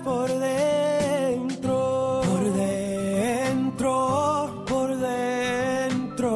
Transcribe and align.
por 0.00 0.28
dentro, 0.28 2.20
por 2.24 2.52
dentro, 2.54 3.94
por 4.66 4.96
dentro, 4.96 6.26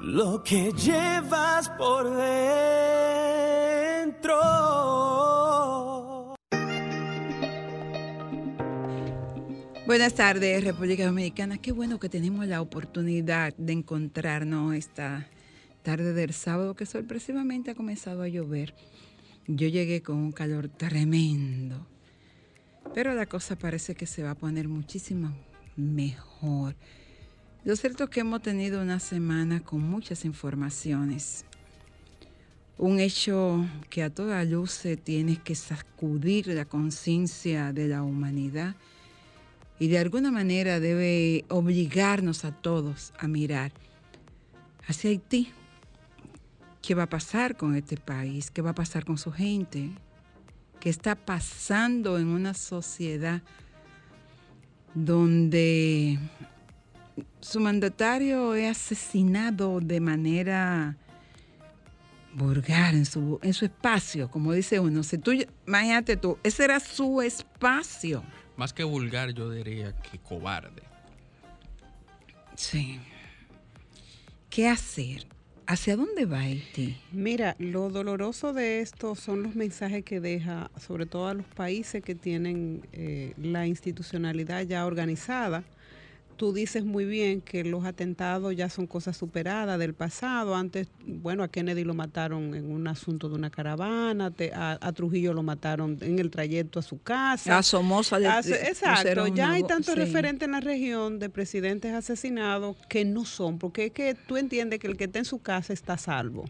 lo 0.00 0.42
que 0.42 0.72
llevas 0.72 1.68
por 1.70 2.10
dentro. 2.16 2.72
Buenas 9.86 10.14
tardes, 10.14 10.64
República 10.64 11.04
Dominicana. 11.04 11.58
Qué 11.58 11.72
bueno 11.72 11.98
que 11.98 12.08
tenemos 12.08 12.46
la 12.46 12.62
oportunidad 12.62 13.54
de 13.56 13.72
encontrarnos 13.74 14.74
esta 14.74 15.28
tarde 15.82 16.12
del 16.12 16.32
sábado 16.32 16.74
que 16.74 16.86
sorpresivamente 16.86 17.72
ha 17.72 17.74
comenzado 17.74 18.22
a 18.22 18.28
llover. 18.28 18.74
Yo 19.48 19.66
llegué 19.66 20.02
con 20.02 20.16
un 20.18 20.30
calor 20.30 20.68
tremendo, 20.68 21.84
pero 22.94 23.12
la 23.14 23.26
cosa 23.26 23.56
parece 23.56 23.96
que 23.96 24.06
se 24.06 24.22
va 24.22 24.30
a 24.30 24.34
poner 24.36 24.68
muchísimo 24.68 25.34
mejor. 25.76 26.76
Lo 27.64 27.74
cierto 27.74 28.04
es 28.04 28.10
que 28.10 28.20
hemos 28.20 28.42
tenido 28.42 28.80
una 28.80 29.00
semana 29.00 29.60
con 29.60 29.80
muchas 29.80 30.24
informaciones. 30.24 31.44
Un 32.78 33.00
hecho 33.00 33.66
que 33.90 34.04
a 34.04 34.10
toda 34.10 34.44
luz 34.44 34.82
tiene 35.02 35.36
que 35.36 35.54
sacudir 35.54 36.46
la 36.48 36.64
conciencia 36.64 37.72
de 37.72 37.88
la 37.88 38.02
humanidad 38.02 38.76
y 39.78 39.88
de 39.88 39.98
alguna 39.98 40.30
manera 40.30 40.78
debe 40.78 41.44
obligarnos 41.48 42.44
a 42.44 42.52
todos 42.52 43.12
a 43.18 43.26
mirar 43.26 43.72
hacia 44.86 45.10
Haití. 45.10 45.52
¿Qué 46.82 46.96
va 46.96 47.04
a 47.04 47.08
pasar 47.08 47.56
con 47.56 47.76
este 47.76 47.96
país? 47.96 48.50
¿Qué 48.50 48.60
va 48.60 48.70
a 48.70 48.74
pasar 48.74 49.04
con 49.04 49.16
su 49.16 49.30
gente? 49.30 49.90
¿Qué 50.80 50.90
está 50.90 51.14
pasando 51.14 52.18
en 52.18 52.26
una 52.26 52.54
sociedad 52.54 53.40
donde 54.92 56.18
su 57.40 57.60
mandatario 57.60 58.54
es 58.54 58.70
asesinado 58.70 59.78
de 59.80 60.00
manera 60.00 60.96
vulgar 62.34 62.94
en 62.94 63.06
su, 63.06 63.38
en 63.42 63.54
su 63.54 63.64
espacio, 63.64 64.28
como 64.28 64.52
dice 64.52 64.80
uno? 64.80 65.04
Si 65.04 65.18
tú, 65.18 65.30
imagínate 65.64 66.16
tú, 66.16 66.36
ese 66.42 66.64
era 66.64 66.80
su 66.80 67.22
espacio. 67.22 68.24
Más 68.56 68.72
que 68.72 68.82
vulgar, 68.82 69.30
yo 69.30 69.48
diría 69.50 69.92
que 70.02 70.18
cobarde. 70.18 70.82
Sí. 72.56 72.98
¿Qué 74.50 74.68
hacer? 74.68 75.31
¿Hacia 75.72 75.96
dónde 75.96 76.26
va 76.26 76.40
Haití? 76.40 76.98
Mira, 77.12 77.56
lo 77.58 77.88
doloroso 77.88 78.52
de 78.52 78.80
esto 78.80 79.14
son 79.14 79.42
los 79.42 79.54
mensajes 79.54 80.04
que 80.04 80.20
deja, 80.20 80.70
sobre 80.78 81.06
todo 81.06 81.28
a 81.28 81.32
los 81.32 81.46
países 81.46 82.02
que 82.02 82.14
tienen 82.14 82.86
eh, 82.92 83.32
la 83.38 83.66
institucionalidad 83.66 84.64
ya 84.64 84.84
organizada. 84.84 85.64
Tú 86.36 86.52
dices 86.52 86.84
muy 86.84 87.04
bien 87.04 87.40
que 87.40 87.62
los 87.62 87.84
atentados 87.84 88.56
ya 88.56 88.68
son 88.68 88.86
cosas 88.88 89.16
superadas 89.16 89.78
del 89.78 89.94
pasado. 89.94 90.56
Antes, 90.56 90.88
bueno, 91.06 91.44
a 91.44 91.48
Kennedy 91.48 91.84
lo 91.84 91.94
mataron 91.94 92.54
en 92.54 92.72
un 92.72 92.88
asunto 92.88 93.28
de 93.28 93.36
una 93.36 93.48
caravana, 93.50 94.30
te- 94.32 94.52
a, 94.52 94.76
a 94.80 94.92
Trujillo 94.92 95.34
lo 95.34 95.44
mataron 95.44 95.98
en 96.00 96.18
el 96.18 96.30
trayecto 96.30 96.80
a 96.80 96.82
su 96.82 97.00
casa. 97.00 97.58
A 97.58 97.62
Somoza 97.62 98.18
le 98.18 98.26
exacto, 98.28 99.28
ya 99.28 99.44
una 99.46 99.52
hay 99.52 99.62
tantos 99.62 99.94
sí. 99.94 100.00
referentes 100.00 100.46
en 100.46 100.52
la 100.52 100.60
región 100.60 101.20
de 101.20 101.28
presidentes 101.28 101.92
asesinados 101.94 102.76
que 102.88 103.04
no 103.04 103.24
son, 103.24 103.58
porque 103.58 103.86
es 103.86 103.92
que 103.92 104.14
tú 104.26 104.36
entiendes 104.36 104.80
que 104.80 104.88
el 104.88 104.96
que 104.96 105.04
está 105.04 105.20
en 105.20 105.24
su 105.24 105.38
casa 105.40 105.72
está 105.72 105.92
a 105.92 105.98
salvo. 105.98 106.44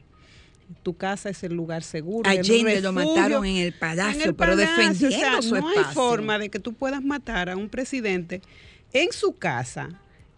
Tu 0.82 0.96
casa 0.96 1.28
es 1.28 1.42
el 1.42 1.52
lugar 1.52 1.82
seguro. 1.82 2.30
Allende 2.30 2.80
lo 2.80 2.92
mataron 2.92 3.44
en 3.44 3.56
el 3.56 3.74
palacio, 3.74 4.22
En 4.22 4.28
el 4.28 4.34
pero 4.34 4.52
palacio, 4.52 4.74
defendiendo 4.84 5.38
o 5.38 5.42
sea, 5.42 5.42
su 5.42 5.54
no 5.56 5.68
hay 5.68 5.84
forma 5.92 6.38
de 6.38 6.48
que 6.48 6.58
tú 6.60 6.72
puedas 6.72 7.04
matar 7.04 7.50
a 7.50 7.56
un 7.58 7.68
presidente 7.68 8.40
en 8.92 9.12
su 9.12 9.36
casa 9.36 9.88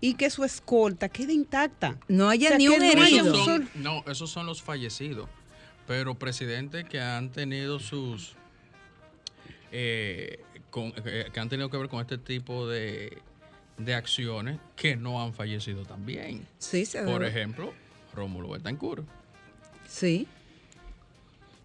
y 0.01 0.15
que 0.15 0.29
su 0.31 0.45
escolta 0.45 1.09
quede 1.09 1.33
intacta. 1.33 1.99
No 2.09 2.29
haya 2.29 2.47
O 2.47 2.49
sea, 2.51 2.59
ni 2.59 2.69
un 2.69 2.79
no 2.79 2.85
herido. 2.85 3.25
solo- 3.35 3.45
son- 3.45 3.71
no, 3.75 4.05
esos 4.07 4.31
son 4.31 4.47
los 4.47 4.63
fallecidos. 4.63 5.29
Pero 5.87 6.15
presidentes 6.15 6.85
que 6.87 7.01
han 7.01 7.31
tenido 7.31 7.79
sus. 7.79 8.35
eh, 9.73 10.41
con- 10.71 10.93
eh, 11.05 11.29
que 11.33 11.41
han 11.41 11.49
tenido 11.49 11.69
que 11.71 11.77
ver 11.77 11.89
con 11.89 12.01
este 12.01 12.17
tipo 12.19 12.69
de, 12.69 13.19
de 13.77 13.95
acciones 13.95 14.59
que 14.77 14.95
no 14.97 15.21
han 15.23 15.35
fallecido 15.35 15.85
también. 15.85 16.47
Sí, 16.59 16.85
se 16.87 17.03
Por 17.03 17.25
ejemplo, 17.25 17.73
Rómulo 18.15 18.51
Betancourt. 18.51 19.05
Sí. 19.89 20.29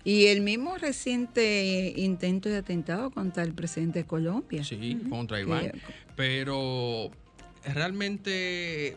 Y 0.03 0.27
el 0.27 0.41
mismo 0.41 0.77
reciente 0.77 1.93
intento 1.97 2.47
de 2.49 2.57
atentado 2.57 3.11
contra 3.11 3.43
el 3.43 3.53
presidente 3.53 3.99
de 3.99 4.05
Colombia. 4.05 4.63
Sí, 4.63 4.99
contra 5.09 5.37
Que- 5.37 5.43
Iván. 5.43 5.71
Pero 6.15 7.11
realmente 7.65 8.95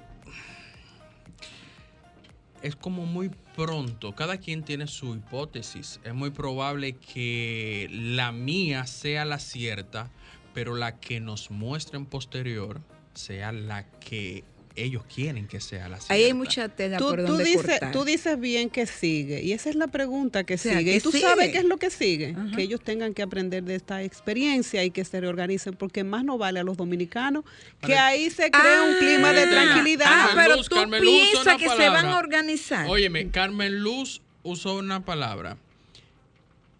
es 2.62 2.76
como 2.76 3.04
muy 3.06 3.30
pronto. 3.56 4.14
Cada 4.14 4.38
quien 4.38 4.62
tiene 4.62 4.86
su 4.86 5.14
hipótesis. 5.14 6.00
Es 6.04 6.14
muy 6.14 6.30
probable 6.30 6.92
que 6.94 7.88
la 7.90 8.30
mía 8.32 8.86
sea 8.86 9.24
la 9.24 9.38
cierta, 9.40 10.10
pero 10.54 10.76
la 10.76 10.98
que 11.00 11.20
nos 11.20 11.50
muestren 11.50 12.06
posterior 12.06 12.80
sea 13.14 13.52
la 13.52 13.84
que 13.98 14.44
ellos 14.76 15.02
quieren 15.14 15.46
que 15.46 15.60
sea 15.60 15.88
la 15.88 15.96
cierta. 15.98 16.14
Ahí 16.14 16.24
hay 16.24 16.34
mucha 16.34 16.68
tela 16.68 16.96
Tú, 16.98 17.08
por 17.08 17.20
tú 17.20 17.26
donde 17.32 17.44
dices, 17.44 17.62
cortar. 17.66 17.92
tú 17.92 18.04
dices 18.04 18.38
bien 18.40 18.70
que 18.70 18.86
sigue, 18.86 19.42
y 19.42 19.52
esa 19.52 19.70
es 19.70 19.76
la 19.76 19.86
pregunta 19.88 20.44
que 20.44 20.56
sea, 20.58 20.78
sigue. 20.78 20.92
¿qué 20.92 20.96
y 20.96 21.00
tú 21.00 21.12
sigue? 21.12 21.24
sabes 21.24 21.50
qué 21.52 21.58
es 21.58 21.64
lo 21.64 21.76
que 21.76 21.90
sigue, 21.90 22.34
Ajá. 22.36 22.56
que 22.56 22.62
ellos 22.62 22.80
tengan 22.80 23.14
que 23.14 23.22
aprender 23.22 23.62
de 23.64 23.74
esta 23.74 24.02
experiencia 24.02 24.84
y 24.84 24.90
que 24.90 25.04
se 25.04 25.20
reorganicen, 25.20 25.74
porque 25.74 26.04
más 26.04 26.24
no 26.24 26.38
vale 26.38 26.60
a 26.60 26.64
los 26.64 26.76
dominicanos 26.76 27.44
que 27.80 27.88
Para- 27.92 28.06
ahí 28.06 28.30
se 28.30 28.50
crea 28.50 28.82
un 28.82 28.98
clima 28.98 29.32
de 29.32 29.42
Ah, 29.42 29.50
tranquilidad. 29.50 30.06
Ah, 30.08 30.30
pero 30.34 30.56
Luz, 30.56 30.68
tú 30.68 30.76
Carmen 30.76 31.02
piensas 31.02 31.56
que 31.58 31.68
se 31.68 31.88
van 31.88 32.06
a 32.06 32.18
organizar. 32.18 32.86
Óyeme, 32.88 33.30
Carmen 33.30 33.80
Luz 33.80 34.20
usó 34.42 34.76
una 34.76 35.04
palabra 35.04 35.56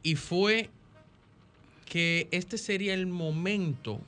y 0.03 0.17
fue 0.17 0.71
que 1.87 2.27
este 2.31 2.59
sería 2.59 2.95
el 2.95 3.07
momento 3.07 4.01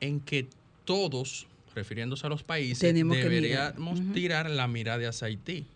en 0.00 0.20
que 0.20 0.46
todos, 0.84 1.46
refiriéndose 1.74 2.26
a 2.26 2.30
los 2.30 2.42
países, 2.44 2.78
Tenemos 2.80 3.16
que 3.16 3.28
mirar. 3.28 3.74
deberíamos 3.74 4.12
tirar 4.12 4.50
la 4.50 4.68
mirada 4.68 5.08
hacia 5.08 5.26
Haití. 5.28 5.66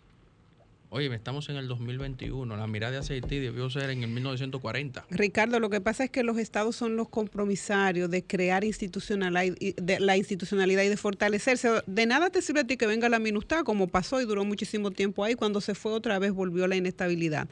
Oye, 0.91 1.13
estamos 1.13 1.47
en 1.49 1.55
el 1.57 1.67
2021, 1.67 2.57
la 2.57 2.65
mirada 2.65 2.97
hacia 2.99 3.13
Haití 3.13 3.37
debió 3.37 3.69
ser 3.69 3.91
en 3.91 4.01
el 4.01 4.09
1940. 4.09 5.05
Ricardo, 5.11 5.59
lo 5.59 5.69
que 5.69 5.81
pasa 5.81 6.03
es 6.05 6.09
que 6.09 6.23
los 6.23 6.39
estados 6.39 6.75
son 6.75 6.95
los 6.95 7.09
compromisarios 7.09 8.09
de 8.09 8.23
crear 8.23 8.63
institucionalidad 8.63 9.55
y 9.59 9.73
de 9.79 9.99
la 9.99 10.17
institucionalidad 10.17 10.81
y 10.81 10.89
de 10.89 10.97
fortalecerse. 10.97 11.69
De 11.85 12.05
nada 12.07 12.31
te 12.31 12.41
sirve 12.41 12.61
a 12.61 12.63
ti 12.63 12.75
que 12.75 12.87
venga 12.87 13.07
la 13.07 13.19
MINUSTAH, 13.19 13.63
como 13.63 13.87
pasó 13.87 14.19
y 14.19 14.25
duró 14.25 14.43
muchísimo 14.45 14.89
tiempo 14.89 15.23
ahí. 15.23 15.35
Cuando 15.35 15.61
se 15.61 15.75
fue 15.75 15.91
otra 15.91 16.17
vez 16.17 16.31
volvió 16.31 16.65
la 16.65 16.75
inestabilidad. 16.75 17.47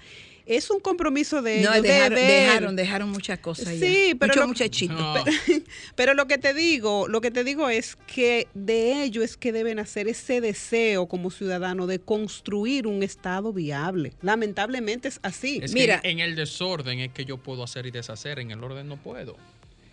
Es 0.48 0.70
un 0.72 0.80
compromiso 0.80 1.42
de 1.42 1.62
no, 1.62 1.72
ellos 1.74 1.84
de 1.84 1.90
dejaron, 1.90 2.16
dejaron, 2.18 2.76
dejaron 2.78 3.10
muchas 3.10 3.40
cosas. 3.40 3.68
Sí, 3.78 4.16
pero 4.18 4.32
Mucho 4.32 4.40
lo- 4.42 4.48
muchachito. 4.48 4.94
No. 4.94 5.24
Pero 5.96 6.14
lo 6.14 6.26
que 6.28 6.38
te 6.38 6.54
digo, 6.54 7.08
lo 7.10 7.20
que 7.22 7.32
te 7.32 7.44
digo 7.44 7.70
es 7.70 7.98
que 8.08 8.48
de 8.54 9.04
ello 9.04 9.24
es 9.24 9.36
que 9.36 9.52
deben 9.52 9.78
hacer 9.80 10.08
ese 10.08 10.40
deseo 10.40 11.08
como 11.08 11.32
ciudadano 11.32 11.86
de 11.88 12.00
construir 12.00 12.88
un 12.88 13.04
estado 13.04 13.52
viable. 13.52 14.14
Lamentablemente 14.22 15.10
es 15.10 15.20
así. 15.24 15.60
Es 15.62 15.74
Mira. 15.74 16.00
en 16.04 16.20
el 16.20 16.36
desorden 16.36 17.00
es 17.00 17.12
que 17.12 17.26
yo 17.26 17.38
puedo 17.38 17.64
hacer 17.64 17.86
y 17.86 17.92
deshacer, 17.92 18.40
en 18.40 18.52
el 18.52 18.64
orden 18.64 18.88
no 18.88 18.96
puedo. 18.98 19.36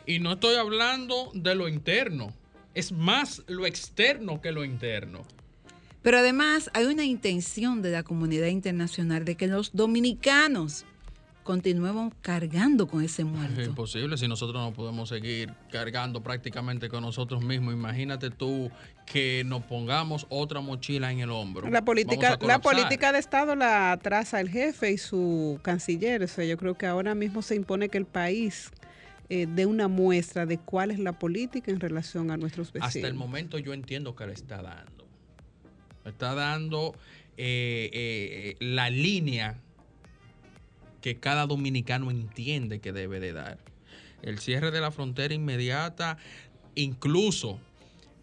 Y 0.06 0.20
no 0.20 0.34
estoy 0.34 0.54
hablando 0.56 1.30
de 1.34 1.54
lo 1.54 1.66
interno, 1.68 2.32
es 2.74 2.92
más 2.92 3.42
lo 3.48 3.66
externo 3.66 4.40
que 4.40 4.52
lo 4.52 4.64
interno. 4.64 5.24
Pero 6.04 6.18
además 6.18 6.70
hay 6.74 6.84
una 6.84 7.04
intención 7.04 7.80
de 7.80 7.90
la 7.90 8.02
comunidad 8.02 8.48
internacional 8.48 9.24
de 9.24 9.36
que 9.36 9.46
los 9.46 9.72
dominicanos 9.72 10.84
continuemos 11.44 12.12
cargando 12.20 12.86
con 12.86 13.02
ese 13.02 13.22
Es 13.22 13.28
muerto. 13.28 13.62
imposible 13.62 14.18
si 14.18 14.28
nosotros 14.28 14.62
no 14.62 14.74
podemos 14.74 15.08
seguir 15.08 15.50
cargando 15.72 16.22
prácticamente 16.22 16.90
con 16.90 17.02
nosotros 17.02 17.42
mismos. 17.42 17.72
Imagínate 17.72 18.28
tú 18.28 18.70
que 19.06 19.44
nos 19.46 19.62
pongamos 19.64 20.26
otra 20.28 20.60
mochila 20.60 21.10
en 21.10 21.20
el 21.20 21.30
hombro. 21.30 21.70
La 21.70 21.86
política, 21.86 22.38
la 22.42 22.60
política 22.60 23.10
de 23.10 23.18
Estado 23.18 23.56
la 23.56 23.98
traza 24.02 24.40
el 24.40 24.50
jefe 24.50 24.92
y 24.92 24.98
su 24.98 25.58
canciller. 25.62 26.22
O 26.22 26.28
sea, 26.28 26.44
yo 26.44 26.58
creo 26.58 26.74
que 26.74 26.84
ahora 26.84 27.14
mismo 27.14 27.40
se 27.40 27.54
impone 27.54 27.88
que 27.88 27.96
el 27.96 28.06
país 28.06 28.72
eh, 29.30 29.46
dé 29.48 29.64
una 29.64 29.88
muestra 29.88 30.44
de 30.44 30.58
cuál 30.58 30.90
es 30.90 30.98
la 30.98 31.18
política 31.18 31.70
en 31.72 31.80
relación 31.80 32.30
a 32.30 32.36
nuestros 32.36 32.70
vecinos. 32.74 32.94
Hasta 32.94 33.08
el 33.08 33.14
momento 33.14 33.56
yo 33.56 33.72
entiendo 33.72 34.14
que 34.14 34.26
le 34.26 34.34
está 34.34 34.60
dando. 34.60 34.93
Está 36.04 36.34
dando 36.34 36.94
eh, 37.36 37.90
eh, 37.92 38.56
la 38.60 38.90
línea 38.90 39.60
que 41.00 41.16
cada 41.16 41.46
dominicano 41.46 42.10
entiende 42.10 42.80
que 42.80 42.92
debe 42.92 43.20
de 43.20 43.32
dar. 43.32 43.58
El 44.22 44.38
cierre 44.38 44.70
de 44.70 44.80
la 44.80 44.90
frontera 44.90 45.34
inmediata, 45.34 46.16
incluso 46.74 47.58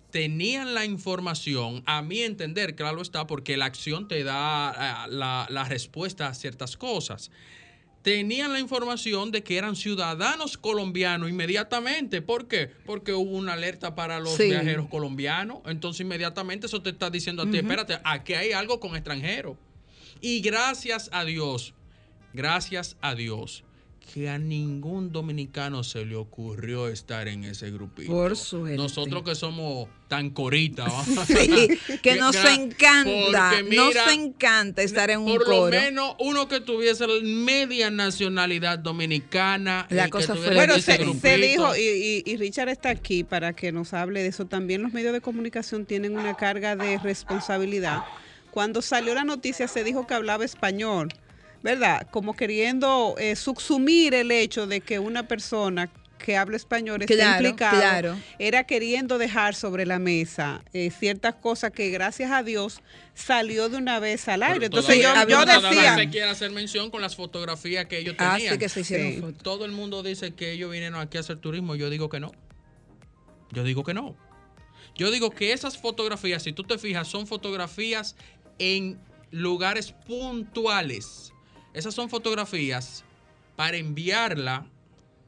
tenían 0.09 0.73
la 0.73 0.85
información, 0.85 1.83
a 1.85 2.01
mi 2.01 2.21
entender, 2.21 2.75
claro 2.75 3.01
está, 3.01 3.27
porque 3.27 3.55
la 3.55 3.65
acción 3.65 4.07
te 4.07 4.23
da 4.23 5.07
la 5.07 5.65
respuesta 5.69 6.27
a 6.27 6.33
ciertas 6.33 6.75
cosas. 6.75 7.31
Tenían 8.01 8.51
la 8.51 8.59
información 8.59 9.29
de 9.31 9.43
que 9.43 9.57
eran 9.57 9.75
ciudadanos 9.75 10.57
colombianos 10.57 11.29
inmediatamente. 11.29 12.21
¿Por 12.23 12.47
qué? 12.47 12.71
Porque 12.85 13.13
hubo 13.13 13.37
una 13.37 13.53
alerta 13.53 13.93
para 13.93 14.19
los 14.19 14.33
Sí. 14.33 14.45
viajeros 14.45 14.87
colombianos. 14.87 15.59
Entonces 15.65 16.01
inmediatamente 16.01 16.65
eso 16.65 16.81
te 16.81 16.89
está 16.89 17.09
diciendo 17.11 17.43
a 17.43 17.49
ti, 17.51 17.57
espérate, 17.57 17.99
aquí 18.03 18.33
hay 18.33 18.53
algo 18.53 18.79
con 18.79 18.95
extranjeros. 18.95 19.55
Y 20.19 20.41
gracias 20.41 21.09
a 21.13 21.25
Dios, 21.25 21.73
gracias 22.33 22.97
a 23.01 23.13
Dios, 23.13 23.63
que 24.13 24.27
a 24.29 24.37
ningún 24.37 25.11
dominicano 25.13 25.83
se 25.85 26.03
le 26.05 26.15
ocurrió 26.15 26.87
estar 26.89 27.29
en 27.29 27.45
ese 27.45 27.71
grupito. 27.71 28.11
Por 28.11 28.35
suerte. 28.35 28.75
Nosotros 28.75 29.23
que 29.23 29.35
somos 29.35 29.87
tan 30.09 30.31
coritas. 30.31 30.91
¿va? 30.91 31.05
Sí, 31.25 31.69
que 32.01 32.15
nos 32.19 32.35
encanta, 32.35 33.51
porque 33.53 33.75
nos 33.75 33.87
mira, 33.89 34.13
encanta 34.13 34.81
estar 34.81 35.09
en 35.11 35.19
un 35.19 35.27
Por 35.27 35.45
coro. 35.45 35.65
lo 35.67 35.71
menos 35.71 36.15
uno 36.19 36.49
que 36.49 36.59
tuviese 36.59 37.07
media 37.23 37.89
nacionalidad 37.89 38.79
dominicana. 38.79 39.87
La 39.89 40.09
cosa 40.09 40.35
fue 40.35 40.55
Bueno, 40.55 40.73
ese 40.75 40.97
se, 40.97 41.37
dijo, 41.37 41.73
y, 41.77 41.79
y- 41.81 42.23
y 42.25 42.35
Richard 42.37 42.67
está 42.69 42.89
aquí 42.89 43.23
para 43.23 43.53
que 43.53 43.71
nos 43.71 43.93
hable 43.93 44.21
de 44.23 44.27
eso. 44.27 44.45
También 44.45 44.81
los 44.81 44.91
medios 44.91 45.13
de 45.13 45.21
comunicación 45.21 45.85
tienen 45.85 46.17
una 46.17 46.35
carga 46.35 46.75
de 46.75 46.97
responsabilidad. 46.97 48.03
Cuando 48.51 48.81
salió 48.81 49.13
la 49.15 49.23
noticia 49.23 49.69
se 49.69 49.85
dijo 49.85 50.05
que 50.05 50.13
hablaba 50.13 50.43
español, 50.43 51.07
¿verdad? 51.63 52.07
Como 52.11 52.35
queriendo 52.35 53.15
eh, 53.17 53.35
subsumir 53.35 54.13
el 54.13 54.31
hecho 54.31 54.67
de 54.67 54.81
que 54.81 54.99
una 54.99 55.27
persona 55.27 55.89
que 56.17 56.37
habla 56.37 56.55
español 56.55 57.01
está 57.01 57.15
Claro, 57.15 57.37
implicada, 57.47 57.79
claro. 57.79 58.17
era 58.37 58.63
queriendo 58.65 59.17
dejar 59.17 59.55
sobre 59.55 59.87
la 59.87 59.97
mesa 59.97 60.63
eh, 60.71 60.91
ciertas 60.91 61.33
cosas 61.33 61.71
que 61.71 61.89
gracias 61.89 62.29
a 62.29 62.43
Dios 62.43 62.79
salió 63.15 63.69
de 63.69 63.77
una 63.77 63.99
vez 63.99 64.27
al 64.27 64.43
aire. 64.43 64.69
Pero 64.69 64.79
Entonces 64.81 65.01
yo, 65.01 65.27
yo 65.27 65.45
decía, 65.45 65.95
se 65.95 66.09
quiere 66.09 66.29
hacer 66.29 66.51
mención 66.51 66.91
con 66.91 67.01
las 67.01 67.15
fotografías 67.15 67.87
que 67.87 67.97
ellos 67.97 68.15
Ah, 68.19 68.35
tenían. 68.35 68.53
sí 68.53 68.59
que 68.59 68.69
se 68.69 68.81
hicieron 68.81 69.31
Sí. 69.33 69.37
Todo 69.41 69.65
el 69.65 69.71
mundo 69.71 70.03
dice 70.03 70.35
que 70.35 70.51
ellos 70.51 70.69
vinieron 70.71 70.99
aquí 70.99 71.17
a 71.17 71.21
hacer 71.21 71.37
turismo. 71.37 71.73
Yo 71.75 71.89
digo 71.89 72.07
que 72.07 72.19
no. 72.19 72.31
Yo 73.51 73.63
digo 73.63 73.83
que 73.83 73.95
no. 73.95 74.15
Yo 74.95 75.09
digo 75.09 75.31
que 75.31 75.53
esas 75.53 75.79
fotografías, 75.79 76.43
si 76.43 76.53
tú 76.53 76.63
te 76.63 76.77
fijas, 76.77 77.07
son 77.07 77.25
fotografías 77.25 78.15
en 78.59 78.99
lugares 79.31 79.91
puntuales. 80.05 81.33
Esas 81.73 81.93
son 81.93 82.09
fotografías 82.09 83.03
para 83.55 83.77
enviarla 83.77 84.65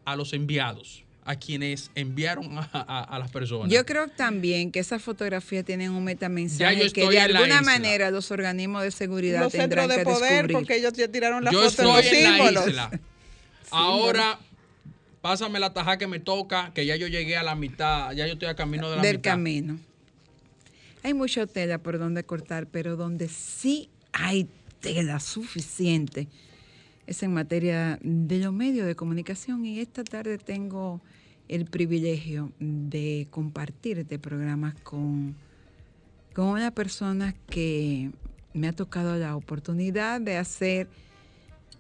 a 0.05 0.15
los 0.15 0.33
enviados, 0.33 1.03
a 1.23 1.35
quienes 1.37 1.89
enviaron 1.95 2.57
a, 2.57 2.69
a- 2.73 3.03
a 3.03 3.19
las 3.19 3.31
personas. 3.31 3.71
Yo 3.71 3.85
creo 3.85 4.07
también 4.09 4.71
que 4.71 4.79
esas 4.79 5.01
fotografías 5.01 5.63
tienen 5.63 5.91
un 5.91 6.03
metamensaje 6.03 6.91
que 6.91 7.07
de 7.09 7.19
alguna 7.19 7.61
manera 7.61 8.11
los 8.11 8.29
organismos 8.31 8.83
de 8.83 8.91
seguridad 8.91 9.41
los 9.43 9.51
tendrán 9.53 9.87
centros 9.89 9.89
de 9.89 10.03
que 10.13 10.17
poder, 10.19 10.31
descubrir. 10.47 10.53
porque 10.57 10.75
ellos 10.77 10.93
ya 10.93 11.07
tiraron 11.07 11.43
la 11.45 11.51
Yo 11.51 11.61
foto 11.69 11.81
en 11.83 11.87
los 11.87 12.05
estoy 12.05 12.21
la 12.23 12.29
símbolos. 12.37 12.67
isla. 12.67 12.91
Ahora, 13.71 14.39
pásame 15.21 15.59
la 15.59 15.73
taja 15.73 15.97
que 15.97 16.07
me 16.07 16.19
toca, 16.19 16.71
que 16.73 16.85
ya 16.85 16.95
yo 16.97 17.07
llegué 17.07 17.37
a 17.37 17.43
la 17.43 17.55
mitad, 17.55 18.11
ya 18.11 18.27
yo 18.27 18.33
estoy 18.33 18.49
a 18.49 18.55
camino 18.55 18.89
de 18.89 18.97
la 18.97 19.01
del 19.01 19.17
mitad. 19.17 19.31
camino. 19.31 19.79
Hay 21.03 21.13
mucha 21.13 21.47
tela 21.47 21.77
por 21.79 21.97
donde 21.99 22.23
cortar, 22.25 22.67
pero 22.67 22.95
donde 22.97 23.27
sí 23.29 23.89
hay 24.11 24.47
tela 24.83 25.21
suficiente 25.21 26.27
es 27.07 27.23
en 27.23 27.33
materia 27.33 27.97
de 28.01 28.39
los 28.39 28.51
medios 28.51 28.85
de 28.85 28.95
comunicación 28.95 29.65
y 29.65 29.79
esta 29.79 30.03
tarde 30.03 30.37
tengo 30.37 31.01
el 31.47 31.65
privilegio 31.65 32.51
de 32.59 33.27
compartir 33.31 33.99
este 33.99 34.19
programa 34.19 34.75
con, 34.83 35.35
con 36.33 36.47
una 36.47 36.71
persona 36.71 37.33
que 37.49 38.11
me 38.53 38.67
ha 38.67 38.73
tocado 38.73 39.15
la 39.15 39.37
oportunidad 39.37 40.19
de 40.19 40.35
hacer 40.37 40.89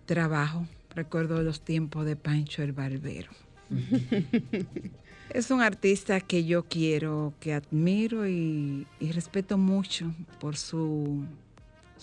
trabajo. 0.05 0.65
Recuerdo 0.95 1.43
los 1.43 1.59
tiempos 1.61 2.05
de 2.05 2.15
Pancho 2.15 2.63
el 2.63 2.71
Barbero. 2.71 3.31
Es 5.29 5.49
un 5.49 5.61
artista 5.61 6.19
que 6.21 6.45
yo 6.45 6.63
quiero, 6.63 7.33
que 7.39 7.53
admiro 7.53 8.27
y, 8.27 8.85
y 8.99 9.11
respeto 9.13 9.57
mucho 9.57 10.13
por 10.39 10.57
su, 10.57 11.25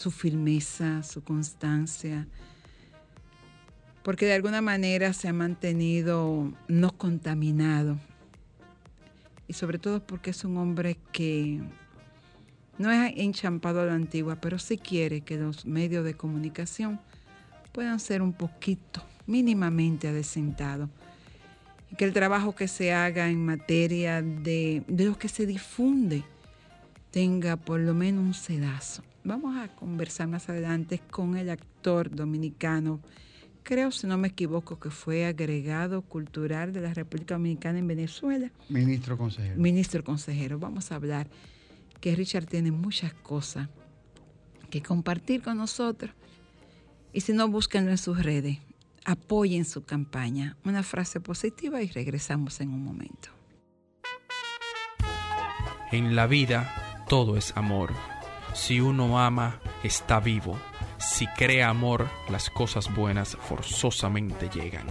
su 0.01 0.11
firmeza, 0.11 1.03
su 1.03 1.23
constancia, 1.23 2.27
porque 4.03 4.25
de 4.25 4.33
alguna 4.33 4.63
manera 4.63 5.13
se 5.13 5.29
ha 5.29 5.33
mantenido 5.35 6.51
no 6.69 6.97
contaminado 6.97 7.99
y 9.47 9.53
sobre 9.53 9.79
todo 9.79 10.07
porque 10.07 10.31
es 10.31 10.43
un 10.43 10.57
hombre 10.57 10.97
que 11.13 11.61
no 12.79 12.91
es 12.91 13.13
enchampado 13.19 13.83
a 13.83 13.85
la 13.85 13.93
antigua, 13.93 14.37
pero 14.41 14.59
sí 14.59 14.79
quiere 14.79 15.21
que 15.21 15.37
los 15.37 15.67
medios 15.67 16.03
de 16.03 16.15
comunicación 16.15 16.99
puedan 17.71 18.01
ser 18.01 18.23
un 18.23 18.33
poquito, 18.33 19.03
mínimamente 19.27 20.09
adecentados 20.09 20.89
y 21.93 21.97
que 21.97 22.07
el 22.07 22.15
trabajo 22.15 22.55
que 22.55 22.69
se 22.69 22.95
haga 22.95 23.29
en 23.29 23.45
materia 23.45 24.23
de, 24.23 24.83
lo 24.89 25.19
que 25.19 25.29
se 25.29 25.45
difunde 25.45 26.25
tenga 27.11 27.59
por 27.59 27.81
lo 27.81 27.93
menos 27.93 28.25
un 28.25 28.35
sedazo. 28.35 29.03
Vamos 29.25 29.57
a 29.57 29.69
conversar 29.69 30.29
más 30.29 30.49
adelante 30.49 31.01
con 31.11 31.37
el 31.37 31.51
actor 31.51 32.15
dominicano, 32.15 33.01
creo 33.63 33.91
si 33.91 34.07
no 34.07 34.17
me 34.17 34.29
equivoco 34.29 34.81
que 34.81 34.91
fue 34.91 35.27
agregado 35.27 36.03
cultural 36.03 36.73
de 36.73 36.81
la 36.81 36.95
República 36.95 37.35
Dominicana 37.35 37.79
en 37.79 37.87
Venezuela, 37.87 38.51
Ministro 38.69 39.19
consejero. 39.19 39.61
ministro 39.61 40.05
consejero. 40.05 40.59
Vamos 40.59 40.91
a 40.91 40.97
hablar 40.97 41.29
que 42.01 42.17
Richard 42.17 42.47
tiene 42.47 42.71
muchas 42.73 43.13
cosas 43.13 43.69
que 44.71 44.83
compartir 44.83 45.43
con 45.43 45.59
nosotros. 45.59 46.13
Y 47.13 47.21
si 47.21 47.33
no, 47.33 47.49
búsquenlo 47.49 47.91
en 47.91 47.99
sus 47.99 48.23
redes. 48.23 48.59
Apoyen 49.05 49.65
su 49.65 49.85
campaña. 49.85 50.57
Una 50.65 50.83
frase 50.83 51.21
positiva 51.21 51.83
y 51.83 51.89
regresamos 51.89 52.61
en 52.61 52.71
un 52.71 52.85
momento. 52.85 53.31
En 55.91 56.15
la 56.15 56.27
vida 56.27 57.05
todo 57.09 57.37
es 57.37 57.57
amor. 57.57 57.93
Si 58.55 58.81
uno 58.81 59.19
ama, 59.19 59.61
está 59.83 60.21
vivo. 60.21 60.57
Si 60.99 61.27
crea 61.29 61.71
amor, 61.71 62.09
las 62.29 62.51
cosas 62.51 62.95
buenas 62.95 63.37
forzosamente 63.37 64.49
llegan. 64.49 64.87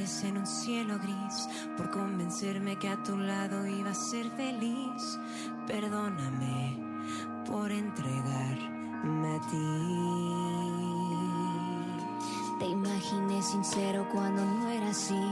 En 0.00 0.38
un 0.38 0.46
cielo 0.46 0.98
gris, 0.98 1.46
por 1.76 1.90
convencerme 1.90 2.78
que 2.78 2.88
a 2.88 3.02
tu 3.02 3.18
lado 3.18 3.66
iba 3.66 3.90
a 3.90 3.94
ser 3.94 4.30
feliz. 4.30 5.18
Perdóname 5.66 6.78
por 7.46 7.70
entregarme 7.70 9.36
a 9.36 9.40
ti. 9.50 10.70
Te 12.60 12.66
imaginé 12.66 13.42
sincero 13.42 14.08
cuando 14.10 14.42
no 14.42 14.70
era 14.70 14.88
así. 14.88 15.22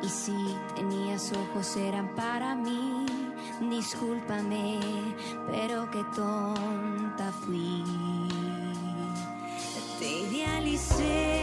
Y 0.00 0.08
si 0.08 0.32
tenías 0.76 1.32
ojos 1.32 1.76
eran 1.76 2.14
para 2.14 2.54
mí. 2.54 3.06
Discúlpame, 3.68 4.78
pero 5.48 5.90
qué 5.90 6.04
tonta 6.14 7.32
fui. 7.44 7.82
Te 9.98 10.08
idealicé 10.08 11.33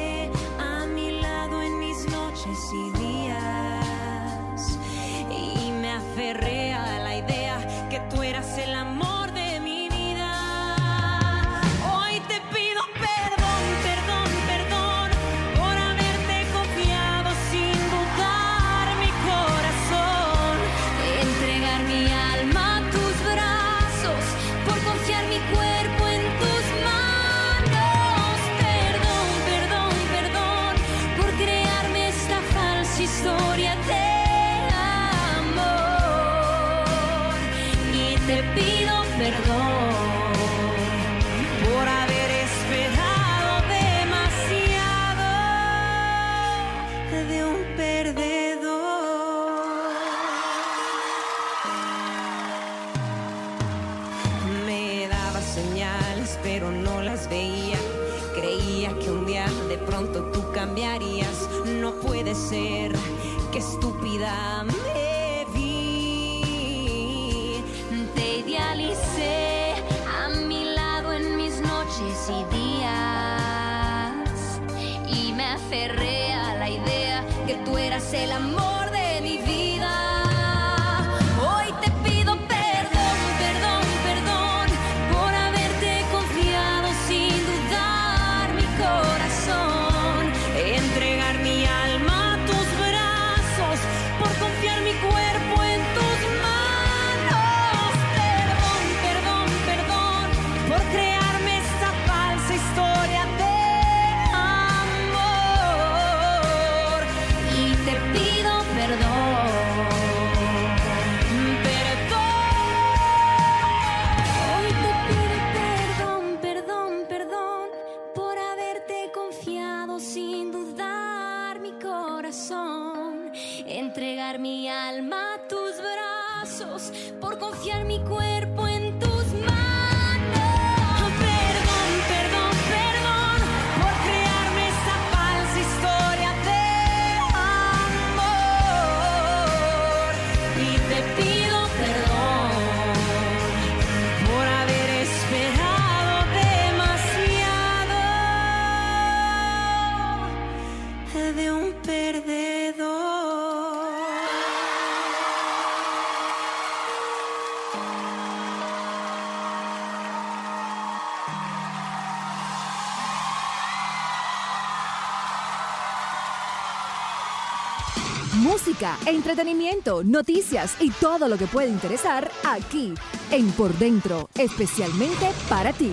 Entretenimiento, 169.05 170.03
noticias 170.03 170.75
y 170.79 170.89
todo 170.89 171.27
lo 171.27 171.37
que 171.37 171.45
puede 171.45 171.69
interesar 171.69 172.31
aquí 172.43 172.93
en 173.31 173.51
Por 173.51 173.77
Dentro, 173.77 174.27
especialmente 174.35 175.29
para 175.47 175.71
ti. 175.71 175.91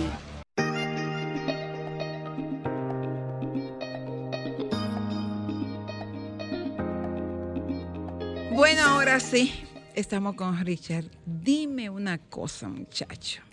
Bueno, 8.55 8.81
ahora 8.83 9.19
sí, 9.19 9.53
estamos 9.93 10.33
con 10.35 10.59
Richard. 10.65 11.05
Dime 11.25 11.91
una 11.91 12.17
cosa, 12.17 12.67
muchacho. 12.67 13.48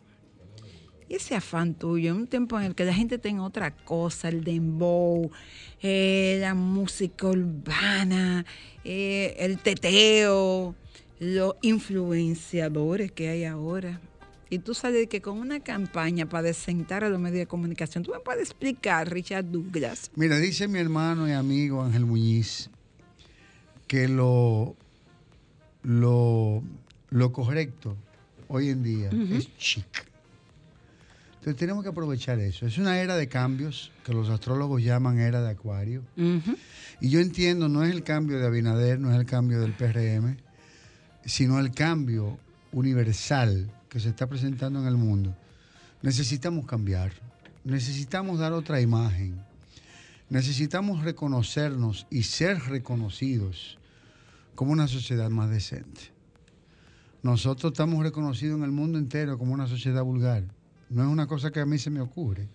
Y 1.08 1.14
ese 1.14 1.36
afán 1.36 1.75
tuyo, 1.75 2.10
en 2.10 2.16
un 2.16 2.26
tiempo 2.26 2.58
en 2.58 2.66
el 2.66 2.75
que 2.75 2.84
la 2.84 2.92
gente 2.92 3.18
tenga 3.18 3.42
otra 3.42 3.70
cosa, 3.70 4.28
el 4.28 4.42
dembow, 4.42 5.30
eh, 5.80 6.38
la 6.40 6.54
música 6.54 7.28
urbana, 7.28 8.44
eh, 8.84 9.36
el 9.38 9.58
teteo, 9.58 10.75
los 11.20 11.54
influenciadores 11.62 13.12
que 13.12 13.28
hay 13.28 13.44
ahora. 13.44 14.00
Y 14.50 14.58
tú 14.60 14.75
sales 14.75 15.00
de 15.00 15.06
que 15.08 15.20
con 15.20 15.38
una 15.38 15.60
campaña 15.60 16.26
para 16.28 16.42
desentar 16.42 17.04
a 17.04 17.08
los 17.08 17.20
medios 17.20 17.38
de 17.38 17.46
comunicación, 17.46 18.04
¿tú 18.04 18.12
me 18.12 18.20
puedes 18.20 18.42
explicar, 18.50 19.10
Richard 19.10 19.44
Douglas? 19.44 20.10
Mira, 20.16 20.38
dice 20.38 20.68
mi 20.68 20.78
hermano 20.78 21.28
y 21.28 21.32
amigo 21.32 21.82
Ángel 21.82 22.04
Muñiz 22.04 22.70
que 23.86 24.08
lo, 24.08 24.76
lo, 25.82 26.62
lo 27.10 27.32
correcto 27.32 27.96
hoy 28.48 28.70
en 28.70 28.82
día 28.82 29.10
es 29.32 29.56
chic. 29.58 29.86
Entonces 31.46 31.60
tenemos 31.60 31.84
que 31.84 31.90
aprovechar 31.90 32.40
eso. 32.40 32.66
Es 32.66 32.76
una 32.76 32.98
era 32.98 33.14
de 33.14 33.28
cambios 33.28 33.92
que 34.04 34.12
los 34.12 34.30
astrólogos 34.30 34.82
llaman 34.82 35.20
era 35.20 35.40
de 35.42 35.50
acuario. 35.50 36.02
Y 37.00 37.08
yo 37.08 37.20
entiendo, 37.20 37.68
no 37.68 37.84
es 37.84 37.94
el 37.94 38.02
cambio 38.02 38.40
de 38.40 38.46
Abinader, 38.48 38.98
no 38.98 39.12
es 39.12 39.16
el 39.16 39.26
cambio 39.26 39.60
del 39.60 39.72
PRM, 39.72 40.38
sino 41.24 41.60
el 41.60 41.70
cambio 41.70 42.36
universal 42.72 43.70
que 43.88 44.00
se 44.00 44.08
está 44.08 44.26
presentando 44.26 44.80
en 44.80 44.88
el 44.88 44.96
mundo. 44.96 45.36
Necesitamos 46.02 46.66
cambiar, 46.66 47.12
necesitamos 47.62 48.40
dar 48.40 48.52
otra 48.52 48.80
imagen, 48.80 49.40
necesitamos 50.28 51.04
reconocernos 51.04 52.08
y 52.10 52.24
ser 52.24 52.58
reconocidos 52.58 53.78
como 54.56 54.72
una 54.72 54.88
sociedad 54.88 55.30
más 55.30 55.48
decente. 55.48 56.10
Nosotros 57.22 57.70
estamos 57.70 58.02
reconocidos 58.02 58.58
en 58.58 58.64
el 58.64 58.72
mundo 58.72 58.98
entero 58.98 59.38
como 59.38 59.54
una 59.54 59.68
sociedad 59.68 60.02
vulgar. 60.02 60.42
No 60.90 61.02
es 61.02 61.08
una 61.08 61.26
cosa 61.26 61.50
que 61.50 61.60
a 61.60 61.66
mí 61.66 61.78
se 61.78 61.90
me 61.90 62.00
ocurre. 62.00 62.48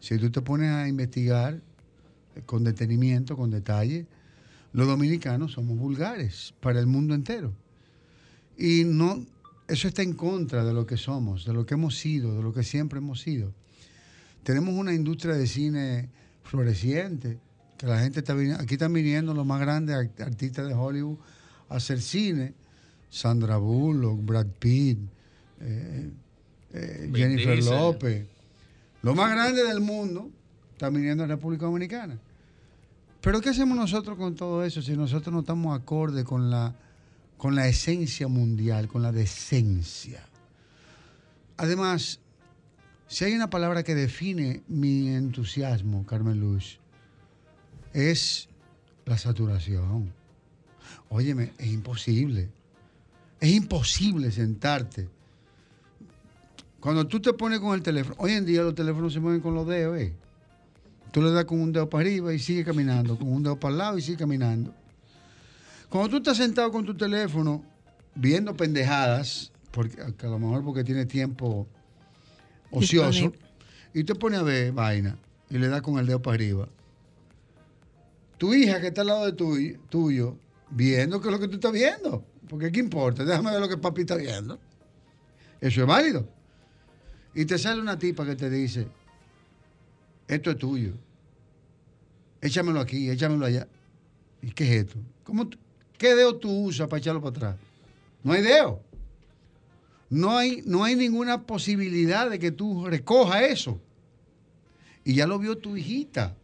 Si 0.00 0.16
tú 0.18 0.30
te 0.30 0.40
pones 0.40 0.70
a 0.70 0.88
investigar 0.88 1.60
eh, 2.36 2.42
con 2.46 2.64
detenimiento, 2.64 3.36
con 3.36 3.50
detalle, 3.50 4.06
los 4.72 4.86
dominicanos 4.86 5.52
somos 5.52 5.76
vulgares 5.78 6.54
para 6.60 6.78
el 6.80 6.86
mundo 6.86 7.14
entero. 7.14 7.52
Y 8.56 8.84
no, 8.84 9.24
eso 9.68 9.88
está 9.88 10.02
en 10.02 10.12
contra 10.14 10.64
de 10.64 10.72
lo 10.72 10.86
que 10.86 10.96
somos, 10.96 11.44
de 11.44 11.52
lo 11.52 11.66
que 11.66 11.74
hemos 11.74 11.98
sido, 11.98 12.36
de 12.36 12.42
lo 12.42 12.52
que 12.52 12.62
siempre 12.62 12.98
hemos 12.98 13.20
sido. 13.20 13.52
Tenemos 14.42 14.74
una 14.74 14.94
industria 14.94 15.34
de 15.34 15.46
cine 15.46 16.08
floreciente, 16.44 17.38
que 17.76 17.86
la 17.86 18.00
gente 18.00 18.20
está 18.20 18.34
aquí 18.58 18.74
están 18.74 18.92
viniendo 18.92 19.34
los 19.34 19.46
más 19.46 19.60
grandes 19.60 19.96
art- 19.96 20.20
artistas 20.20 20.68
de 20.68 20.74
Hollywood 20.74 21.18
a 21.68 21.76
hacer 21.76 22.00
cine. 22.00 22.54
Sandra 23.12 23.56
Bullock, 23.56 24.24
Brad 24.24 24.46
Pitt, 24.60 24.98
eh, 25.60 26.10
eh, 26.72 27.10
Jennifer 27.14 27.54
Diesel. 27.54 27.74
López. 27.74 28.26
Los 29.02 29.16
más 29.16 29.30
grandes 29.30 29.66
del 29.66 29.80
mundo 29.80 30.30
están 30.72 30.94
viniendo 30.94 31.24
a 31.24 31.26
República 31.26 31.66
Dominicana. 31.66 32.18
Pero 33.20 33.40
¿qué 33.40 33.50
hacemos 33.50 33.76
nosotros 33.76 34.16
con 34.16 34.34
todo 34.34 34.64
eso 34.64 34.80
si 34.80 34.96
nosotros 34.96 35.32
no 35.32 35.40
estamos 35.40 35.78
acorde 35.78 36.24
con 36.24 36.50
la, 36.50 36.74
con 37.36 37.54
la 37.54 37.68
esencia 37.68 38.28
mundial, 38.28 38.88
con 38.88 39.02
la 39.02 39.12
decencia? 39.12 40.24
Además, 41.56 42.20
si 43.08 43.24
hay 43.24 43.34
una 43.34 43.50
palabra 43.50 43.82
que 43.82 43.94
define 43.94 44.62
mi 44.68 45.08
entusiasmo, 45.08 46.06
Carmen 46.06 46.40
Luz, 46.40 46.78
es 47.92 48.48
la 49.04 49.18
saturación. 49.18 50.12
Óyeme, 51.08 51.52
es 51.58 51.66
imposible. 51.66 52.48
Es 53.40 53.50
imposible 53.50 54.30
sentarte. 54.30 55.08
Cuando 56.80 57.06
tú 57.06 57.20
te 57.20 57.32
pones 57.34 57.60
con 57.60 57.74
el 57.74 57.82
teléfono, 57.82 58.16
hoy 58.18 58.32
en 58.32 58.46
día 58.46 58.62
los 58.62 58.74
teléfonos 58.74 59.12
se 59.12 59.20
mueven 59.20 59.40
con 59.40 59.54
los 59.54 59.66
dedos, 59.66 59.98
¿eh? 59.98 60.14
Tú 61.12 61.20
le 61.22 61.30
das 61.30 61.44
con 61.44 61.60
un 61.60 61.72
dedo 61.72 61.90
para 61.90 62.02
arriba 62.02 62.32
y 62.32 62.38
sigue 62.38 62.64
caminando, 62.64 63.18
con 63.18 63.28
un 63.30 63.42
dedo 63.42 63.58
para 63.58 63.72
el 63.72 63.78
lado 63.78 63.98
y 63.98 64.02
sigue 64.02 64.16
caminando. 64.16 64.72
Cuando 65.88 66.08
tú 66.08 66.16
estás 66.18 66.36
sentado 66.36 66.70
con 66.70 66.84
tu 66.84 66.96
teléfono 66.96 67.62
viendo 68.14 68.56
pendejadas, 68.56 69.52
porque 69.72 69.96
que 70.16 70.26
a 70.26 70.30
lo 70.30 70.38
mejor 70.38 70.64
porque 70.64 70.84
tiene 70.84 71.04
tiempo 71.04 71.66
ocioso, 72.70 73.32
y 73.92 74.04
te 74.04 74.14
pones 74.14 74.40
a 74.40 74.42
ver 74.44 74.72
vaina 74.72 75.18
y 75.50 75.58
le 75.58 75.68
das 75.68 75.82
con 75.82 75.98
el 75.98 76.06
dedo 76.06 76.22
para 76.22 76.36
arriba. 76.36 76.68
Tu 78.38 78.54
hija 78.54 78.80
que 78.80 78.86
está 78.86 79.02
al 79.02 79.08
lado 79.08 79.26
de 79.26 79.32
tuyo, 79.32 79.78
tuyo 79.90 80.38
viendo 80.70 81.20
qué 81.20 81.28
es 81.28 81.32
lo 81.32 81.40
que 81.40 81.48
tú 81.48 81.56
estás 81.56 81.72
viendo. 81.72 82.24
Porque 82.48 82.72
¿qué 82.72 82.80
importa? 82.80 83.24
Déjame 83.24 83.50
ver 83.50 83.60
lo 83.60 83.68
que 83.68 83.76
papi 83.76 84.02
está 84.02 84.16
viendo. 84.16 84.58
Eso 85.60 85.80
es 85.82 85.86
válido. 85.86 86.39
Y 87.34 87.44
te 87.44 87.58
sale 87.58 87.80
una 87.80 87.98
tipa 87.98 88.24
que 88.26 88.36
te 88.36 88.50
dice, 88.50 88.86
esto 90.26 90.50
es 90.50 90.58
tuyo. 90.58 90.92
Échamelo 92.40 92.80
aquí, 92.80 93.10
échamelo 93.10 93.46
allá. 93.46 93.68
¿Y 94.42 94.50
qué 94.52 94.64
es 94.64 94.84
esto? 94.86 94.98
¿Cómo 95.24 95.48
¿Qué 95.98 96.14
dedo 96.14 96.36
tú 96.36 96.50
usas 96.50 96.88
para 96.88 96.98
echarlo 96.98 97.20
para 97.20 97.36
atrás? 97.36 97.56
No 98.24 98.32
hay 98.32 98.42
dedo. 98.42 98.80
No 100.08 100.36
hay, 100.36 100.62
no 100.64 100.82
hay 100.82 100.96
ninguna 100.96 101.42
posibilidad 101.42 102.28
de 102.30 102.38
que 102.38 102.50
tú 102.50 102.86
recojas 102.86 103.42
eso. 103.42 103.80
Y 105.04 105.14
ya 105.14 105.26
lo 105.26 105.38
vio 105.38 105.58
tu 105.58 105.76
hijita 105.76 106.36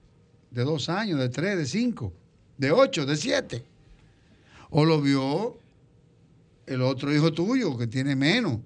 de 0.51 0.63
dos 0.63 0.89
años, 0.89 1.19
de 1.19 1.29
tres, 1.29 1.57
de 1.57 1.67
cinco, 1.67 2.13
de 2.59 2.71
ocho, 2.71 3.07
de 3.07 3.17
siete. 3.17 3.65
O 4.71 4.85
lo 4.85 5.01
vio 5.01 5.59
el 6.67 6.83
otro 6.83 7.15
hijo 7.15 7.33
tuyo 7.33 7.77
que 7.77 7.87
tiene 7.87 8.15
menos. 8.15 8.59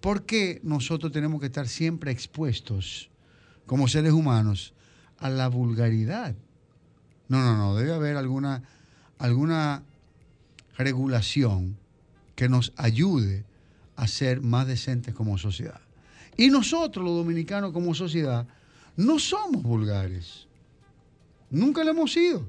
¿Por 0.00 0.24
qué 0.24 0.60
nosotros 0.62 1.12
tenemos 1.12 1.40
que 1.40 1.46
estar 1.46 1.68
siempre 1.68 2.10
expuestos 2.10 3.10
como 3.66 3.86
seres 3.86 4.12
humanos 4.12 4.72
a 5.18 5.28
la 5.28 5.48
vulgaridad? 5.48 6.34
No, 7.28 7.38
no, 7.42 7.56
no, 7.56 7.76
debe 7.76 7.92
haber 7.92 8.16
alguna, 8.16 8.62
alguna 9.18 9.82
regulación 10.76 11.76
que 12.34 12.48
nos 12.48 12.72
ayude 12.76 13.44
a 13.96 14.08
ser 14.08 14.40
más 14.40 14.66
decentes 14.66 15.14
como 15.14 15.36
sociedad. 15.36 15.80
Y 16.36 16.48
nosotros, 16.48 17.04
los 17.04 17.16
dominicanos 17.16 17.72
como 17.72 17.94
sociedad, 17.94 18.46
no 18.96 19.18
somos 19.18 19.62
vulgares. 19.62 20.46
Nunca 21.50 21.84
lo 21.84 21.90
hemos 21.90 22.12
sido. 22.12 22.46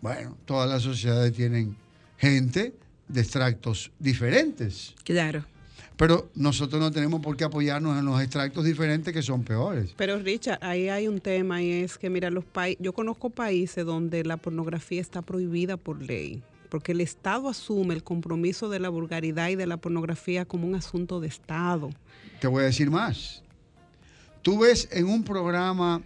Bueno, 0.00 0.36
todas 0.44 0.68
las 0.68 0.82
sociedades 0.82 1.32
tienen 1.32 1.76
gente 2.16 2.72
de 3.08 3.20
extractos 3.20 3.90
diferentes. 3.98 4.94
Claro. 5.02 5.44
Pero 5.96 6.28
nosotros 6.34 6.80
no 6.80 6.90
tenemos 6.90 7.20
por 7.20 7.36
qué 7.36 7.44
apoyarnos 7.44 7.98
en 7.98 8.04
los 8.04 8.20
extractos 8.20 8.64
diferentes 8.64 9.14
que 9.14 9.22
son 9.22 9.42
peores. 9.44 9.94
Pero 9.96 10.18
Richard, 10.18 10.58
ahí 10.62 10.88
hay 10.88 11.08
un 11.08 11.20
tema 11.20 11.62
y 11.62 11.70
es 11.70 11.96
que, 11.96 12.10
mira, 12.10 12.30
los 12.30 12.44
países, 12.44 12.82
yo 12.82 12.92
conozco 12.92 13.30
países 13.30 13.84
donde 13.84 14.22
la 14.24 14.36
pornografía 14.36 15.00
está 15.00 15.22
prohibida 15.22 15.78
por 15.78 16.02
ley, 16.02 16.42
porque 16.68 16.92
el 16.92 17.00
Estado 17.00 17.48
asume 17.48 17.94
el 17.94 18.02
compromiso 18.02 18.68
de 18.68 18.78
la 18.78 18.90
vulgaridad 18.90 19.48
y 19.48 19.56
de 19.56 19.66
la 19.66 19.78
pornografía 19.78 20.44
como 20.44 20.66
un 20.66 20.74
asunto 20.74 21.18
de 21.18 21.28
Estado. 21.28 21.90
Te 22.40 22.46
voy 22.46 22.64
a 22.64 22.66
decir 22.66 22.90
más. 22.90 23.42
Tú 24.42 24.58
ves 24.58 24.88
en 24.92 25.06
un 25.06 25.24
programa 25.24 26.02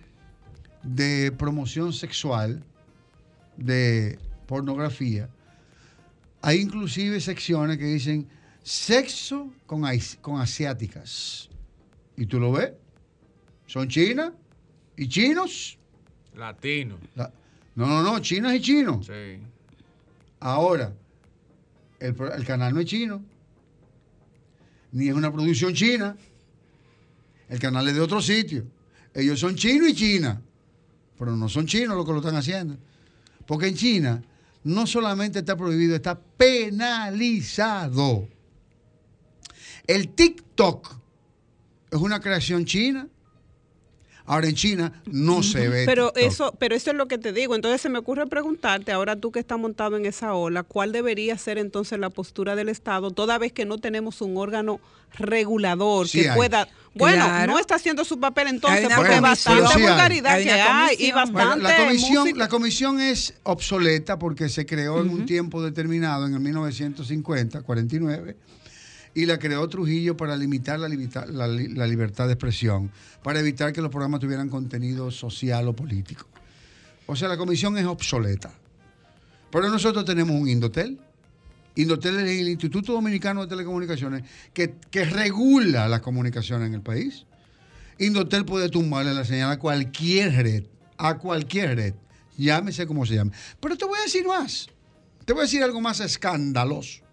de 0.85 1.32
promoción 1.32 1.92
sexual 1.92 2.62
de 3.56 4.18
pornografía, 4.47 5.28
hay 6.42 6.61
inclusive 6.61 7.20
secciones 7.20 7.76
que 7.76 7.85
dicen 7.85 8.26
sexo 8.62 9.52
con, 9.67 9.83
con 10.21 10.40
asiáticas. 10.40 11.49
¿Y 12.17 12.26
tú 12.26 12.38
lo 12.38 12.52
ves? 12.52 12.73
Son 13.67 13.88
chinas 13.88 14.33
y 14.97 15.09
chinos. 15.09 15.76
Latino. 16.35 16.99
La- 17.14 17.33
no, 17.75 17.87
no, 17.87 18.02
no, 18.02 18.19
chinas 18.21 18.55
y 18.55 18.61
chinos. 18.61 19.07
Sí. 19.07 19.38
Ahora, 20.40 20.93
el, 21.99 22.14
el 22.35 22.45
canal 22.45 22.75
no 22.75 22.81
es 22.81 22.87
chino, 22.87 23.23
ni 24.93 25.09
es 25.09 25.14
una 25.14 25.33
producción 25.33 25.75
china. 25.75 26.17
El 27.49 27.59
canal 27.59 27.88
es 27.88 27.95
de 27.95 28.00
otro 28.00 28.21
sitio. 28.23 28.64
Ellos 29.14 29.40
son 29.40 29.57
chinos 29.57 29.88
y 29.88 29.95
China, 29.95 30.40
pero 31.19 31.35
no 31.37 31.49
son 31.49 31.67
chinos 31.67 31.97
los 31.97 32.07
que 32.07 32.12
lo 32.12 32.19
están 32.19 32.37
haciendo. 32.37 32.76
Porque 33.47 33.67
en 33.69 33.75
China 33.75 34.23
no 34.63 34.87
solamente 34.87 35.41
está 35.41 35.56
prohibido, 35.56 35.97
está 35.97 36.19
penalizado. 36.19 38.28
El 39.91 40.09
TikTok 40.09 40.95
es 41.91 41.99
una 41.99 42.21
creación 42.21 42.65
china. 42.65 43.09
Ahora 44.26 44.47
en 44.47 44.55
China 44.55 44.93
no 45.07 45.43
se 45.43 45.69
ve. 45.69 45.83
Pero 45.87 46.13
TikTok. 46.13 46.33
eso, 46.33 46.55
pero 46.61 46.76
eso 46.76 46.93
es 46.93 46.97
lo 46.97 47.09
que 47.09 47.19
te 47.19 47.33
digo. 47.33 47.57
Entonces 47.57 47.81
se 47.81 47.89
me 47.89 47.99
ocurre 47.99 48.29
preguntarte, 48.29 48.93
ahora 48.93 49.17
tú 49.17 49.33
que 49.33 49.41
estás 49.41 49.59
montado 49.59 49.97
en 49.97 50.07
esa 50.07 50.35
ola, 50.35 50.63
¿cuál 50.63 50.93
debería 50.93 51.37
ser 51.37 51.59
entonces 51.59 51.99
la 51.99 52.11
postura 52.11 52.55
del 52.55 52.69
Estado, 52.69 53.11
toda 53.11 53.39
vez 53.39 53.53
que 53.53 53.65
no 53.65 53.79
tenemos 53.79 54.21
un 54.21 54.37
órgano 54.37 54.79
regulador 55.15 56.07
Sí 56.07 56.21
que 56.23 56.31
hay. 56.31 56.37
pueda, 56.37 56.69
bueno, 56.95 57.25
Claro. 57.25 57.53
no 57.55 57.59
está 57.59 57.75
haciendo 57.75 58.05
su 58.05 58.21
papel 58.21 58.47
entonces, 58.49 58.85
Hay 58.89 58.95
porque 58.95 59.19
bastante 59.19 59.67
Sí 59.67 59.73
hay. 59.75 59.83
vulgaridad 59.83 60.33
Hay 60.35 60.45
que 60.45 60.50
hay 60.53 60.97
y 61.00 61.11
bastante 61.11 61.43
Bueno, 61.43 61.57
la 61.69 61.76
comisión, 61.79 62.19
música. 62.23 62.39
la 62.39 62.49
comisión 62.49 63.00
es 63.00 63.35
obsoleta 63.43 64.17
porque 64.21 64.49
se 64.49 64.65
creó 64.65 65.00
en 65.00 65.11
un 65.11 65.26
tiempo 65.26 65.61
determinado, 65.61 66.26
en 66.26 66.35
el 66.35 66.41
1950, 66.41 67.63
49, 67.63 68.37
y 69.21 69.26
la 69.26 69.39
creó 69.39 69.69
Trujillo 69.69 70.17
para 70.17 70.35
limitar 70.35 70.78
la, 70.78 70.89
libertad 70.89 72.26
de 72.26 72.33
expresión, 72.33 72.91
para 73.23 73.41
evitar 73.41 73.73
que 73.73 73.83
los 73.83 73.91
programas 73.91 74.21
tuvieran 74.21 74.49
contenido 74.49 75.11
social 75.11 75.69
o 75.69 75.76
político. 75.76 76.26
O 77.06 77.15
sea, 77.15 77.28
la 77.28 77.37
comisión 77.37 77.76
es 77.76 77.85
obsoleta. 77.85 78.50
Pero 79.50 79.69
nosotros 79.69 80.06
tenemos 80.06 80.35
un 80.35 80.49
Indotel. 80.49 80.99
Indotel 81.75 82.17
es 82.21 82.41
el 82.41 82.49
Instituto 82.49 82.95
Dominicano 82.95 83.43
de 83.43 83.49
Telecomunicaciones 83.49 84.23
que, 84.54 84.76
que 84.91 85.04
regula 85.04 85.87
las 85.87 86.00
comunicaciones 86.00 86.69
en 86.69 86.75
el 86.75 86.83
país. 86.83 87.26
Indotel 87.99 88.47
puede 88.47 88.71
tumbarle 88.71 89.13
la 89.13 89.26
señal 89.26 89.50
a 89.50 89.59
cualquier 89.59 90.33
red, 90.33 90.65
a 90.97 91.19
cualquier 91.19 91.76
red, 91.76 91.95
llámese 92.39 92.87
como 92.87 93.04
se 93.04 93.17
llame. 93.17 93.33
Pero 93.61 93.76
te 93.76 93.85
voy 93.85 93.99
a 93.99 94.02
decir 94.02 94.26
más, 94.26 94.69
te 95.26 95.35
voy 95.35 95.41
a 95.41 95.45
decir 95.45 95.63
algo 95.63 95.83
más 95.83 96.00
escandaloso. 96.00 97.09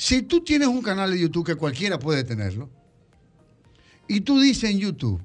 Si 0.00 0.22
tú 0.22 0.40
tienes 0.40 0.66
un 0.66 0.80
canal 0.80 1.10
de 1.10 1.20
YouTube 1.20 1.44
que 1.44 1.56
cualquiera 1.56 1.98
puede 1.98 2.24
tenerlo, 2.24 2.70
y 4.08 4.22
tú 4.22 4.40
dices 4.40 4.70
en 4.70 4.78
YouTube 4.78 5.20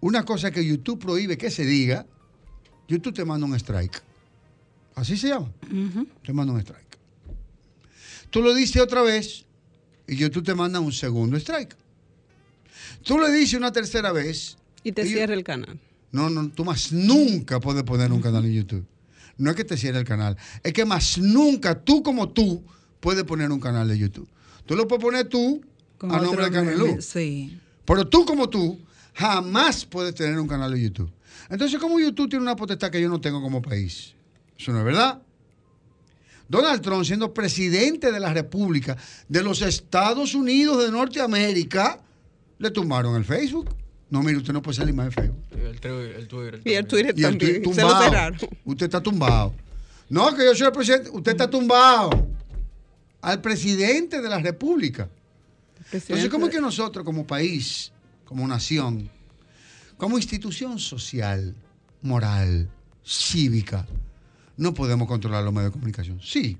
una 0.00 0.24
cosa 0.24 0.50
que 0.50 0.64
YouTube 0.64 0.98
prohíbe 0.98 1.36
que 1.36 1.50
se 1.50 1.66
diga, 1.66 2.06
YouTube 2.88 3.12
te 3.12 3.26
manda 3.26 3.46
un 3.46 3.54
strike. 3.56 4.02
Así 4.94 5.18
se 5.18 5.28
llama. 5.28 5.52
Te 6.24 6.32
manda 6.32 6.54
un 6.54 6.60
strike. 6.60 6.96
Tú 8.30 8.40
lo 8.40 8.54
dices 8.54 8.80
otra 8.80 9.02
vez 9.02 9.44
y 10.08 10.16
YouTube 10.16 10.44
te 10.44 10.54
manda 10.54 10.80
un 10.80 10.92
segundo 10.92 11.36
strike. 11.36 11.76
Tú 13.02 13.18
le 13.18 13.30
dices 13.30 13.58
una 13.58 13.70
tercera 13.70 14.12
vez. 14.12 14.56
y 14.82 14.92
te 14.92 15.02
y- 15.04 15.08
cierra 15.12 15.34
el 15.34 15.44
canal. 15.44 15.78
No, 16.10 16.30
no, 16.30 16.48
tú 16.48 16.64
más 16.64 16.90
nunca 16.90 17.60
puedes 17.60 17.82
poner 17.82 18.10
un 18.12 18.22
canal 18.22 18.46
en 18.46 18.52
YouTube. 18.54 18.86
No 19.36 19.50
es 19.50 19.56
que 19.56 19.64
te 19.64 19.76
cierre 19.76 19.98
el 19.98 20.06
canal, 20.06 20.38
es 20.62 20.72
que 20.72 20.86
más 20.86 21.18
nunca 21.18 21.78
tú 21.78 22.02
como 22.02 22.30
tú 22.30 22.64
puedes 23.00 23.24
poner 23.24 23.50
un 23.50 23.60
canal 23.60 23.88
de 23.88 23.98
YouTube. 23.98 24.28
Tú 24.66 24.74
lo 24.76 24.86
puedes 24.88 25.02
poner 25.02 25.28
tú 25.28 25.62
Con 25.98 26.12
a 26.12 26.20
nombre 26.20 26.44
de 26.44 26.50
Canelú. 26.50 27.00
Sí. 27.00 27.58
Pero 27.84 28.06
tú 28.06 28.24
como 28.24 28.48
tú 28.48 28.78
jamás 29.14 29.84
puedes 29.84 30.14
tener 30.14 30.38
un 30.38 30.48
canal 30.48 30.72
de 30.72 30.82
YouTube. 30.82 31.10
Entonces, 31.48 31.78
¿cómo 31.80 32.00
YouTube 32.00 32.28
tiene 32.28 32.42
una 32.42 32.56
potestad 32.56 32.90
que 32.90 33.00
yo 33.00 33.08
no 33.08 33.20
tengo 33.20 33.40
como 33.40 33.62
país? 33.62 34.14
Eso 34.58 34.72
no 34.72 34.78
es 34.80 34.84
verdad. 34.84 35.22
Donald 36.48 36.80
Trump, 36.80 37.04
siendo 37.04 37.34
presidente 37.34 38.12
de 38.12 38.20
la 38.20 38.32
República 38.32 38.96
de 39.28 39.42
los 39.42 39.62
Estados 39.62 40.34
Unidos 40.34 40.84
de 40.84 40.92
Norteamérica, 40.92 42.00
le 42.58 42.70
tumbaron 42.70 43.16
el 43.16 43.24
Facebook. 43.24 43.74
No, 44.08 44.22
mire, 44.22 44.38
usted 44.38 44.52
no 44.52 44.62
puede 44.62 44.76
salir 44.76 44.94
más 44.94 45.06
de 45.06 45.12
Facebook. 45.12 45.42
El, 45.50 46.28
Twitter. 46.28 46.62
Y 46.64 46.72
el 46.74 46.86
también. 46.86 46.88
Twitter 46.88 47.14
Y 47.16 47.24
el 47.24 47.38
también. 47.38 47.62
tweet 47.62 47.74
Se 47.74 47.82
lo 47.82 48.00
cerraron. 48.00 48.38
Usted 48.64 48.86
está 48.86 49.02
tumbado. 49.02 49.54
No, 50.08 50.34
que 50.34 50.44
yo 50.44 50.54
soy 50.54 50.66
el 50.68 50.72
presidente. 50.72 51.10
Usted 51.10 51.32
está 51.32 51.50
tumbado. 51.50 52.10
Al 53.26 53.40
presidente 53.40 54.22
de 54.22 54.28
la 54.28 54.38
República. 54.38 55.08
Entonces, 55.90 56.28
¿cómo 56.28 56.46
es 56.46 56.52
que 56.52 56.60
nosotros 56.60 57.04
como 57.04 57.26
país, 57.26 57.90
como 58.24 58.46
nación, 58.46 59.10
como 59.96 60.16
institución 60.16 60.78
social, 60.78 61.52
moral, 62.02 62.70
cívica, 63.04 63.84
no 64.56 64.72
podemos 64.72 65.08
controlar 65.08 65.42
los 65.42 65.52
medios 65.52 65.70
de 65.70 65.72
comunicación? 65.72 66.20
Sí. 66.22 66.56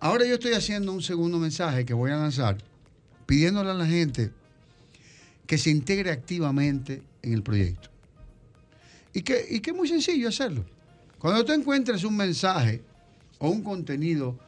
Ahora 0.00 0.24
yo 0.24 0.36
estoy 0.36 0.54
haciendo 0.54 0.90
un 0.92 1.02
segundo 1.02 1.38
mensaje 1.38 1.84
que 1.84 1.92
voy 1.92 2.10
a 2.10 2.16
lanzar, 2.16 2.56
pidiéndole 3.26 3.70
a 3.70 3.74
la 3.74 3.86
gente 3.86 4.32
que 5.46 5.58
se 5.58 5.68
integre 5.68 6.10
activamente 6.10 7.02
en 7.20 7.34
el 7.34 7.42
proyecto. 7.42 7.90
Y 9.12 9.20
que, 9.20 9.44
y 9.50 9.60
que 9.60 9.72
es 9.72 9.76
muy 9.76 9.88
sencillo 9.88 10.30
hacerlo. 10.30 10.64
Cuando 11.18 11.44
tú 11.44 11.52
encuentres 11.52 12.02
un 12.02 12.16
mensaje 12.16 12.82
o 13.36 13.50
un 13.50 13.62
contenido 13.62 14.38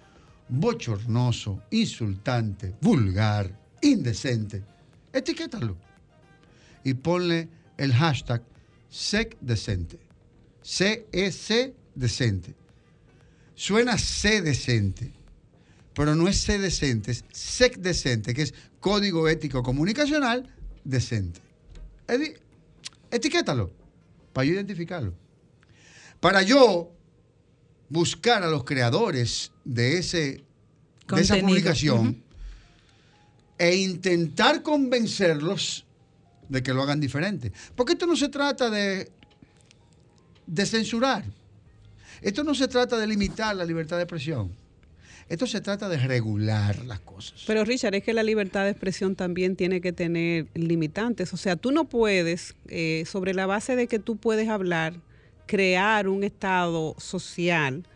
bochornoso, 0.49 1.63
insultante, 1.71 2.75
vulgar, 2.81 3.51
indecente, 3.83 4.63
etiquétalo. 5.13 5.77
Y 6.85 6.95
ponle 6.95 7.49
el 7.77 7.93
hashtag 7.93 8.43
SECDecente. 8.89 9.99
C-E-C 10.63 11.75
decente. 11.95 12.55
Suena 13.55 13.97
C 13.97 14.43
decente, 14.43 15.13
pero 15.95 16.15
no 16.15 16.29
es 16.29 16.43
C 16.43 16.59
decente, 16.59 17.13
es 17.13 17.25
SEC 17.33 17.79
decente, 17.79 18.35
que 18.35 18.43
es 18.43 18.55
Código 18.81 19.29
Ético 19.29 19.63
Comunicacional 19.63 20.53
Decente. 20.85 21.41
Etiquétalo 23.11 23.73
para 24.33 24.45
yo 24.45 24.55
identificarlo. 24.55 25.15
Para 26.21 26.43
yo 26.43 26.93
buscar 27.89 28.43
a 28.43 28.49
los 28.49 28.65
creadores 28.65 29.53
de, 29.65 29.99
ese, 29.99 30.45
de 31.09 31.21
esa 31.21 31.37
publicación 31.39 32.23
e 33.59 33.75
intentar 33.77 34.63
convencerlos 34.63 35.85
de 36.49 36.63
que 36.63 36.73
lo 36.73 36.83
hagan 36.83 37.01
diferente. 37.01 37.53
Porque 37.75 37.95
esto 37.95 38.07
no 38.07 38.17
se 38.17 38.29
trata 38.29 38.71
de, 38.71 39.11
de 40.47 40.67
censurar. 40.67 41.25
Esto 42.23 42.45
no 42.45 42.55
se 42.55 42.69
trata 42.69 42.99
de 42.99 43.07
limitar 43.07 43.55
la 43.57 43.65
libertad 43.65 43.97
de 43.97 44.05
expresión. 44.05 44.53
Esto 45.29 45.47
se 45.47 45.61
trata 45.61 45.89
de 45.89 45.97
regular 45.97 46.85
las 46.85 47.01
cosas. 47.01 47.43
Pero 47.47 47.65
Richard, 47.65 47.95
es 47.97 48.05
que 48.05 48.15
la 48.15 48.23
libertad 48.23 48.63
de 48.63 48.71
expresión 48.71 49.17
también 49.17 49.57
tiene 49.57 49.81
que 49.81 49.93
tener 49.93 50.47
limitantes. 50.55 51.33
O 51.33 51.37
sea, 51.37 51.57
tú 51.57 51.73
no 51.73 51.85
puedes, 51.85 52.55
eh, 52.69 53.03
sobre 53.07 53.35
la 53.35 53.47
base 53.47 53.75
de 53.75 53.89
que 53.89 53.99
tú 53.99 54.17
puedes 54.17 54.49
hablar, 54.49 54.95
crear 55.47 56.09
un 56.09 56.25
estado 56.25 56.95
social 56.99 57.87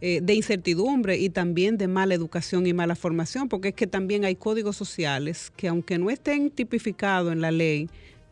eh, 0.00 0.20
de 0.22 0.34
incertidumbre 0.34 1.18
y 1.18 1.28
también 1.28 1.76
de 1.76 1.86
mala 1.86 2.14
educación 2.14 2.66
y 2.66 2.72
mala 2.72 2.94
formación, 2.94 3.48
porque 3.48 3.68
es 3.68 3.74
que 3.74 3.86
también 3.86 4.24
hay 4.24 4.34
códigos 4.34 4.76
sociales 4.76 5.52
que 5.56 5.68
aunque 5.68 5.98
no 5.98 6.08
estén 6.08 6.50
tipificados 6.50 7.32
en 7.32 7.42
la 7.42 7.50
ley, 7.50 7.90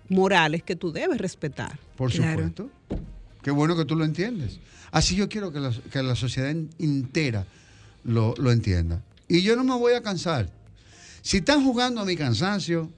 morales 0.08 0.62
que 0.62 0.76
tú 0.76 0.92
debes 0.92 1.18
respetar. 1.18 1.78
Por 1.96 2.10
supuesto. 2.10 2.70
Qué 3.42 3.50
bueno 3.50 3.76
que 3.76 3.84
tú 3.84 3.96
lo 3.96 4.04
entiendes. 4.04 4.60
Así 4.90 5.14
yo 5.14 5.28
quiero 5.28 5.52
que 5.52 5.60
la, 5.60 5.72
que 5.92 6.02
la 6.02 6.16
sociedad 6.16 6.54
entera 6.78 7.46
lo, 8.04 8.34
lo 8.38 8.50
entienda. 8.50 9.02
Y 9.28 9.42
yo 9.42 9.54
no 9.54 9.64
me 9.64 9.74
voy 9.74 9.92
a 9.92 10.02
cansar. 10.02 10.50
Si 11.20 11.38
están 11.38 11.62
jugando 11.62 12.00
a 12.00 12.04
mi 12.06 12.16
cansancio, 12.16 12.90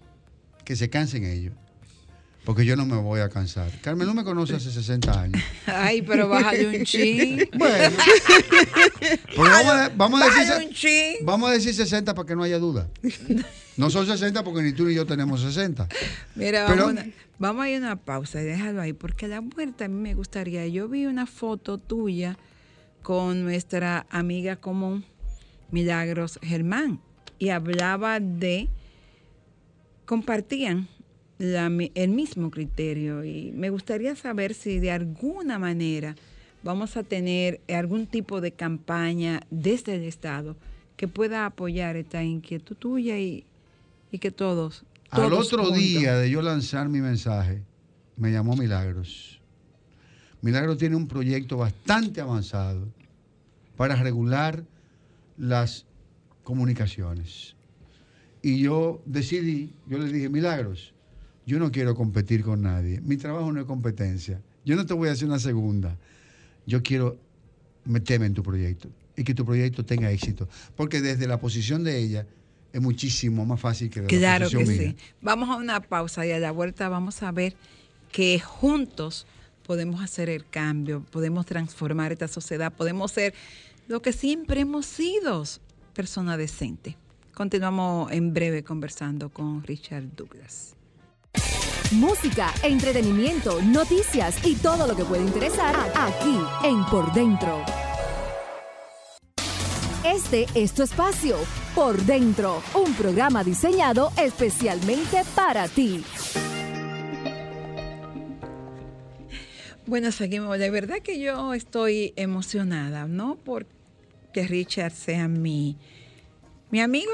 que 0.64 0.76
se 0.76 0.88
cansen 0.88 1.24
ellos. 1.24 1.54
Porque 2.50 2.64
yo 2.64 2.74
no 2.74 2.84
me 2.84 2.96
voy 2.96 3.20
a 3.20 3.28
cansar. 3.28 3.70
Carmen 3.80 4.08
no 4.08 4.12
me 4.12 4.24
conoce 4.24 4.56
hace 4.56 4.72
60 4.72 5.20
años. 5.20 5.40
Ay, 5.66 6.02
pero 6.02 6.28
bájale 6.28 6.78
un 6.80 6.84
chin. 6.84 7.48
Bueno. 7.56 7.96
Pues 9.36 9.50
vamos, 9.50 9.72
a, 9.72 9.88
vamos 9.90 10.20
a 10.20 10.24
decir, 10.24 10.66
un 10.66 10.74
chin. 10.74 11.14
vamos 11.22 11.48
a 11.48 11.52
decir 11.52 11.72
60 11.72 12.12
para 12.12 12.26
que 12.26 12.34
no 12.34 12.42
haya 12.42 12.58
duda. 12.58 12.88
No 13.76 13.88
son 13.88 14.04
60 14.04 14.42
porque 14.42 14.62
ni 14.62 14.72
tú 14.72 14.84
ni 14.84 14.94
yo 14.94 15.06
tenemos 15.06 15.40
60. 15.42 15.86
Mira, 16.34 16.66
Pero- 16.66 16.86
vamos, 16.86 17.02
a 17.02 17.06
vamos 17.38 17.64
a 17.64 17.70
ir 17.70 17.76
a 17.76 17.78
una 17.78 17.96
pausa 17.96 18.42
y 18.42 18.44
déjalo 18.46 18.82
ahí, 18.82 18.94
porque 18.94 19.28
la 19.28 19.40
muerte 19.40 19.84
a 19.84 19.88
mí 19.88 20.00
me 20.00 20.14
gustaría. 20.14 20.66
Yo 20.66 20.88
vi 20.88 21.06
una 21.06 21.26
foto 21.26 21.78
tuya 21.78 22.36
con 23.02 23.44
nuestra 23.44 24.06
amiga 24.10 24.56
común, 24.56 25.04
Milagros 25.70 26.40
Germán, 26.42 27.00
y 27.38 27.50
hablaba 27.50 28.18
de, 28.18 28.68
compartían 30.04 30.88
la 31.40 31.66
el 31.94 32.10
mismo 32.10 32.50
criterio 32.50 33.24
y 33.24 33.50
me 33.52 33.70
gustaría 33.70 34.14
saber 34.14 34.52
si 34.52 34.78
de 34.78 34.90
alguna 34.90 35.58
manera 35.58 36.14
vamos 36.62 36.98
a 36.98 37.02
tener 37.02 37.62
algún 37.74 38.06
tipo 38.06 38.42
de 38.42 38.52
campaña 38.52 39.40
desde 39.50 39.94
el 39.94 40.02
Estado 40.04 40.54
que 40.98 41.08
pueda 41.08 41.46
apoyar 41.46 41.96
esta 41.96 42.22
inquietud 42.22 42.76
tuya 42.76 43.18
y, 43.18 43.44
y 44.12 44.18
que 44.18 44.30
todos... 44.30 44.84
Al 45.08 45.32
otro 45.32 45.64
juntos- 45.64 45.78
día 45.78 46.14
de 46.18 46.28
yo 46.30 46.42
lanzar 46.42 46.90
mi 46.90 47.00
mensaje, 47.00 47.62
me 48.18 48.30
llamó 48.30 48.54
Milagros. 48.54 49.40
Milagros 50.42 50.76
tiene 50.76 50.94
un 50.94 51.08
proyecto 51.08 51.56
bastante 51.56 52.20
avanzado 52.20 52.86
para 53.78 53.96
regular 53.96 54.62
las 55.38 55.86
comunicaciones. 56.44 57.56
Y 58.42 58.60
yo 58.60 59.00
decidí, 59.06 59.72
yo 59.86 59.96
le 59.96 60.12
dije, 60.12 60.28
Milagros, 60.28 60.92
yo 61.50 61.58
no 61.58 61.72
quiero 61.72 61.96
competir 61.96 62.44
con 62.44 62.62
nadie. 62.62 63.00
Mi 63.00 63.16
trabajo 63.16 63.50
no 63.50 63.58
es 63.58 63.66
competencia. 63.66 64.40
Yo 64.64 64.76
no 64.76 64.86
te 64.86 64.94
voy 64.94 65.08
a 65.08 65.12
hacer 65.12 65.26
una 65.26 65.40
segunda. 65.40 65.96
Yo 66.64 66.80
quiero 66.80 67.18
meterme 67.84 68.26
en 68.26 68.34
tu 68.34 68.44
proyecto 68.44 68.88
y 69.16 69.24
que 69.24 69.34
tu 69.34 69.44
proyecto 69.44 69.84
tenga 69.84 70.12
éxito. 70.12 70.48
Porque 70.76 71.00
desde 71.00 71.26
la 71.26 71.40
posición 71.40 71.82
de 71.82 71.98
ella 71.98 72.24
es 72.72 72.80
muchísimo 72.80 73.44
más 73.44 73.58
fácil 73.60 73.90
que 73.90 74.00
de 74.00 74.04
la 74.06 74.08
Claro 74.16 74.48
que 74.48 74.58
posición 74.58 74.78
mía. 74.92 74.94
sí. 74.96 75.14
Vamos 75.22 75.48
a 75.48 75.56
una 75.56 75.80
pausa 75.80 76.24
y 76.24 76.30
a 76.30 76.38
la 76.38 76.52
vuelta 76.52 76.88
vamos 76.88 77.20
a 77.24 77.32
ver 77.32 77.56
que 78.12 78.38
juntos 78.38 79.26
podemos 79.66 80.00
hacer 80.02 80.30
el 80.30 80.48
cambio, 80.48 81.04
podemos 81.10 81.46
transformar 81.46 82.12
esta 82.12 82.28
sociedad, 82.28 82.72
podemos 82.72 83.10
ser 83.10 83.34
lo 83.88 84.00
que 84.02 84.12
siempre 84.12 84.60
hemos 84.60 84.86
sido, 84.86 85.42
persona 85.94 86.36
decente. 86.36 86.96
Continuamos 87.34 88.12
en 88.12 88.34
breve 88.34 88.62
conversando 88.62 89.30
con 89.30 89.64
Richard 89.64 90.14
Douglas. 90.14 90.76
Música, 91.92 92.52
entretenimiento, 92.62 93.60
noticias 93.62 94.36
y 94.46 94.54
todo 94.56 94.86
lo 94.86 94.94
que 94.96 95.04
puede 95.04 95.22
interesar 95.22 95.74
aquí 95.96 96.38
en 96.64 96.84
Por 96.86 97.12
Dentro. 97.12 97.64
Este 100.04 100.46
es 100.54 100.72
tu 100.72 100.82
espacio, 100.82 101.36
Por 101.74 102.00
Dentro, 102.02 102.62
un 102.74 102.92
programa 102.94 103.44
diseñado 103.44 104.12
especialmente 104.22 105.22
para 105.34 105.68
ti. 105.68 106.04
Bueno, 109.86 110.12
seguimos. 110.12 110.56
De 110.58 110.70
verdad 110.70 110.98
que 111.02 111.18
yo 111.18 111.52
estoy 111.54 112.12
emocionada, 112.16 113.06
no 113.08 113.36
porque 113.44 114.46
Richard 114.46 114.92
sea 114.92 115.26
mi, 115.26 115.76
mi 116.70 116.80
amigo 116.80 117.10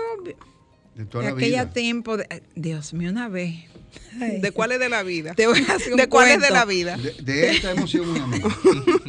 De 0.94 1.06
toda 1.06 1.24
de 1.24 1.30
la 1.30 1.36
aquella 1.36 1.62
vida. 1.64 1.72
tiempo. 1.72 2.18
de- 2.18 2.42
Dios 2.54 2.92
mío, 2.92 3.10
una 3.10 3.28
vez. 3.30 3.64
Ay. 4.20 4.40
¿De 4.40 4.50
cuáles 4.52 4.78
de 4.78 4.88
la 4.88 5.02
vida? 5.02 5.34
Te 5.34 5.46
voy 5.46 5.64
a 5.68 5.74
hacer 5.74 5.92
un 5.92 5.98
¿De 5.98 6.08
cuáles 6.08 6.34
de 6.34 6.48
cuento. 6.48 6.54
la 6.54 6.64
vida? 6.64 6.96
De, 6.96 7.12
de 7.22 7.50
esta 7.50 7.72
hemos 7.72 7.90
sido 7.90 8.04
muy 8.04 8.18
amigos. 8.18 8.52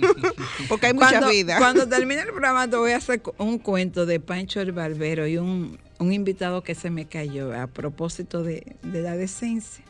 Porque 0.69 0.87
hay 0.87 0.93
muchas 0.93 1.11
cuando, 1.11 1.29
vidas. 1.29 1.57
Cuando 1.59 1.87
termine 1.87 2.21
el 2.21 2.27
programa 2.27 2.69
te 2.69 2.75
voy 2.77 2.91
a 2.91 2.97
hacer 2.97 3.21
un 3.37 3.59
cuento 3.59 4.05
de 4.05 4.19
Pancho 4.19 4.61
el 4.61 4.71
Barbero 4.71 5.27
y 5.27 5.37
un, 5.37 5.77
un 5.99 6.13
invitado 6.13 6.63
que 6.63 6.75
se 6.75 6.89
me 6.89 7.05
cayó 7.05 7.53
a 7.53 7.67
propósito 7.67 8.43
de, 8.43 8.75
de 8.83 9.01
la 9.01 9.15
decencia. 9.15 9.83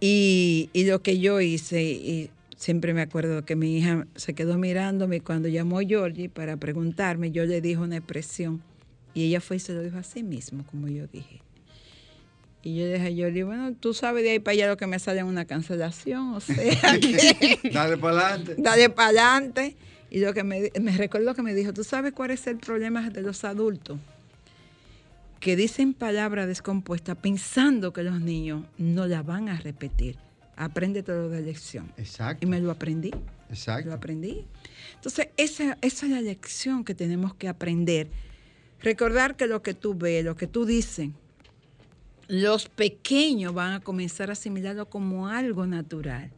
Y, 0.00 0.70
y 0.72 0.84
lo 0.84 1.02
que 1.02 1.18
yo 1.18 1.40
hice, 1.40 1.82
y 1.82 2.30
siempre 2.56 2.92
me 2.94 3.02
acuerdo 3.02 3.44
que 3.44 3.56
mi 3.56 3.78
hija 3.78 4.06
se 4.16 4.34
quedó 4.34 4.58
mirándome 4.58 5.20
cuando 5.20 5.48
llamó 5.48 5.80
Georgie 5.80 6.28
para 6.28 6.56
preguntarme, 6.56 7.30
yo 7.30 7.44
le 7.46 7.60
dije 7.60 7.78
una 7.78 7.96
expresión 7.96 8.62
y 9.14 9.24
ella 9.24 9.40
fue 9.40 9.56
y 9.56 9.60
se 9.60 9.72
lo 9.72 9.82
dijo 9.82 9.96
a 9.96 10.02
sí 10.02 10.22
mismo, 10.22 10.64
como 10.66 10.88
yo 10.88 11.06
dije. 11.06 11.40
Y 12.64 12.76
yo 12.76 12.84
le 12.86 12.94
dije 12.94 13.08
a 13.08 13.12
Georgie, 13.12 13.44
bueno, 13.44 13.74
tú 13.78 13.92
sabes 13.94 14.24
de 14.24 14.30
ahí 14.30 14.38
para 14.38 14.54
allá 14.54 14.68
lo 14.68 14.76
que 14.78 14.86
me 14.86 14.98
sale 14.98 15.20
en 15.20 15.26
una 15.26 15.44
cancelación, 15.44 16.32
o 16.34 16.40
sea, 16.40 16.56
que- 17.00 17.60
Dale 17.72 17.96
para 17.98 18.28
adelante. 18.28 18.54
dale 18.58 18.88
para 18.90 19.08
adelante. 19.28 19.76
Y 20.10 20.20
lo 20.20 20.32
que 20.32 20.44
me, 20.44 20.70
me 20.80 20.92
recuerdo 20.96 21.34
que 21.34 21.42
me 21.42 21.54
dijo, 21.54 21.72
¿tú 21.74 21.84
sabes 21.84 22.12
cuál 22.12 22.30
es 22.30 22.46
el 22.46 22.56
problema 22.56 23.10
de 23.10 23.20
los 23.20 23.44
adultos? 23.44 23.98
Que 25.40 25.56
dicen 25.56 25.92
palabras 25.92 26.46
descompuestas 26.46 27.16
pensando 27.18 27.92
que 27.92 28.02
los 28.02 28.20
niños 28.20 28.64
no 28.78 29.06
la 29.06 29.22
van 29.22 29.48
a 29.48 29.58
repetir. 29.60 30.16
Apréndete 30.56 31.12
lo 31.12 31.28
de 31.28 31.42
lección. 31.42 31.92
Exacto. 31.98 32.46
Y 32.46 32.48
me 32.48 32.60
lo 32.60 32.70
aprendí. 32.70 33.10
Exacto. 33.50 33.88
Lo 33.90 33.94
aprendí. 33.96 34.44
Entonces, 34.94 35.28
esa, 35.36 35.76
esa 35.82 36.06
es 36.06 36.12
la 36.12 36.20
lección 36.22 36.84
que 36.84 36.94
tenemos 36.94 37.34
que 37.34 37.48
aprender. 37.48 38.08
Recordar 38.80 39.36
que 39.36 39.46
lo 39.48 39.62
que 39.62 39.74
tú 39.74 39.94
ves, 39.94 40.24
lo 40.24 40.36
que 40.36 40.46
tú 40.46 40.64
dices, 40.64 41.10
los 42.28 42.68
pequeños 42.68 43.54
van 43.54 43.72
a 43.72 43.80
comenzar 43.80 44.30
a 44.30 44.32
asimilarlo 44.32 44.88
como 44.88 45.28
algo 45.28 45.66
natural. 45.66 46.30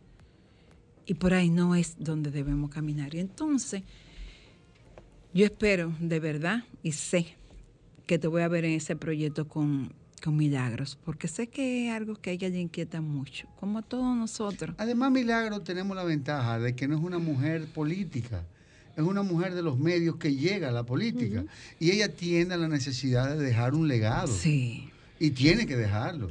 Y 1.07 1.15
por 1.15 1.35
ahí 1.35 1.51
no 1.51 1.75
es 1.75 1.97
donde 1.99 2.31
debemos 2.31 2.71
caminar. 2.71 3.15
Y 3.15 3.21
entonces, 3.21 3.83
yo 5.33 5.45
espero 5.45 5.95
de 6.01 6.19
verdad 6.19 6.65
y 6.83 6.93
sé 6.93 7.37
que 8.07 8.19
te 8.19 8.27
voy 8.27 8.43
a 8.43 8.49
ver 8.49 8.65
en 8.65 8.73
ese 8.73 8.97
proyecto 8.97 9.49
con, 9.49 9.93
con 10.23 10.37
Milagros, 10.37 10.99
porque 11.05 11.29
sé 11.29 11.49
que 11.49 11.89
es 11.89 11.95
algo 11.95 12.15
que 12.17 12.31
a 12.31 12.33
ella 12.33 12.49
le 12.49 12.61
inquieta 12.61 13.01
mucho, 13.01 13.47
como 13.61 13.79
a 13.79 13.83
todos 13.83 14.17
nosotros. 14.17 14.75
Además, 14.79 15.11
Milagro, 15.13 15.61
tenemos 15.61 15.97
la 15.97 16.05
ventaja 16.05 16.59
de 16.59 16.75
que 16.75 16.89
no 16.89 16.97
es 16.97 17.03
una 17.03 17.19
mujer 17.19 17.67
política, 17.67 18.45
es 18.97 19.05
una 19.05 19.23
mujer 19.23 19.55
de 19.55 19.63
los 19.63 19.79
medios 19.79 20.17
que 20.17 20.35
llega 20.35 20.71
a 20.71 20.73
la 20.73 20.85
política. 20.85 21.45
Y 21.79 21.91
ella 21.91 22.09
tiene 22.09 22.57
la 22.57 22.67
necesidad 22.67 23.37
de 23.37 23.45
dejar 23.45 23.75
un 23.75 23.89
legado. 23.89 24.29
Sí. 24.29 24.91
Y 25.19 25.31
tiene 25.31 25.67
que 25.67 25.77
dejarlo. 25.77 26.31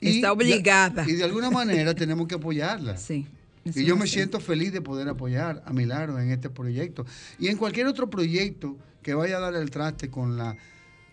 Está 0.00 0.32
obligada. 0.32 1.04
y 1.08 1.12
de 1.12 1.24
alguna 1.24 1.50
manera 1.50 1.94
tenemos 1.94 2.26
que 2.26 2.36
apoyarla. 2.36 2.96
Sí. 2.96 3.26
Y 3.64 3.84
yo 3.84 3.96
me 3.96 4.06
siento 4.06 4.40
feliz 4.40 4.72
de 4.72 4.80
poder 4.80 5.08
apoyar 5.08 5.62
a 5.66 5.72
Milagro 5.72 6.18
en 6.18 6.30
este 6.30 6.48
proyecto. 6.48 7.04
Y 7.38 7.48
en 7.48 7.56
cualquier 7.56 7.86
otro 7.86 8.08
proyecto 8.08 8.76
que 9.02 9.14
vaya 9.14 9.36
a 9.36 9.40
dar 9.40 9.54
el 9.54 9.70
traste 9.70 10.08
con 10.08 10.36
la, 10.36 10.56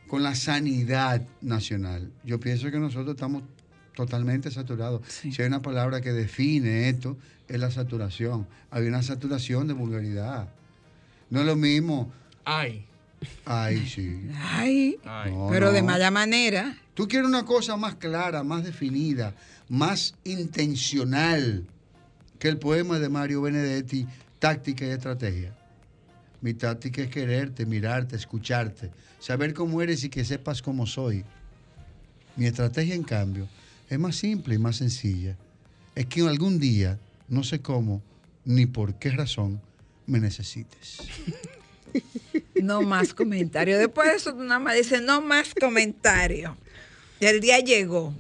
con 0.08 0.24
la 0.24 0.36
sanidad 0.36 1.28
nacional. 1.42 2.12
Yo 2.24 2.40
pienso 2.40 2.72
que 2.72 2.80
nosotros 2.80 3.16
estamos 3.16 3.44
totalmente 3.96 4.50
saturados. 4.52 5.02
Si 5.08 5.42
hay 5.42 5.48
una 5.48 5.62
palabra 5.62 6.02
que 6.02 6.14
define 6.14 6.88
esto, 6.88 7.18
es 7.48 7.60
la 7.60 7.72
saturación. 7.72 8.48
Hay 8.72 8.88
una 8.88 9.04
saturación 9.04 9.68
de 9.68 9.74
vulgaridad. 9.74 10.50
No 11.30 11.42
es 11.42 11.46
lo 11.46 11.56
mismo. 11.56 12.12
Ay. 12.46 12.87
Ay, 13.46 13.88
sí. 13.88 14.30
Ay, 14.36 14.98
No, 15.04 15.48
pero 15.50 15.72
de 15.72 15.82
mala 15.82 16.12
manera. 16.12 16.78
Tú 16.94 17.08
quieres 17.08 17.28
una 17.28 17.46
cosa 17.46 17.78
más 17.78 17.96
clara, 17.96 18.44
más 18.44 18.64
definida, 18.64 19.34
más 19.70 20.16
intencional 20.24 21.66
que 22.40 22.48
el 22.48 22.58
poema 22.58 23.00
de 23.00 23.10
Mario 23.10 23.42
Benedetti, 23.42 24.06
Táctica 24.40 24.86
y 24.86 24.90
Estrategia. 24.90 25.56
Mi 26.42 26.54
táctica 26.54 27.02
es 27.02 27.10
quererte, 27.10 27.66
mirarte, 27.66 28.16
escucharte, 28.16 28.92
saber 29.20 29.54
cómo 29.54 29.82
eres 29.82 30.04
y 30.04 30.10
que 30.10 30.24
sepas 30.24 30.62
cómo 30.62 30.86
soy. 30.86 31.24
Mi 32.36 32.46
estrategia, 32.46 32.94
en 32.94 33.04
cambio, 33.04 33.48
es 33.90 33.98
más 33.98 34.16
simple 34.16 34.56
y 34.56 34.60
más 34.60 34.76
sencilla. 34.76 35.36
Es 35.96 36.06
que 36.06 36.22
algún 36.22 36.60
día, 36.60 37.00
no 37.28 37.44
sé 37.44 37.60
cómo, 37.62 38.04
ni 38.46 38.68
por 38.68 38.94
qué 38.96 39.10
razón, 39.10 39.60
me 40.06 40.20
necesites. 40.20 41.00
No 42.62 42.82
más 42.82 43.14
comentarios. 43.14 43.80
Después 43.80 44.10
de 44.10 44.16
eso, 44.18 44.34
tú 44.34 44.44
nada 44.44 44.60
más 44.60 44.76
dices, 44.76 45.02
no 45.02 45.22
más 45.22 45.54
comentarios. 45.60 46.52
Y 47.20 47.26
el 47.26 47.40
día 47.40 47.60
llegó. 47.60 48.14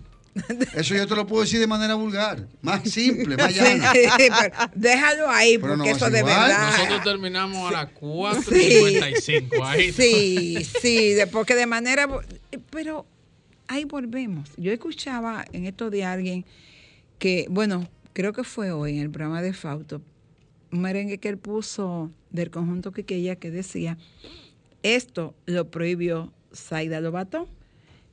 Eso 0.75 0.93
yo 0.93 1.07
te 1.07 1.15
lo 1.15 1.25
puedo 1.25 1.41
decir 1.41 1.59
de 1.59 1.65
manera 1.65 1.95
vulgar, 1.95 2.47
más 2.61 2.83
simple, 2.87 3.35
más 3.37 3.51
Sí, 3.53 3.59
llana. 3.59 3.91
sí, 3.91 3.99
pero 4.17 4.69
déjalo 4.75 5.29
ahí, 5.31 5.57
Pero 5.57 5.75
no 5.75 5.83
porque 5.83 5.89
a 5.89 5.95
eso 5.95 6.09
de 6.11 6.19
igual. 6.19 6.35
verdad. 6.47 6.71
Nosotros 6.71 7.03
terminamos 7.03 7.69
a 7.69 7.71
las 7.71 7.89
4.55. 7.95 9.63
Ahí. 9.63 9.91
Sí, 9.91 10.63
sí, 10.79 11.15
porque 11.31 11.55
de 11.55 11.65
manera... 11.65 12.07
Pero 12.69 13.05
ahí 13.67 13.85
volvemos. 13.85 14.49
Yo 14.57 14.71
escuchaba 14.71 15.43
en 15.53 15.65
estos 15.65 15.89
de 15.91 16.03
alguien 16.05 16.45
que, 17.17 17.47
bueno, 17.49 17.89
creo 18.13 18.31
que 18.31 18.43
fue 18.43 18.71
hoy 18.71 18.97
en 18.97 19.03
el 19.03 19.09
programa 19.09 19.41
de 19.41 19.53
Fausto, 19.53 20.01
un 20.71 20.81
merengue 20.81 21.17
que 21.17 21.29
él 21.29 21.37
puso 21.39 22.11
del 22.31 22.49
conjunto 22.51 22.91
Quiqueya 22.91 23.35
que 23.37 23.51
decía, 23.51 23.97
esto 24.83 25.33
lo 25.45 25.69
prohibió 25.69 26.31
Zaida 26.53 26.99
Lobato 27.01 27.47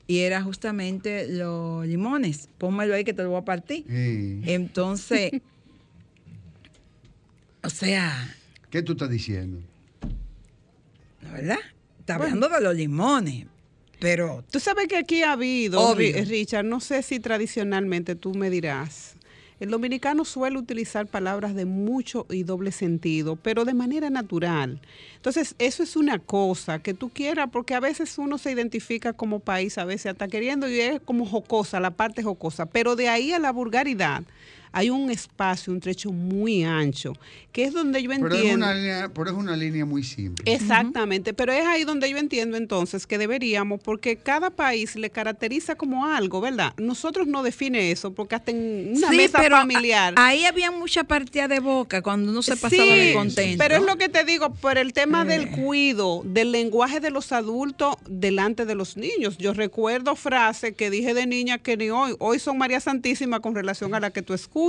y 0.07 0.19
era 0.21 0.43
justamente 0.43 1.27
los 1.29 1.87
limones. 1.87 2.49
Pónmelo 2.59 2.95
ahí 2.95 3.05
que 3.05 3.15
te 3.15 3.23
lo 3.23 3.31
voy 3.31 3.41
a 3.41 3.45
partir. 3.45 3.85
Sí. 3.89 4.41
Entonces, 4.45 5.33
o 7.63 7.71
sea, 7.71 8.35
¿Qué 8.71 8.83
tú 8.83 8.93
estás 8.93 9.11
diciendo? 9.11 9.61
¿verdad? 11.33 11.59
Está 12.01 12.17
hablando 12.17 12.49
de 12.49 12.61
los 12.61 12.75
limones, 12.77 13.47
pero 13.99 14.45
Tú 14.51 14.61
sabes 14.61 14.87
que 14.89 14.97
aquí 14.99 15.23
ha 15.23 15.33
habido, 15.33 15.81
Obvio. 15.81 16.15
Ri- 16.17 16.27
Richard, 16.27 16.65
no 16.65 16.81
sé 16.81 17.03
si 17.03 17.19
tradicionalmente 17.19 18.15
tú 18.15 18.35
me 18.35 18.51
dirás, 18.51 19.14
el 19.65 19.71
dominicano 19.71 20.27
suele 20.27 20.59
utilizar 20.59 21.07
palabras 21.07 21.55
de 21.55 21.65
mucho 21.65 22.27
y 22.29 22.43
doble 22.43 22.71
sentido, 22.71 23.37
pero 23.37 23.65
de 23.65 23.73
manera 23.73 24.11
natural. 24.11 24.79
Entonces, 25.17 25.55
eso 25.59 25.83
es 25.83 25.97
una 25.97 26.19
cosa 26.19 26.81
que 26.81 26.93
tú 26.93 27.09
quieras, 27.09 27.49
porque 27.51 27.75
a 27.75 27.81
veces 27.81 28.19
uno 28.19 28.37
se 28.37 28.53
identifica 28.53 29.15
como 29.15 29.41
país, 29.41 29.79
a 29.79 29.87
veces 29.87 30.13
hasta 30.13 30.29
queriendo 30.29 30.69
y 30.69 30.81
es 30.81 31.01
como 31.01 31.25
jocosa, 31.25 31.81
la 31.81 31.93
parte 31.93 32.23
jocosa, 32.23 32.67
pero 32.67 32.95
de 32.95 33.09
ahí 33.09 33.33
a 33.33 33.39
la 33.39 33.53
vulgaridad 33.53 34.23
hay 34.75 34.91
un 34.91 35.11
espacio, 35.11 35.73
un 35.73 35.81
trecho 35.81 36.11
muy 36.11 36.65
ancho, 36.65 37.13
que 37.53 37.65
es 37.65 37.73
donde 37.73 38.03
yo 38.03 38.11
Pero 38.11 38.35
entiendo. 38.35 38.49
es, 38.51 38.57
una 38.57 38.75
línea, 38.75 39.11
pero 39.15 39.31
es 39.31 39.37
una 39.37 39.57
línea 39.57 39.85
muy 39.85 40.03
simple. 40.03 40.45
Exactamente, 40.53 41.33
pero 41.33 41.53
es 41.53 41.65
ahí 41.67 41.85
donde 41.85 42.11
yo 42.11 42.19
entiendo 42.19 42.57
entonces 42.57 43.07
que 43.07 43.17
deberíamos, 43.17 43.81
porque 43.81 44.17
cada 44.17 44.51
país 44.51 44.97
le 44.97 45.09
caracteriza 45.11 45.77
como 45.77 46.07
algo, 46.07 46.41
¿verdad? 46.41 46.75
Nosotros 46.79 47.27
no 47.29 47.43
define 47.45 47.93
eso, 47.93 48.13
porque 48.13 48.35
hasta 48.35 48.51
en 48.51 48.95
una 48.97 49.11
Sí, 49.11 49.17
mesa 49.17 49.39
pero 49.41 49.57
familiar. 49.59 50.15
a- 50.17 50.27
ahí 50.27 50.45
había 50.45 50.71
mucha 50.73 51.05
partida 51.05 51.47
de 51.47 51.61
boca 51.61 52.03
cuando 52.03 52.31
uno 52.33 52.43
se 52.43 52.57
pasaba 52.57 52.83
Sí, 52.83 52.99
de 52.99 53.13
contento. 53.15 53.63
Pero 53.63 53.77
es 53.77 53.83
lo 53.83 53.97
que 53.97 54.09
te 54.09 54.25
digo, 54.25 54.53
por 54.55 54.77
el 54.77 54.93
tema 54.93 55.23
Eh. 55.23 55.27
del 55.27 55.51
cuido, 55.53 56.23
del 56.25 56.51
lenguaje 56.51 56.99
de 56.99 57.11
los 57.11 57.31
adultos 57.31 57.95
delante 58.09 58.67
de 58.67 58.75
los 58.75 58.97
niños. 58.97 59.39
Yo 59.39 59.53
recuerdo 59.53 60.17
frases 60.17 60.75
que 60.75 60.91
dije 60.91 61.15
de 61.15 61.27
niña 61.29 61.59
que 61.59 61.77
ni 61.77 61.91
hoy, 61.91 62.17
hoy 62.19 62.41
son 62.41 62.59
María 62.59 62.81
Santísima 62.81 63.39
con 63.41 63.55
relación 63.55 63.95
a 63.95 64.01
la 64.01 64.11
que 64.11 64.23
tú 64.23 64.35
escuchas. 64.35 64.64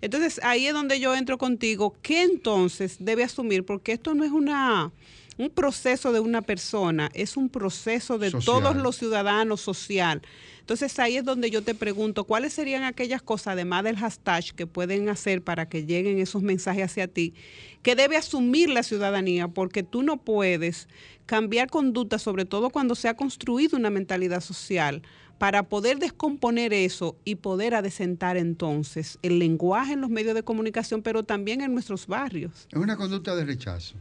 Entonces 0.00 0.40
ahí 0.42 0.66
es 0.66 0.74
donde 0.74 1.00
yo 1.00 1.14
entro 1.14 1.38
contigo. 1.38 1.96
¿Qué 2.02 2.22
entonces 2.22 2.96
debe 2.98 3.24
asumir? 3.24 3.64
Porque 3.64 3.92
esto 3.92 4.14
no 4.14 4.24
es 4.24 4.30
una 4.30 4.92
un 5.38 5.50
proceso 5.50 6.12
de 6.12 6.20
una 6.20 6.42
persona, 6.42 7.10
es 7.14 7.36
un 7.36 7.48
proceso 7.48 8.18
de 8.18 8.30
Social. 8.30 8.44
todos 8.44 8.76
los 8.76 8.96
ciudadanos 8.96 9.60
social. 9.60 10.22
Entonces 10.60 10.98
ahí 10.98 11.16
es 11.16 11.24
donde 11.24 11.50
yo 11.50 11.62
te 11.62 11.74
pregunto, 11.74 12.24
¿cuáles 12.24 12.52
serían 12.52 12.84
aquellas 12.84 13.22
cosas, 13.22 13.54
además 13.54 13.82
del 13.84 13.96
hashtag, 13.96 14.44
que 14.54 14.66
pueden 14.66 15.08
hacer 15.08 15.42
para 15.42 15.68
que 15.68 15.86
lleguen 15.86 16.18
esos 16.18 16.42
mensajes 16.42 16.84
hacia 16.84 17.08
ti, 17.08 17.34
que 17.82 17.96
debe 17.96 18.16
asumir 18.16 18.70
la 18.70 18.82
ciudadanía? 18.82 19.48
Porque 19.48 19.82
tú 19.82 20.02
no 20.02 20.18
puedes 20.18 20.86
cambiar 21.26 21.68
conducta, 21.68 22.18
sobre 22.18 22.44
todo 22.44 22.70
cuando 22.70 22.94
se 22.94 23.08
ha 23.08 23.14
construido 23.14 23.76
una 23.76 23.90
mentalidad 23.90 24.40
social, 24.40 25.02
para 25.42 25.64
poder 25.64 25.98
descomponer 25.98 26.72
eso 26.72 27.16
y 27.24 27.34
poder 27.34 27.74
adecentar 27.74 28.36
entonces 28.36 29.18
el 29.22 29.40
lenguaje 29.40 29.94
en 29.94 30.00
los 30.00 30.08
medios 30.08 30.36
de 30.36 30.44
comunicación, 30.44 31.02
pero 31.02 31.24
también 31.24 31.62
en 31.62 31.72
nuestros 31.72 32.06
barrios. 32.06 32.68
Es 32.70 32.78
una 32.78 32.96
conducta 32.96 33.34
de 33.34 33.44
rechazo. 33.44 33.96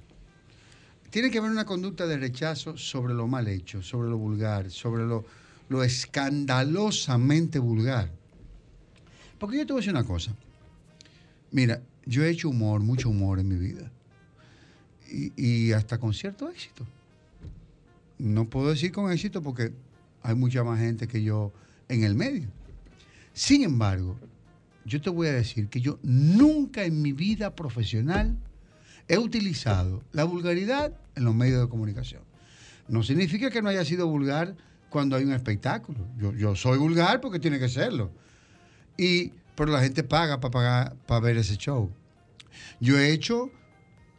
Tiene 1.10 1.32
que 1.32 1.40
haber 1.40 1.50
una 1.50 1.66
conducta 1.66 2.06
de 2.06 2.18
rechazo 2.18 2.78
sobre 2.78 3.16
lo 3.16 3.26
mal 3.26 3.48
hecho, 3.48 3.82
sobre 3.82 4.08
lo 4.08 4.20
vulgar, 4.20 4.70
sobre 4.70 5.08
lo, 5.08 5.26
lo 5.68 5.84
escandalosamente 5.84 7.58
vulgar. 7.58 8.12
Porque 9.40 9.58
yo 9.58 9.66
te 9.66 9.74
voy 9.74 9.80
a 9.80 9.82
decir 9.82 9.96
una 9.96 10.06
cosa. 10.06 10.36
Mira, 11.50 11.82
yo 12.06 12.24
he 12.24 12.30
hecho 12.30 12.50
humor, 12.50 12.82
mucho 12.82 13.10
humor 13.10 13.40
en 13.40 13.48
mi 13.48 13.56
vida. 13.56 13.92
Y, 15.10 15.34
y 15.36 15.72
hasta 15.72 15.98
con 15.98 16.14
cierto 16.14 16.50
éxito. 16.50 16.86
No 18.20 18.48
puedo 18.48 18.70
decir 18.70 18.92
con 18.92 19.12
éxito 19.12 19.42
porque 19.42 19.74
hay 20.24 20.36
mucha 20.36 20.64
más 20.64 20.80
gente 20.80 21.08
que 21.08 21.24
yo 21.24 21.52
en 21.88 22.04
el 22.04 22.16
medio. 22.16 22.48
Sin 23.34 23.64
embargo, 23.64 24.18
yo 24.86 25.02
te 25.02 25.10
voy 25.10 25.28
a 25.28 25.34
decir 25.34 25.68
que 25.68 25.82
yo 25.82 26.00
nunca 26.04 26.84
en 26.84 27.02
mi 27.02 27.14
vida 27.14 27.56
profesional 27.56 28.38
he 29.08 29.18
utilizado 29.18 30.04
la 30.12 30.24
vulgaridad 30.24 30.94
en 31.16 31.26
los 31.26 31.36
medios 31.36 31.62
de 31.62 31.70
comunicación. 31.70 32.22
No 32.88 33.04
significa 33.04 33.50
que 33.50 33.62
no 33.62 33.70
haya 33.70 33.86
sido 33.86 34.08
vulgar 34.08 34.56
cuando 34.90 35.16
hay 35.16 35.24
un 35.24 35.34
espectáculo. 35.34 36.00
Yo, 36.38 36.56
soy 36.56 36.78
vulgar 36.78 37.22
porque 37.22 37.40
tiene 37.40 37.60
que 37.60 37.70
serlo. 37.70 38.12
Y, 38.98 39.32
pero 39.56 39.72
la 39.72 39.82
gente 39.82 40.04
paga 40.04 40.40
para 40.40 40.52
pagar 40.52 40.96
para 41.06 41.22
ver 41.22 41.38
ese 41.38 41.56
show. 41.56 41.90
Yo 42.80 42.98
he 42.98 43.12
hecho 43.12 43.50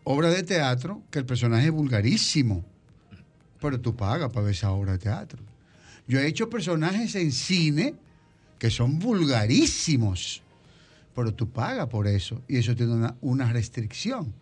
obras 0.04 0.34
de 0.34 0.42
teatro 0.42 1.02
que 1.10 1.18
el 1.18 1.26
personaje 1.26 1.66
es 1.66 1.72
vulgarísimo, 1.72 2.64
pero 3.60 3.80
tú 3.80 3.94
pagas 3.94 4.30
para 4.30 4.46
ver 4.46 4.54
esa 4.54 4.72
obra 4.72 4.92
de 4.92 4.98
teatro. 4.98 5.42
Yo 6.06 6.18
he 6.18 6.26
hecho 6.26 6.50
personajes 6.50 7.14
en 7.14 7.32
cine 7.32 7.94
que 8.58 8.70
son 8.70 8.98
vulgarísimos, 8.98 10.42
pero 11.14 11.34
tú 11.34 11.48
pagas 11.48 11.88
por 11.88 12.06
eso 12.06 12.42
y 12.48 12.58
eso 12.58 12.74
tiene 12.76 12.92
una, 12.92 13.16
una 13.20 13.52
restricción. 13.52 14.32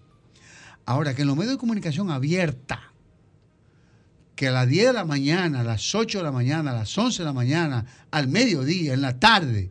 Ahora, 0.86 1.14
que 1.14 1.22
en 1.22 1.28
los 1.28 1.36
medios 1.36 1.54
de 1.54 1.58
comunicación 1.58 2.10
abierta, 2.10 2.90
que 4.34 4.48
a 4.48 4.52
las 4.52 4.68
10 4.68 4.86
de 4.86 4.92
la 4.94 5.04
mañana, 5.04 5.60
a 5.60 5.64
las 5.64 5.94
8 5.94 6.18
de 6.18 6.24
la 6.24 6.32
mañana, 6.32 6.70
a 6.70 6.74
las 6.74 6.96
11 6.96 7.18
de 7.18 7.26
la 7.26 7.32
mañana, 7.32 7.84
al 8.10 8.26
mediodía, 8.28 8.94
en 8.94 9.02
la 9.02 9.18
tarde, 9.18 9.70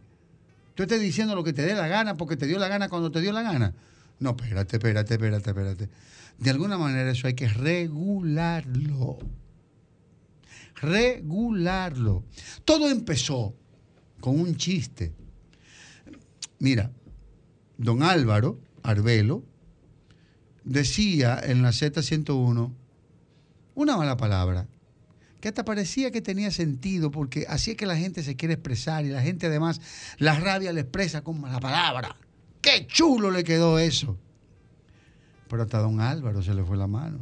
tú 0.75 0.84
estés 0.84 1.02
diciendo 1.02 1.36
lo 1.36 1.43
que 1.43 1.54
te 1.54 1.63
dé 1.63 1.73
la 1.73 1.88
gana 1.88 2.15
porque 2.15 2.38
te 2.38 2.45
dio 2.45 2.60
la 2.60 2.67
gana 2.67 2.88
cuando 2.88 3.12
te 3.12 3.19
dio 3.19 3.32
la 3.32 3.41
gana. 3.41 3.73
No, 4.19 4.32
espérate, 4.32 4.78
espérate, 4.78 5.15
espérate, 5.15 5.49
espérate. 5.49 5.89
De 6.38 6.49
alguna 6.52 6.78
manera 6.78 7.10
eso 7.12 7.28
hay 7.28 7.34
que 7.34 7.47
regularlo. 7.47 9.17
Regularlo. 10.82 12.24
Todo 12.65 12.89
empezó 12.89 13.56
con 14.20 14.39
un 14.39 14.56
chiste. 14.56 15.13
Mira, 16.60 16.92
don 17.78 18.04
Álvaro 18.04 18.60
Arbelo 18.84 19.44
decía 20.63 21.39
en 21.44 21.62
la 21.62 21.70
Z101 21.70 22.74
una 23.76 23.98
mala 23.98 24.18
palabra 24.18 24.68
que 25.39 25.48
hasta 25.48 25.63
parecía 25.63 26.12
que 26.12 26.22
tenía 26.22 26.52
sentido 26.52 27.12
porque 27.12 27.46
así 27.48 27.72
es 27.72 27.78
que 27.78 27.86
la 27.86 27.96
gente 27.96 28.24
se 28.24 28.36
quiere 28.36 28.56
expresar 28.56 29.06
y 29.06 29.10
la 29.10 29.22
gente 29.22 29.48
además 29.48 29.80
la 30.18 30.38
rabia 30.38 30.74
le 30.74 30.82
expresa 30.82 31.24
con 31.24 31.39
mala 31.39 31.60
palabra. 31.60 32.15
¡Qué 32.62 32.88
chulo 32.88 33.32
le 33.32 33.46
quedó 33.46 33.80
eso! 33.80 34.18
Pero 35.48 35.63
hasta 35.63 35.80
don 35.80 36.02
Álvaro 36.02 36.44
se 36.44 36.54
le 36.54 36.63
fue 36.63 36.76
la 36.76 36.88
mano. 36.88 37.20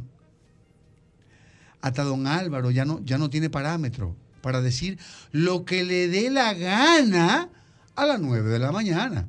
Hasta 1.80 2.02
don 2.02 2.26
Álvaro 2.26 2.70
ya 2.70 2.84
no, 2.84 3.00
ya 3.04 3.18
no 3.18 3.30
tiene 3.30 3.50
parámetro 3.50 4.16
para 4.40 4.60
decir 4.60 4.98
lo 5.32 5.64
que 5.64 5.84
le 5.84 6.08
dé 6.08 6.30
la 6.30 6.54
gana 6.54 7.48
a 7.94 8.06
las 8.06 8.20
9 8.20 8.48
de 8.48 8.58
la 8.58 8.72
mañana. 8.72 9.28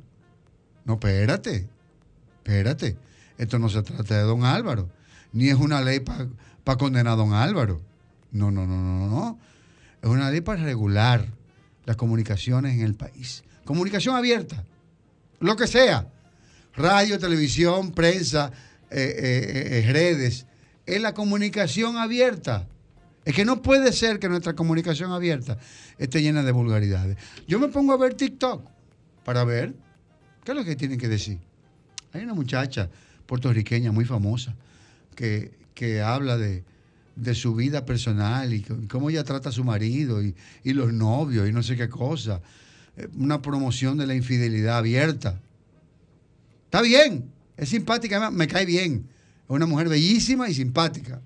No, 0.86 0.94
espérate, 0.94 1.68
espérate. 2.38 2.98
Esto 3.38 3.60
no 3.60 3.70
se 3.70 3.82
trata 3.84 4.18
de 4.18 4.24
don 4.24 4.44
Álvaro, 4.44 4.90
ni 5.32 5.50
es 5.50 5.56
una 5.56 5.82
ley 5.82 6.00
para 6.00 6.78
condenar 6.78 7.14
a 7.14 7.16
don 7.16 7.34
Álvaro. 7.34 7.82
No, 8.32 8.52
no, 8.52 8.66
no, 8.66 8.78
no, 8.78 9.08
no. 9.08 9.40
Es 10.02 10.10
una 10.10 10.30
ley 10.30 10.42
para 10.42 10.64
regular 10.64 11.28
las 11.86 11.96
comunicaciones 11.96 12.76
en 12.76 12.82
el 12.82 12.96
país. 12.96 13.44
Comunicación 13.66 14.16
abierta, 14.16 14.64
lo 15.40 15.56
que 15.56 15.68
sea. 15.68 16.08
Radio, 16.76 17.20
televisión, 17.20 17.92
prensa, 17.92 18.52
eh, 18.90 19.16
eh, 19.18 19.84
eh, 19.88 19.92
redes. 19.92 20.46
Es 20.95 21.02
la 21.02 21.13
comunicación 21.13 21.97
abierta. 21.97 22.67
Es 23.25 23.36
que 23.36 23.45
no 23.45 23.62
puede 23.62 23.93
ser 23.93 24.17
que 24.19 24.28
nuestra 24.28 24.56
comunicación 24.56 25.12
abierta 25.12 25.58
esté 25.97 26.21
llena 26.21 26.41
de 26.41 26.52
vulgaridades. 26.52 27.17
Yo 27.47 27.60
me 27.60 27.67
pongo 27.67 27.93
a 27.93 27.97
ver 27.97 28.15
TikTok 28.15 28.63
para 29.23 29.43
ver 29.43 29.75
qué 30.43 30.52
es 30.52 30.58
lo 30.58 30.63
que 30.63 30.75
tienen 30.75 30.97
que 30.97 31.08
decir. 31.08 31.38
Hay 32.12 32.23
una 32.23 32.34
muchacha 32.34 32.89
puertorriqueña 33.28 33.91
muy 33.91 34.06
famosa 34.06 34.56
que, 35.15 35.52
que 35.75 36.02
habla 36.02 36.38
de, 36.38 36.63
de 37.15 37.36
su 37.36 37.54
vida 37.54 37.86
personal 37.86 38.52
y 38.54 38.63
cómo 38.88 39.12
ella 39.12 39.23
trata 39.23 39.49
a 39.49 39.52
su 39.52 39.63
marido 39.63 40.23
y, 40.23 40.34
y 40.63 40.73
los 40.73 40.91
novios 40.91 41.47
y 41.47 41.52
no 41.52 41.62
sé 41.62 41.75
qué 41.75 41.88
cosa. 41.88 42.41
Eh, 42.97 43.08
Una 43.15 43.41
promoción 43.43 43.97
de 43.97 44.08
la 44.08 44.15
infidelidad 44.15 44.78
abierta. 44.80 45.39
Está 46.65 46.82
bien, 46.82 47.30
es 47.58 47.69
simpática, 47.69 48.32
me 48.32 48.47
cae 48.47 48.65
bien. 48.65 49.06
Una 49.50 49.66
mujer 49.66 49.90
bellísima 49.90 50.48
y 50.48 50.54
simpática. 50.54 51.22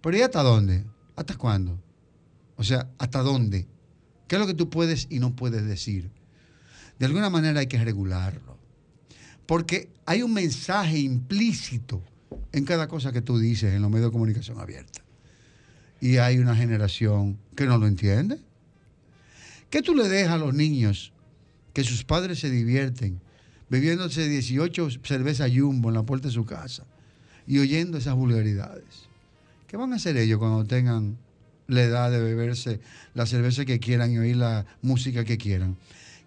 Pero 0.00 0.16
¿y 0.16 0.22
hasta 0.22 0.42
dónde? 0.42 0.84
¿Hasta 1.16 1.36
cuándo? 1.36 1.78
O 2.56 2.62
sea, 2.62 2.88
¿hasta 2.96 3.22
dónde? 3.22 3.66
¿Qué 4.28 4.36
es 4.36 4.40
lo 4.40 4.46
que 4.46 4.54
tú 4.54 4.70
puedes 4.70 5.08
y 5.10 5.18
no 5.18 5.34
puedes 5.34 5.66
decir? 5.66 6.10
De 7.00 7.06
alguna 7.06 7.28
manera 7.28 7.58
hay 7.58 7.66
que 7.66 7.82
regularlo. 7.82 8.56
Porque 9.46 9.90
hay 10.06 10.22
un 10.22 10.32
mensaje 10.32 11.00
implícito 11.00 12.00
en 12.52 12.64
cada 12.64 12.86
cosa 12.86 13.10
que 13.10 13.20
tú 13.20 13.36
dices 13.36 13.74
en 13.74 13.82
los 13.82 13.90
medios 13.90 14.10
de 14.10 14.12
comunicación 14.12 14.60
abierta. 14.60 15.02
Y 16.00 16.18
hay 16.18 16.38
una 16.38 16.54
generación 16.54 17.36
que 17.56 17.66
no 17.66 17.78
lo 17.78 17.88
entiende. 17.88 18.38
¿Qué 19.70 19.82
tú 19.82 19.96
le 19.96 20.08
dejas 20.08 20.34
a 20.34 20.38
los 20.38 20.54
niños 20.54 21.12
que 21.72 21.82
sus 21.82 22.04
padres 22.04 22.38
se 22.38 22.48
divierten 22.48 23.20
bebiéndose 23.72 24.28
18 24.28 24.90
cervezas 25.02 25.50
jumbo 25.50 25.88
en 25.88 25.94
la 25.94 26.02
puerta 26.02 26.28
de 26.28 26.34
su 26.34 26.44
casa 26.44 26.84
y 27.46 27.58
oyendo 27.58 27.96
esas 27.96 28.14
vulgaridades? 28.14 29.08
¿Qué 29.66 29.78
van 29.78 29.94
a 29.94 29.96
hacer 29.96 30.18
ellos 30.18 30.38
cuando 30.38 30.66
tengan 30.66 31.16
la 31.68 31.82
edad 31.82 32.10
de 32.10 32.20
beberse 32.20 32.80
la 33.14 33.24
cerveza 33.24 33.64
que 33.64 33.80
quieran 33.80 34.12
y 34.12 34.18
oír 34.18 34.36
la 34.36 34.66
música 34.82 35.24
que 35.24 35.38
quieran? 35.38 35.78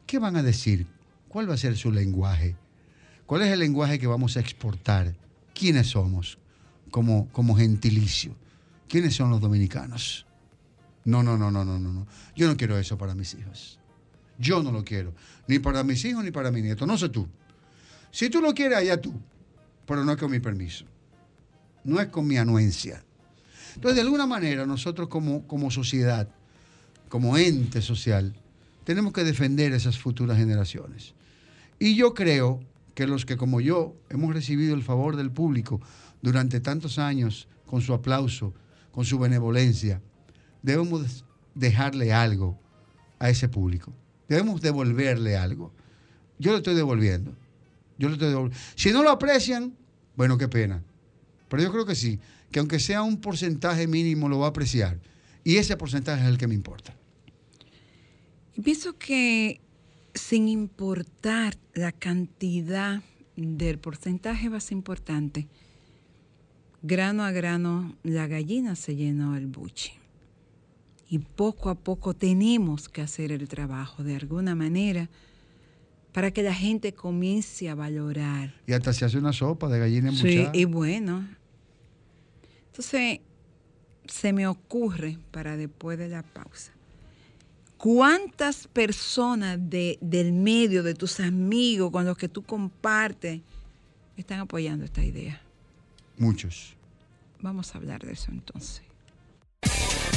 ¿Qué 0.08 0.18
van 0.18 0.38
a 0.38 0.42
decir? 0.42 0.88
¿Cuál 1.30 1.48
va 1.48 1.54
a 1.54 1.58
ser 1.58 1.78
su 1.78 1.92
lenguaje? 1.92 2.56
¿Cuál 3.28 3.44
es 3.44 3.50
el 3.50 3.60
lenguaje 3.60 4.00
que 4.00 4.08
vamos 4.08 4.38
a 4.38 4.40
exportar? 4.40 5.14
¿Quiénes 5.54 5.90
somos 5.90 6.40
como, 6.90 7.28
como 7.32 7.56
gentilicio? 7.56 8.36
¿Quiénes 8.90 9.16
son 9.16 9.30
los 9.30 9.40
dominicanos? 9.40 10.26
No, 11.04 11.22
no, 11.22 11.38
no, 11.38 11.52
no, 11.52 11.64
no, 11.64 11.78
no, 11.78 11.94
no. 11.94 12.08
Yo 12.36 12.48
no 12.48 12.58
quiero 12.58 12.76
eso 12.80 12.98
para 12.98 13.14
mis 13.14 13.36
hijos. 13.36 13.78
Yo 14.38 14.62
no 14.64 14.72
lo 14.72 14.84
quiero. 14.84 15.14
Ni 15.48 15.60
para 15.60 15.84
mis 15.84 16.04
hijos 16.06 16.24
ni 16.24 16.32
para 16.32 16.52
mi 16.52 16.62
nieto. 16.62 16.86
No 16.86 16.98
sé 16.98 17.10
tú. 17.10 17.28
Si 18.12 18.30
tú 18.30 18.42
lo 18.42 18.54
quieres, 18.54 18.78
allá 18.78 19.00
tú. 19.00 19.14
Pero 19.86 20.04
no 20.04 20.12
es 20.12 20.18
con 20.18 20.32
mi 20.32 20.40
permiso. 20.40 20.86
No 21.84 22.00
es 22.00 22.08
con 22.08 22.28
mi 22.28 22.38
anuencia. 22.38 23.04
Entonces, 23.76 23.96
de 23.96 24.02
alguna 24.02 24.26
manera, 24.26 24.66
nosotros 24.66 25.10
como, 25.10 25.46
como 25.48 25.70
sociedad, 25.70 26.30
como 27.10 27.38
ente 27.38 27.82
social, 27.82 28.34
tenemos 28.84 29.14
que 29.14 29.24
defender 29.24 29.74
esas 29.74 29.98
futuras 29.98 30.38
generaciones. 30.38 31.14
Y 31.78 31.96
yo 31.96 32.14
creo 32.14 32.62
que 32.94 33.06
los 33.06 33.26
que 33.26 33.36
como 33.36 33.60
yo 33.60 33.96
hemos 34.10 34.34
recibido 34.34 34.76
el 34.76 34.84
favor 34.84 35.18
del 35.18 35.32
público 35.32 35.82
durante 36.22 36.62
tantos 36.62 36.98
años 36.98 37.48
con 37.66 37.82
su 37.82 37.94
aplauso, 37.94 38.54
con 38.92 39.04
su 39.04 39.20
benevolencia, 39.20 40.02
debemos 40.62 41.26
dejarle 41.54 42.14
algo 42.14 42.58
a 43.20 43.30
ese 43.30 43.50
público. 43.50 43.94
Debemos 44.28 44.62
devolverle 44.62 45.38
algo. 45.38 45.72
Yo 46.40 46.52
lo 46.52 46.58
estoy 46.58 46.76
devolviendo. 46.76 47.36
Yo 47.98 48.08
lo 48.10 48.16
estoy 48.16 48.30
devolviendo. 48.30 48.60
Si 48.76 48.92
no 48.92 49.04
lo 49.04 49.10
aprecian, 49.10 49.76
bueno, 50.16 50.38
qué 50.38 50.48
pena. 50.48 50.84
Pero 51.48 51.64
yo 51.64 51.72
creo 51.72 51.86
que 51.86 51.96
sí, 51.96 52.20
que 52.52 52.60
aunque 52.60 52.80
sea 52.80 53.04
un 53.04 53.22
porcentaje 53.22 53.88
mínimo, 53.88 54.28
lo 54.30 54.40
va 54.40 54.48
a 54.48 54.50
apreciar. 54.50 55.00
Y 55.44 55.58
ese 55.58 55.78
porcentaje 55.78 56.24
es 56.24 56.30
el 56.30 56.38
que 56.38 56.48
me 56.48 56.56
importa. 56.56 56.96
Pienso 58.64 58.98
que 58.98 59.62
sin 60.14 60.48
importar 60.48 61.58
la 61.74 61.92
cantidad 61.92 63.04
del 63.36 63.78
porcentaje 63.80 64.50
más 64.50 64.72
importante, 64.72 65.48
grano 66.82 67.24
a 67.24 67.32
grano 67.32 67.96
la 68.04 68.28
gallina 68.28 68.76
se 68.76 68.96
llenó 68.96 69.36
el 69.36 69.48
buche. 69.48 69.94
Y 71.10 71.20
poco 71.20 71.70
a 71.70 71.76
poco 71.76 72.14
tenemos 72.14 72.90
que 72.90 73.02
hacer 73.02 73.32
el 73.32 73.48
trabajo 73.48 74.04
de 74.04 74.16
alguna 74.16 74.56
manera 74.56 75.10
para 76.14 76.32
que 76.32 76.42
la 76.44 76.54
gente 76.54 76.94
comience 76.94 77.70
a 77.70 77.76
valorar. 77.76 78.54
Y 78.66 78.74
hasta 78.74 78.92
se 78.94 79.06
hace 79.06 79.18
una 79.18 79.34
sopa 79.34 79.68
de 79.70 79.80
gallina 79.80 80.12
Sí, 80.12 80.18
embuchada. 80.28 80.58
y 80.58 80.66
bueno. 80.66 81.28
Entonces, 82.68 83.20
se 84.08 84.34
me 84.34 84.48
ocurre 84.48 85.18
para 85.32 85.58
después 85.58 85.98
de 85.98 86.08
la 86.10 86.24
pausa. 86.24 86.72
¿Cuántas 87.78 88.68
personas 88.68 89.60
de- 89.70 89.98
del 90.02 90.32
medio, 90.32 90.82
de 90.84 90.94
tus 90.96 91.20
amigos 91.20 91.92
con 91.92 92.06
los 92.06 92.18
que 92.18 92.30
tú 92.30 92.42
compartes, 92.44 93.42
están 94.18 94.40
apoyando 94.40 94.86
esta 94.86 95.04
idea? 95.04 95.42
Muchos. 96.18 96.74
Vamos 97.42 97.76
a 97.76 97.78
hablar 97.78 98.04
de 98.04 98.14
eso 98.14 98.32
entonces. 98.32 98.82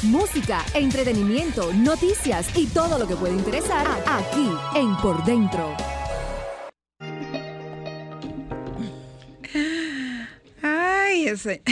Música, 0.04 0.64
entretenimiento, 0.74 1.72
noticias 1.74 2.48
y 2.56 2.66
todo 2.66 2.98
lo 2.98 3.06
que 3.08 3.16
puede 3.16 3.34
interesar 3.34 3.86
aquí 4.06 4.48
en 4.76 4.96
Por 4.98 5.24
Dentro. 5.24 5.76
Ay, 10.62 11.26
ese. 11.26 11.62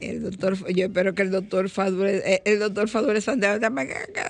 El 0.00 0.22
doctor, 0.22 0.72
yo 0.72 0.84
espero 0.86 1.14
que 1.14 1.22
el 1.22 1.30
doctor 1.32 1.68
Fadure, 1.68 2.18
eh, 2.24 2.42
el 2.44 2.60
doctor 2.60 2.88
Fadure 2.88 3.20
Santiago 3.20 3.58
también, 3.58 3.88
¿qué, 3.88 3.94
qué- 3.94 4.12
qué- 4.14 4.22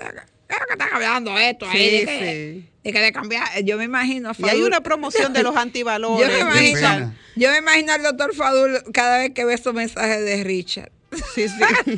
qué 0.47 0.55
es 0.55 0.59
lo 0.59 0.65
que 0.65 0.73
están 0.73 0.89
hablando 0.93 1.37
esto 1.37 1.67
ahí? 1.69 1.77
Sí, 1.77 1.97
de, 1.99 2.05
que, 2.05 2.19
sí. 2.63 2.69
de 2.83 2.91
que 2.93 2.99
de 2.99 3.11
cambiar, 3.11 3.47
yo 3.63 3.77
me 3.77 3.83
imagino 3.83 4.29
a 4.29 4.35
Y 4.37 4.43
hay 4.49 4.57
Fadul- 4.57 4.65
una 4.67 4.81
promoción 4.81 5.33
de 5.33 5.43
los 5.43 5.55
antivalores. 5.55 6.27
Yo 6.39 6.45
me 6.45 6.69
imagino, 6.71 7.13
yo 7.35 7.51
me 7.51 7.57
imagino 7.59 7.93
al 7.93 8.01
doctor 8.01 8.33
Fadul 8.33 8.81
cada 8.91 9.19
vez 9.19 9.31
que 9.35 9.45
ve 9.45 9.53
esos 9.53 9.73
mensajes 9.75 10.25
de 10.25 10.43
Richard. 10.43 10.91
Sí, 11.35 11.47
sí. 11.47 11.97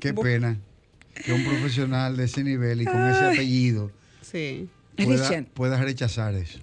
Qué 0.00 0.14
pena 0.14 0.56
que 1.24 1.32
un 1.32 1.44
profesional 1.44 2.16
de 2.16 2.24
ese 2.24 2.44
nivel 2.44 2.82
y 2.82 2.84
con 2.84 3.04
ese 3.08 3.24
apellido 3.24 3.90
sí. 4.22 4.68
pueda, 5.54 5.78
rechazar 5.82 6.34
eso. 6.34 6.58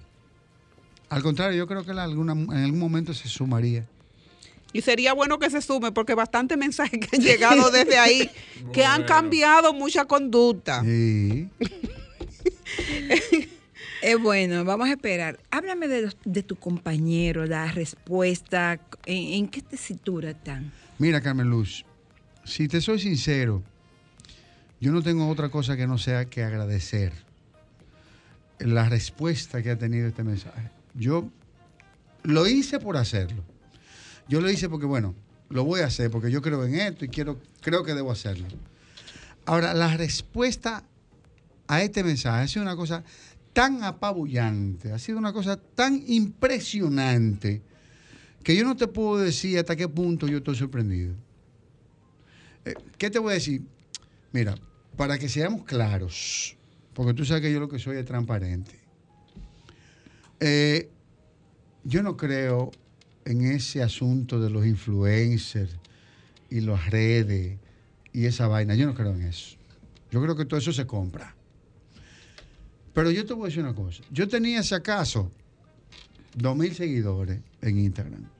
Al 1.08 1.22
contrario, 1.22 1.58
yo 1.58 1.66
creo 1.66 1.84
que 1.84 1.90
en 1.92 1.98
algún 1.98 2.78
momento 2.78 3.12
se 3.14 3.28
sumaría. 3.28 3.86
Y 4.72 4.82
sería 4.82 5.12
bueno 5.12 5.38
que 5.38 5.48
se 5.50 5.62
sume 5.62 5.92
porque 5.92 6.14
bastantes 6.14 6.58
mensajes 6.58 6.98
que 7.00 7.16
han 7.16 7.22
llegado 7.22 7.70
desde 7.70 7.98
ahí 7.98 8.30
que 8.72 8.84
han 8.84 9.04
cambiado 9.04 9.72
mucha 9.72 10.04
conducta. 10.04 10.82
Sí. 10.82 11.48
Es 14.02 14.20
bueno, 14.20 14.64
vamos 14.64 14.88
a 14.88 14.92
esperar. 14.92 15.38
Háblame 15.50 15.88
de, 15.88 16.02
los- 16.02 16.16
de 16.24 16.42
tu 16.42 16.56
compañero, 16.56 17.46
la 17.46 17.72
respuesta, 17.72 18.78
¿en, 19.06 19.32
en 19.34 19.48
qué 19.48 19.62
tesitura 19.62 20.30
están? 20.30 20.70
Mira, 20.98 21.20
Carmen 21.20 21.50
Luz, 21.50 21.84
si 22.44 22.68
te 22.68 22.80
soy 22.80 22.98
sincero, 22.98 23.62
yo 24.80 24.92
no 24.92 25.02
tengo 25.02 25.28
otra 25.28 25.50
cosa 25.50 25.76
que 25.76 25.86
no 25.86 25.98
sea 25.98 26.24
que 26.24 26.42
agradecer 26.42 27.12
la 28.58 28.88
respuesta 28.88 29.62
que 29.62 29.70
ha 29.70 29.76
tenido 29.76 30.08
este 30.08 30.24
mensaje. 30.24 30.70
Yo 30.94 31.28
lo 32.22 32.46
hice 32.46 32.78
por 32.78 32.96
hacerlo. 32.96 33.44
Yo 34.26 34.40
lo 34.40 34.50
hice 34.50 34.70
porque, 34.70 34.86
bueno, 34.86 35.14
lo 35.50 35.64
voy 35.64 35.82
a 35.82 35.86
hacer 35.86 36.10
porque 36.10 36.30
yo 36.30 36.40
creo 36.40 36.64
en 36.64 36.76
esto 36.76 37.04
y 37.04 37.08
quiero, 37.08 37.38
creo 37.60 37.84
que 37.84 37.92
debo 37.92 38.10
hacerlo. 38.10 38.46
Ahora, 39.44 39.74
la 39.74 39.94
respuesta 39.98 40.82
a 41.68 41.82
este 41.82 42.02
mensaje 42.04 42.42
ha 42.42 42.48
sido 42.48 42.62
una 42.62 42.74
cosa 42.74 43.04
tan 43.52 43.84
apabullante, 43.84 44.92
ha 44.92 44.98
sido 44.98 45.18
una 45.18 45.34
cosa 45.34 45.56
tan 45.56 46.02
impresionante 46.06 47.60
que 48.46 48.54
yo 48.54 48.62
no 48.62 48.76
te 48.76 48.86
puedo 48.86 49.18
decir 49.18 49.58
hasta 49.58 49.74
qué 49.74 49.88
punto 49.88 50.28
yo 50.28 50.36
estoy 50.38 50.54
sorprendido. 50.54 51.16
Eh, 52.64 52.74
¿Qué 52.96 53.10
te 53.10 53.18
voy 53.18 53.32
a 53.32 53.34
decir? 53.34 53.62
Mira, 54.30 54.54
para 54.96 55.18
que 55.18 55.28
seamos 55.28 55.64
claros, 55.64 56.56
porque 56.94 57.12
tú 57.12 57.24
sabes 57.24 57.42
que 57.42 57.52
yo 57.52 57.58
lo 57.58 57.68
que 57.68 57.80
soy 57.80 57.96
es 57.96 58.04
transparente. 58.04 58.78
Eh, 60.38 60.88
yo 61.82 62.04
no 62.04 62.16
creo 62.16 62.70
en 63.24 63.42
ese 63.42 63.82
asunto 63.82 64.38
de 64.38 64.48
los 64.48 64.64
influencers 64.64 65.76
y 66.48 66.60
las 66.60 66.88
redes 66.88 67.58
y 68.12 68.26
esa 68.26 68.46
vaina. 68.46 68.76
Yo 68.76 68.86
no 68.86 68.94
creo 68.94 69.12
en 69.12 69.22
eso. 69.22 69.56
Yo 70.12 70.22
creo 70.22 70.36
que 70.36 70.44
todo 70.44 70.60
eso 70.60 70.72
se 70.72 70.86
compra. 70.86 71.34
Pero 72.94 73.10
yo 73.10 73.26
te 73.26 73.34
voy 73.34 73.42
a 73.42 73.46
decir 73.46 73.64
una 73.64 73.74
cosa. 73.74 74.04
Yo 74.12 74.28
tenía, 74.28 74.62
si 74.62 74.76
acaso, 74.76 75.32
2.000 76.38 76.74
seguidores 76.74 77.40
en 77.60 77.78
Instagram. 77.78 78.35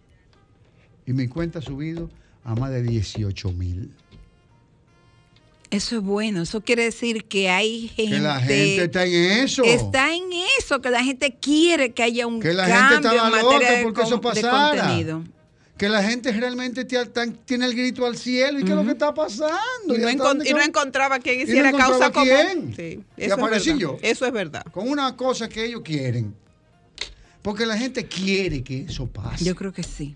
Y 1.06 1.12
mi 1.12 1.28
cuenta 1.28 1.60
ha 1.60 1.62
subido 1.62 2.10
a 2.44 2.54
más 2.54 2.70
de 2.70 2.84
18.000. 2.84 3.88
Eso 5.70 5.96
es 5.96 6.02
bueno, 6.02 6.42
eso 6.42 6.60
quiere 6.60 6.84
decir 6.84 7.24
que 7.24 7.50
hay 7.50 7.88
gente... 7.88 8.16
Que 8.16 8.20
la 8.20 8.40
gente 8.40 8.84
está 8.84 9.04
en 9.04 9.14
eso. 9.44 9.64
Está 9.64 10.14
en 10.14 10.22
eso, 10.60 10.80
que 10.80 10.90
la 10.90 11.02
gente 11.02 11.36
quiere 11.40 11.92
que 11.92 12.04
haya 12.04 12.26
un 12.26 12.40
Que 12.40 12.54
la 12.54 12.68
cambio 12.68 13.10
gente 13.10 13.24
en 13.26 13.30
materia 13.32 13.42
loca 13.42 13.70
de, 13.72 13.82
porque 13.82 13.96
con- 14.00 14.06
eso 14.06 14.16
de 14.16 14.22
pasara. 14.22 14.78
contenido. 14.80 15.24
Que 15.76 15.88
la 15.88 16.02
gente 16.04 16.32
realmente 16.32 16.84
tiene 16.84 17.66
el 17.66 17.74
grito 17.74 18.06
al 18.06 18.16
cielo. 18.16 18.60
¿Y 18.60 18.64
qué 18.64 18.70
es 18.70 18.76
lo 18.76 18.84
que 18.84 18.92
está 18.92 19.12
pasando? 19.12 19.94
Y 19.94 19.98
no, 19.98 20.08
hasta 20.08 20.12
encon- 20.12 20.16
dónde 20.24 20.48
y 20.48 20.52
no 20.54 20.62
encontraba 20.62 21.18
quien 21.18 21.34
y 21.34 21.38
no 21.44 21.50
hiciera 21.50 21.72
causa 21.72 22.10
común. 22.12 22.72
Sí, 22.74 23.00
Y 23.16 23.24
eso 23.24 23.34
aparecí 23.34 23.76
yo. 23.76 23.98
Eso 24.02 24.24
es 24.24 24.32
verdad. 24.32 24.64
Con 24.72 24.88
una 24.88 25.16
cosa 25.16 25.48
que 25.48 25.64
ellos 25.66 25.82
quieren. 25.84 26.32
Porque 27.42 27.66
la 27.66 27.76
gente 27.76 28.06
quiere 28.06 28.62
que 28.62 28.82
eso 28.82 29.06
pase. 29.06 29.44
Yo 29.44 29.54
creo 29.54 29.72
que 29.72 29.82
sí. 29.82 30.14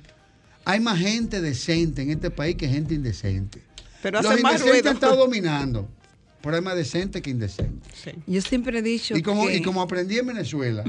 Hay 0.65 0.81
más 0.81 0.99
gente 0.99 1.41
decente 1.41 2.03
en 2.03 2.11
este 2.11 2.31
país 2.31 2.57
que 2.57 2.69
gente 2.69 2.95
indecente. 2.95 3.63
Pero 4.03 4.23
Los 4.23 4.31
hace 4.31 4.43
más 4.43 4.53
indecentes 4.55 4.73
ruido. 4.83 4.91
han 4.91 4.97
estado 4.97 5.17
dominando. 5.17 5.89
Pero 6.43 6.57
hay 6.57 6.63
más 6.63 6.77
decente 6.77 7.21
que 7.21 7.31
indecente. 7.31 7.89
Sí. 7.95 8.13
Yo 8.27 8.41
siempre 8.41 8.79
he 8.79 8.83
dicho 8.83 9.17
Y 9.17 9.23
como, 9.23 9.47
que... 9.47 9.57
y 9.57 9.63
como 9.63 9.83
aprendí 9.83 10.19
en 10.19 10.27
Venezuela, 10.27 10.85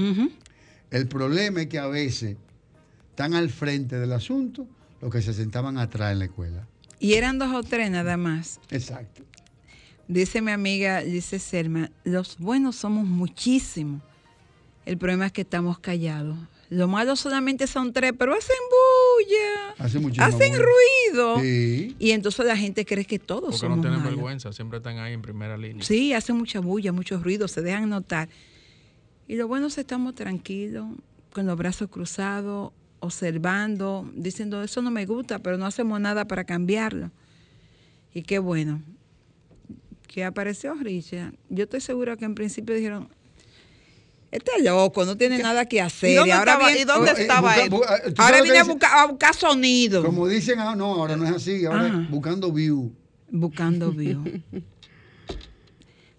el 0.92 1.08
problema 1.08 1.62
es 1.62 1.68
que 1.68 1.78
a 1.80 1.88
veces 1.88 2.38
están 3.10 3.34
al 3.34 3.50
frente 3.50 4.00
del 4.00 4.14
asunto 4.14 4.66
los 5.02 5.12
que 5.12 5.22
se 5.22 5.34
sentaban 5.34 5.78
atrás 5.78 6.12
en 6.14 6.20
la 6.20 6.26
escuela. 6.26 6.68
Y 7.00 7.14
eran 7.16 7.40
dos 7.40 7.52
o 7.54 7.64
tres 7.64 7.90
nada 7.92 8.16
más. 8.16 8.60
Exacto. 8.70 9.24
Dice 10.08 10.42
mi 10.42 10.52
amiga, 10.52 11.02
dice 11.02 11.40
Selma, 11.40 11.90
los 12.04 12.38
buenos 12.38 12.76
somos 12.76 13.06
muchísimos. 13.06 14.02
El 14.86 14.98
problema 14.98 15.26
es 15.28 15.32
que 15.32 15.42
estamos 15.42 15.80
callados. 15.80 16.38
Los 16.70 16.88
malos 16.90 17.20
solamente 17.20 17.68
son 17.68 17.92
tres, 17.94 18.14
pero 18.18 18.34
hacen 18.34 18.56
bulla, 19.26 19.76
Hace 19.78 20.00
muchísimo 20.00 20.26
hacen 20.26 20.52
bulla. 20.52 20.64
ruido. 21.12 21.40
Sí. 21.42 21.96
Y 22.00 22.12
entonces 22.12 22.46
la 22.46 22.58
gente 22.58 22.86
cree 22.86 23.06
que 23.06 23.20
todos 23.20 23.44
Porque 23.46 23.58
somos 23.58 23.78
no 23.78 23.84
tienen 23.84 24.00
malos. 24.00 24.16
vergüenza, 24.16 24.52
siempre 24.54 24.78
están 24.78 24.98
ahí 25.00 25.14
en 25.14 25.22
primera 25.22 25.58
línea. 25.58 25.84
Sí, 25.84 26.14
hacen 26.14 26.38
mucha 26.38 26.60
bulla, 26.60 26.92
mucho 26.92 27.18
ruido, 27.22 27.48
se 27.48 27.62
dejan 27.62 27.90
notar. 27.90 28.30
Y 29.28 29.36
lo 29.36 29.48
bueno 29.48 29.68
es 29.68 29.76
que 29.76 29.82
estamos 29.82 30.16
tranquilos, 30.16 30.88
con 31.34 31.46
los 31.46 31.58
brazos 31.58 31.90
cruzados, 31.90 32.72
observando, 33.00 34.10
diciendo, 34.16 34.62
eso 34.64 34.82
no 34.82 34.92
me 34.92 35.06
gusta, 35.06 35.40
pero 35.40 35.58
no 35.58 35.66
hacemos 35.66 36.00
nada 36.02 36.26
para 36.28 36.44
cambiarlo. 36.44 37.12
Y 38.14 38.24
qué 38.24 38.40
bueno 38.40 38.82
que 40.08 40.26
apareció 40.26 40.74
Richard. 40.76 41.34
Yo 41.50 41.64
estoy 41.64 41.80
segura 41.80 42.18
que 42.18 42.26
en 42.26 42.36
principio 42.36 42.76
dijeron, 42.76 43.08
este 44.32 44.52
es 44.58 44.64
loco, 44.64 45.06
no 45.06 45.18
tiene 45.18 45.38
nada 45.40 45.66
que 45.66 45.82
hacer. 45.82 46.10
¿Y 46.12 46.16
dónde 46.16 46.32
ahora 46.34 46.52
estaba- 46.54 46.68
viene- 46.70 46.82
y 46.82 46.86
dónde 46.86 47.12
Eh, 47.12 47.16
estaba 47.22 47.56
busca- 47.68 47.96
él? 47.98 48.02
eh, 48.08 48.12
¿tú 48.14 48.22
ahora 48.22 48.42
viene 48.42 48.58
a 48.60 48.64
buscar, 48.64 48.98
a 48.98 49.06
buscar 49.08 49.36
sonido. 49.36 50.04
Como 50.04 50.28
dicen, 50.28 50.60
ah, 50.60 50.76
no, 50.76 50.86
ahora 50.96 51.16
no 51.18 51.26
es 51.26 51.36
así, 51.36 51.66
ahora 51.66 51.86
Ajá. 51.88 52.02
es 52.04 52.10
buscando 52.10 52.52
view. 52.52 52.92
Buscando 53.30 53.92
view. 53.92 54.24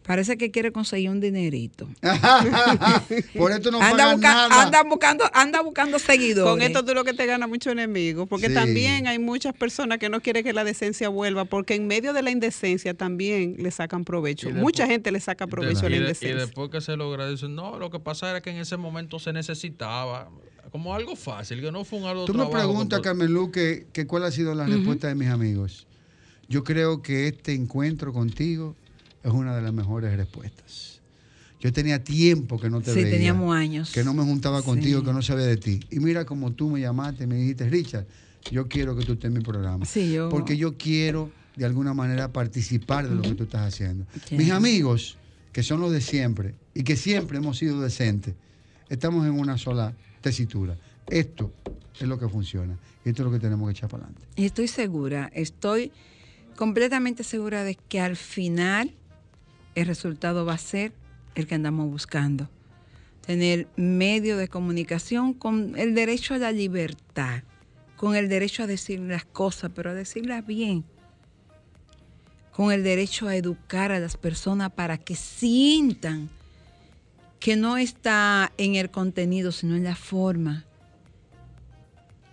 Parece 0.04 0.36
que 0.36 0.50
quiere 0.50 0.72
conseguir 0.72 1.10
un 1.10 1.20
dinerito. 1.20 1.88
Por 3.36 3.52
esto 3.52 3.70
no 3.70 3.80
anda, 3.80 4.14
busca- 4.14 4.20
nada. 4.48 4.62
anda 4.62 4.82
buscando, 4.82 5.24
anda 5.32 5.60
buscando 5.62 5.98
seguidores. 5.98 6.50
Con 6.50 6.62
esto 6.62 6.84
tú 6.84 6.94
lo 6.94 7.04
que 7.04 7.12
te 7.14 7.26
ganas 7.26 7.48
mucho 7.48 7.70
enemigo, 7.70 8.26
porque 8.26 8.48
Sí. 8.48 8.54
también 8.54 9.06
hay 9.06 9.18
muchas 9.18 9.54
personas 9.54 9.98
que 9.98 10.08
no 10.08 10.20
quieren 10.20 10.42
que 10.44 10.52
la 10.52 10.64
decencia 10.64 11.08
vuelva, 11.08 11.44
porque 11.44 11.74
en 11.74 11.86
medio 11.86 12.12
de 12.12 12.22
la 12.22 12.30
indecencia 12.30 12.94
también 12.94 13.56
le 13.58 13.70
sacan 13.70 14.04
provecho. 14.04 14.48
Y 14.48 14.52
después- 14.52 14.62
Mucha 14.62 14.86
gente 14.86 15.12
le 15.12 15.20
saca 15.20 15.46
provecho 15.46 15.86
a 15.86 15.90
la 15.90 15.96
y, 15.96 15.98
de- 16.00 16.04
y 16.04 16.08
indecencia. 16.08 16.36
después 16.36 16.70
que 16.70 16.80
se 16.80 16.96
logra, 16.96 17.28
dicen, 17.28 17.54
no, 17.54 17.78
lo 17.78 17.90
que 17.90 18.00
pasa 18.00 18.28
era 18.30 18.40
que 18.40 18.50
en 18.50 18.56
ese 18.56 18.76
momento 18.76 19.18
se 19.18 19.32
necesitaba 19.32 20.30
como 20.70 20.94
algo 20.94 21.14
fácil, 21.16 21.60
que 21.60 21.70
no 21.70 21.84
fue 21.84 21.98
un 22.00 22.06
algo 22.06 22.24
Tú 22.24 22.32
me 22.32 22.38
trabajo 22.44 22.58
preguntas, 22.58 23.00
Carmen 23.00 23.32
Lu, 23.32 23.50
que, 23.50 23.86
que 23.92 24.06
cuál 24.06 24.24
ha 24.24 24.30
sido 24.30 24.54
la 24.54 24.66
respuesta 24.66 25.06
de 25.08 25.14
mis 25.14 25.28
amigos. 25.28 25.86
Yo 26.48 26.64
creo 26.64 27.02
que 27.02 27.28
este 27.28 27.54
encuentro 27.54 28.12
contigo 28.12 28.74
es 29.22 29.32
una 29.32 29.54
de 29.56 29.62
las 29.62 29.72
mejores 29.72 30.16
respuestas. 30.16 31.00
Yo 31.60 31.72
tenía 31.72 32.02
tiempo 32.02 32.58
que 32.58 32.68
no 32.70 32.80
te 32.80 32.92
Sí, 32.92 33.02
veía. 33.02 33.10
teníamos 33.16 33.54
años. 33.54 33.92
Que 33.92 34.02
no 34.02 34.14
me 34.14 34.24
juntaba 34.24 34.62
contigo, 34.62 35.00
Sí. 35.00 35.06
que 35.06 35.12
no 35.12 35.22
sabía 35.22 35.46
de 35.46 35.56
ti. 35.56 35.80
Y 35.90 36.00
mira 36.00 36.24
como 36.24 36.52
tú 36.52 36.68
me 36.68 36.80
llamaste 36.80 37.24
y 37.24 37.26
me 37.28 37.36
dijiste, 37.36 37.68
Richard, 37.68 38.06
yo 38.50 38.66
quiero 38.66 38.96
que 38.96 39.04
tú 39.04 39.12
estés 39.12 39.28
en 39.28 39.34
mi 39.34 39.40
programa. 39.44 39.84
Sí, 39.86 40.12
yo- 40.12 40.28
Porque 40.28 40.56
yo 40.56 40.76
quiero, 40.76 41.30
de 41.54 41.64
alguna 41.64 41.94
manera, 41.94 42.32
participar 42.32 43.08
de 43.08 43.14
lo 43.14 43.22
que 43.22 43.34
tú 43.34 43.44
estás 43.44 43.72
haciendo. 43.72 44.06
Mis 44.32 44.50
amigos, 44.50 45.16
que 45.52 45.62
son 45.62 45.80
los 45.80 45.92
de 45.92 46.00
siempre, 46.00 46.54
y 46.74 46.82
que 46.82 46.96
siempre 46.96 47.38
hemos 47.38 47.58
sido 47.58 47.80
decentes, 47.80 48.34
estamos 48.88 49.24
en 49.26 49.32
una 49.38 49.56
sola 49.56 49.94
tesitura. 50.20 50.76
Esto 51.08 51.52
es 52.00 52.08
lo 52.08 52.18
que 52.18 52.28
funciona. 52.28 52.76
Y 53.04 53.10
esto 53.10 53.22
es 53.22 53.26
lo 53.26 53.32
que 53.32 53.38
tenemos 53.38 53.68
que 53.68 53.72
echar 53.78 53.88
para 53.88 54.04
adelante. 54.04 54.26
Y 54.34 54.46
estoy 54.46 54.66
segura, 54.66 55.30
estoy 55.34 55.92
completamente 56.56 57.22
segura 57.24 57.62
de 57.64 57.74
que 57.76 58.00
al 58.00 58.16
final 58.16 58.92
el 59.74 59.86
resultado 59.86 60.44
va 60.44 60.54
a 60.54 60.58
ser 60.58 60.92
el 61.34 61.46
que 61.46 61.54
andamos 61.54 61.90
buscando. 61.90 62.48
Tener 63.26 63.68
medio 63.76 64.36
de 64.36 64.48
comunicación 64.48 65.32
con 65.32 65.78
el 65.78 65.94
derecho 65.94 66.34
a 66.34 66.38
la 66.38 66.52
libertad, 66.52 67.42
con 67.96 68.16
el 68.16 68.28
derecho 68.28 68.64
a 68.64 68.66
decir 68.66 69.00
las 69.00 69.24
cosas, 69.24 69.70
pero 69.74 69.90
a 69.90 69.94
decirlas 69.94 70.44
bien, 70.44 70.84
con 72.52 72.72
el 72.72 72.82
derecho 72.82 73.28
a 73.28 73.36
educar 73.36 73.92
a 73.92 74.00
las 74.00 74.16
personas 74.16 74.72
para 74.72 74.98
que 74.98 75.14
sientan 75.14 76.28
que 77.38 77.56
no 77.56 77.76
está 77.76 78.52
en 78.58 78.76
el 78.76 78.90
contenido, 78.90 79.50
sino 79.52 79.74
en 79.74 79.84
la 79.84 79.96
forma. 79.96 80.64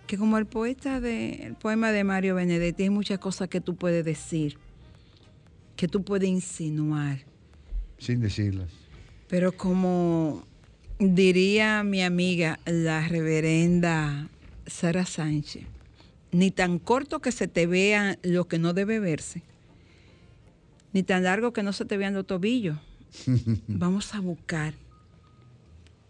Que 0.06 0.18
como 0.18 0.38
el 0.38 0.46
poeta 0.46 1.00
de 1.00 1.46
el 1.46 1.54
poema 1.54 1.92
de 1.92 2.04
Mario 2.04 2.34
Benedetti 2.34 2.84
hay 2.84 2.90
muchas 2.90 3.18
cosas 3.18 3.48
que 3.48 3.60
tú 3.60 3.76
puedes 3.76 4.04
decir, 4.04 4.58
que 5.76 5.88
tú 5.88 6.04
puedes 6.04 6.28
insinuar, 6.28 7.24
Sin 8.00 8.20
decirlas. 8.20 8.68
pero 9.28 9.52
como 9.52 10.44
diría 10.98 11.82
mi 11.84 12.02
amiga 12.02 12.58
la 12.66 13.06
reverenda 13.06 14.28
Sara 14.66 15.06
Sánchez, 15.06 15.64
ni 16.32 16.50
tan 16.50 16.78
corto 16.80 17.20
que 17.20 17.30
se 17.32 17.46
te 17.46 17.66
vea 17.66 18.18
lo 18.22 18.48
que 18.48 18.58
no 18.58 18.72
debe 18.72 18.98
verse, 19.00 19.42
ni 20.92 21.02
tan 21.04 21.22
largo 21.24 21.52
que 21.52 21.62
no 21.62 21.72
se 21.72 21.84
te 21.84 21.96
vean 21.96 22.14
los 22.14 22.26
tobillos. 22.26 22.78
Vamos 23.68 24.14
a 24.14 24.20
buscar 24.20 24.74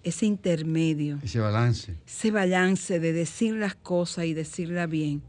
ese 0.03 0.25
intermedio 0.27 1.19
Ese 1.23 1.41
balance. 1.41 1.95
ese 2.07 2.31
balance 2.31 3.01
de 3.01 3.13
decir 3.13 3.55
las 3.55 3.75
cosas 3.75 4.25
y 4.25 4.33
decirlas 4.35 4.89
bien. 4.89 5.23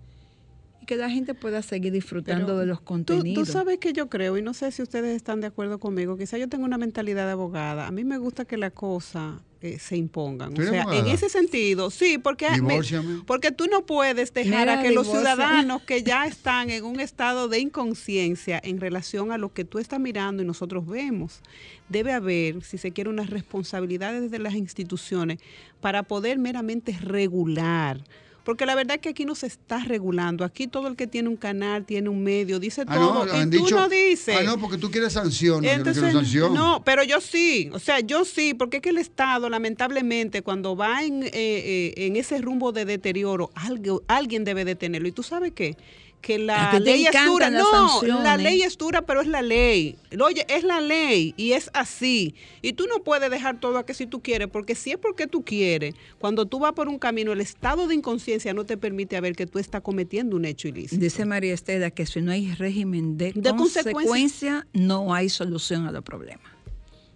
Que 0.92 0.98
la 0.98 1.10
gente 1.10 1.34
pueda 1.34 1.62
seguir 1.62 1.94
disfrutando 1.94 2.48
Pero 2.48 2.58
de 2.58 2.66
los 2.66 2.82
contenidos. 2.82 3.46
tú 3.48 3.50
sabes 3.50 3.78
que 3.78 3.94
yo 3.94 4.10
creo, 4.10 4.38
y 4.38 4.42
no 4.42 4.54
sé 4.54 4.74
si 4.74 4.82
ustedes 4.82 5.16
están 5.16 5.40
de 5.40 5.48
acuerdo 5.48 5.80
conmigo, 5.80 6.18
quizá 6.18 6.38
yo 6.38 6.50
tengo 6.50 6.66
una 6.66 6.78
mentalidad 6.78 7.28
de 7.28 7.32
abogada. 7.32 7.88
A 7.88 7.92
mí 7.92 8.04
me 8.04 8.18
gusta 8.18 8.44
que 8.44 8.58
las 8.58 8.74
cosas 8.74 9.36
eh, 9.62 9.80
se 9.80 9.96
impongan. 9.96 10.54
¿Tú 10.54 10.64
O 10.64 10.66
sea, 10.66 10.84
en 10.92 11.08
ese 11.08 11.30
sentido, 11.30 11.92
sí, 11.92 12.18
porque, 12.18 12.50
me- 12.62 12.82
porque 13.26 13.52
tú 13.52 13.68
no 13.68 13.86
puedes 13.86 14.34
dejar 14.34 14.68
Mira, 14.68 14.80
a 14.82 14.84
que 14.84 14.92
los 14.92 15.08
ciudadanos 15.08 15.82
que 15.84 16.04
ya 16.04 16.26
están 16.28 16.70
en 16.70 16.84
un 16.84 17.00
estado 17.00 17.48
de 17.48 17.60
inconsciencia 17.60 18.60
en 18.62 18.82
relación 18.82 19.32
a 19.32 19.38
lo 19.38 19.54
que 19.54 19.64
tú 19.64 19.80
estás 19.80 20.02
mirando 20.02 20.44
y 20.44 20.46
nosotros 20.46 20.86
vemos, 20.86 21.40
debe 21.88 22.12
haber, 22.12 22.64
si 22.66 22.78
se 22.78 22.92
quiere, 22.92 23.10
unas 23.10 23.30
responsabilidades 23.30 24.24
desde 24.24 24.40
las 24.40 24.56
instituciones 24.56 25.40
para 25.80 26.04
poder 26.04 26.38
meramente 26.38 26.98
regular. 27.00 28.02
Porque 28.44 28.66
la 28.66 28.74
verdad 28.76 28.96
es 28.96 29.02
que 29.02 29.10
aquí 29.10 29.24
no 29.26 29.36
se 29.36 29.48
está 29.48 29.84
regulando. 29.84 30.44
Aquí 30.44 30.66
todo 30.68 30.88
el 30.88 30.96
que 30.96 31.06
tiene 31.08 31.30
un 31.30 31.36
canal, 31.38 31.86
tiene 31.86 32.10
un 32.10 32.24
medio, 32.24 32.60
dice 32.60 32.84
Ah, 32.88 32.96
todo. 32.96 33.26
no, 33.26 33.38
y 33.38 33.44
tú 33.50 33.64
dicho. 33.66 33.76
no 33.76 33.88
dices. 33.88 34.36
Ah, 34.40 34.44
no, 34.44 34.58
porque 34.58 34.78
tú 34.78 34.90
quieres. 34.90 35.16
No, 35.16 35.24
no 35.62 35.68
Entonces, 35.68 36.12
sanción. 36.12 36.54
no, 36.54 36.82
pero 36.84 37.04
yo 37.04 37.22
sí, 37.22 37.70
o 37.74 37.80
sea, 37.80 38.00
yo 38.00 38.26
sí, 38.26 38.54
porque 38.54 38.78
es 38.78 38.84
que 38.84 38.90
el 38.90 38.98
Estado, 38.98 39.50
lamentablemente, 39.50 40.42
cuando 40.42 40.76
va 40.76 41.04
en, 41.04 41.24
eh, 41.24 41.30
eh, 41.34 41.94
en 41.98 42.16
ese 42.16 42.40
rumbo 42.40 42.72
de 42.72 42.86
deterioro, 42.86 43.52
algo, 43.56 44.02
alguien 44.08 44.44
debe 44.44 44.66
detenerlo. 44.66 45.08
¿Y 45.08 45.12
tú 45.12 45.24
sabes 45.24 45.52
qué? 45.54 45.78
Que 46.22 46.38
la 46.38 46.80
ley 46.80 47.06
es 47.06 47.26
dura. 47.26 47.50
No, 47.50 48.02
la 48.24 48.38
ley 48.38 48.62
es 48.62 48.78
dura, 48.78 49.02
pero 49.02 49.22
es 49.22 49.28
la 49.28 49.42
ley. 49.42 49.98
Oye, 50.20 50.46
es 50.50 50.64
la 50.64 50.80
ley 50.80 51.34
y 51.36 51.54
es 51.54 51.70
así. 51.74 52.36
Y 52.62 52.74
tú 52.74 52.86
no 52.88 53.04
puedes 53.04 53.30
dejar 53.32 53.60
todo 53.60 53.78
a 53.80 53.86
que 53.86 53.94
si 53.94 54.06
tú 54.06 54.22
quieres, 54.22 54.48
porque 54.48 54.76
si 54.76 54.92
es 54.92 54.98
porque 54.98 55.26
tú 55.26 55.44
quieres, 55.44 55.96
cuando 56.20 56.46
tú 56.46 56.60
vas 56.60 56.74
por 56.74 56.88
un 56.88 57.00
camino, 57.00 57.32
el 57.32 57.42
estado 57.42 57.88
de 57.88 57.96
inconsciencia 57.96 58.54
no 58.54 58.66
te 58.66 58.78
permite 58.78 59.20
ver 59.20 59.36
que 59.36 59.48
tú 59.48 59.58
estás 59.58 59.82
cometiendo 59.82 60.36
un 60.36 60.46
hecho 60.46 60.68
ilícito. 60.68 61.02
Dice 61.02 61.26
María 61.26 61.54
Estela 61.54 61.90
que 61.90 62.06
si 62.06 62.22
no 62.22 62.32
hay 62.32 62.54
régimen 62.54 63.18
de, 63.18 63.34
De 63.34 63.50
consecuencia. 63.56 63.94
consecuencia, 63.94 64.68
no 64.74 65.14
hay 65.14 65.30
solución 65.30 65.88
a 65.88 65.92
los 65.92 66.04
problemas. 66.04 66.51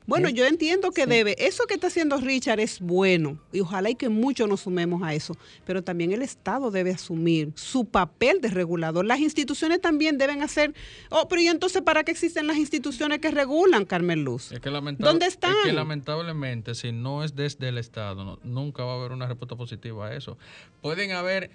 Bueno, 0.07 0.27
¿Eh? 0.27 0.33
yo 0.33 0.45
entiendo 0.45 0.91
que 0.91 1.03
Sí. 1.03 1.09
debe. 1.09 1.35
Eso 1.39 1.65
que 1.67 1.73
está 1.73 1.87
haciendo 1.87 2.17
Richard 2.17 2.59
es 2.59 2.79
bueno 2.79 3.39
y 3.51 3.61
ojalá 3.61 3.89
y 3.89 3.95
que 3.95 4.09
muchos 4.09 4.47
nos 4.47 4.61
sumemos 4.61 5.01
a 5.03 5.13
eso. 5.13 5.35
Pero 5.65 5.83
también 5.83 6.11
el 6.11 6.21
Estado 6.21 6.69
debe 6.71 6.91
asumir 6.91 7.51
su 7.55 7.85
papel 7.85 8.39
de 8.41 8.49
regulador. 8.49 9.03
Las 9.05 9.19
instituciones 9.19 9.81
también 9.81 10.17
deben 10.17 10.41
hacer. 10.43 10.73
Oh, 11.09 11.27
pero 11.27 11.41
¿y 11.41 11.47
entonces 11.47 11.81
para 11.81 12.03
qué 12.03 12.11
existen 12.11 12.47
las 12.47 12.57
instituciones 12.57 13.19
que 13.19 13.31
regulan, 13.31 13.85
Carmen 13.85 14.23
Luz? 14.23 14.51
Es 14.51 14.59
que 14.59 14.69
¿Dónde 14.69 15.25
es 15.25 15.33
están? 15.33 15.55
que 15.63 15.73
lamentablemente, 15.73 16.75
si 16.75 16.91
no 16.91 17.23
es 17.23 17.35
desde 17.35 17.69
el 17.69 17.77
Estado, 17.77 18.23
no- 18.23 18.39
nunca 18.43 18.83
va 18.83 18.93
a 18.93 18.95
haber 18.97 19.11
una 19.11 19.27
respuesta 19.27 19.55
positiva 19.55 20.07
a 20.07 20.15
eso. 20.15 20.37
Pueden 20.81 21.11
haber 21.11 21.49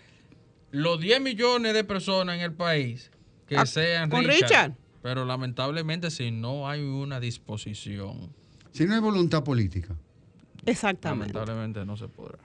los 0.73 1.01
10 1.01 1.21
millones 1.21 1.75
de 1.75 1.85
personas 1.85 2.37
en 2.37 2.43
el 2.43 2.53
país 2.53 3.11
que 3.47 3.57
Ah, 3.57 3.67
sean 3.67 4.11
¿con 4.11 4.25
Richard? 4.25 4.73
Pero 5.03 5.25
lamentablemente, 5.25 6.11
si 6.11 6.31
no 6.31 6.69
hay 6.69 6.83
una 6.83 7.21
disposición, 7.21 8.33
Si 8.73 8.85
no 8.85 8.95
hay 8.95 9.01
voluntad 9.01 9.45
política. 9.45 9.95
Exactamente. 10.67 11.33
lamentablemente 11.35 11.85
no 11.87 11.97
se 11.97 12.09
podrá. 12.09 12.39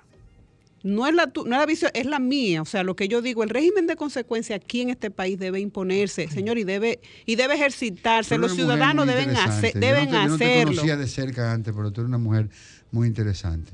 No 0.83 1.07
es, 1.07 1.15
la, 1.15 1.25
tu- 1.27 1.45
no 1.45 1.55
es 1.55 1.59
la 1.59 1.65
visión, 1.65 1.89
es 1.95 2.05
la 2.05 2.19
mía. 2.19 2.61
O 2.61 2.65
sea, 2.65 2.83
lo 2.83 2.95
que 2.95 3.07
yo 3.07 3.23
digo, 3.23 3.43
el 3.43 3.49
régimen 3.49 3.87
de 3.87 3.95
consecuencia 3.95 4.55
aquí 4.55 4.81
en 4.81 4.91
este 4.91 5.09
país 5.09 5.39
debe 5.39 5.59
imponerse, 5.59 6.27
señor, 6.27 6.59
y 6.59 6.63
debe, 6.63 6.99
y 7.25 7.35
debe 7.37 7.55
ejercitarse. 7.55 8.37
Los 8.37 8.53
ciudadanos 8.53 9.07
deben, 9.07 9.35
hacer, 9.35 9.73
Yo 9.73 9.79
no 9.79 9.85
deben 9.87 10.09
te- 10.09 10.13
yo 10.15 10.27
no 10.27 10.37
te 10.37 10.45
hacerlo. 10.45 10.71
conocía 10.73 10.97
de 10.97 11.07
cerca 11.07 11.51
antes, 11.51 11.73
pero 11.75 11.91
tú 11.91 12.01
eres 12.01 12.09
una 12.09 12.19
mujer 12.19 12.49
muy 12.91 13.07
interesante. 13.07 13.71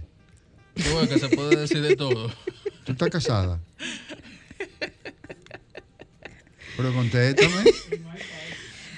Tú 0.75 0.83
ves 0.99 1.09
que 1.09 1.19
se 1.19 1.27
puede 1.29 1.57
decir 1.57 1.81
de 1.81 1.97
todo. 1.97 2.29
¿Tú 2.85 2.93
estás 2.93 3.09
casada? 3.09 3.59
Pero 6.77 6.93
contéstame. 6.93 7.63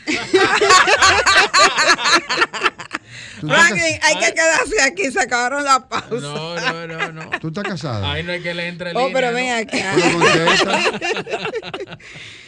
¿Tú 3.39 3.47
estás, 3.47 3.67
Franklin, 3.67 3.99
hay 4.01 4.19
que 4.19 4.33
quedarse 4.33 4.81
aquí, 4.81 5.11
se 5.11 5.19
acabaron 5.19 5.63
la 5.63 5.87
pausa. 5.87 6.07
No, 6.09 6.55
no, 6.55 6.87
no, 6.87 7.11
no. 7.11 7.29
tú 7.39 7.47
estás 7.49 7.63
casado? 7.63 8.05
Ahí 8.05 8.23
no 8.23 8.31
hay 8.31 8.41
que 8.41 8.53
le 8.53 8.67
entre 8.67 8.91
Oh, 8.91 9.07
línea, 9.07 9.13
pero 9.13 9.33
ven 9.33 9.51
acá. 9.51 9.93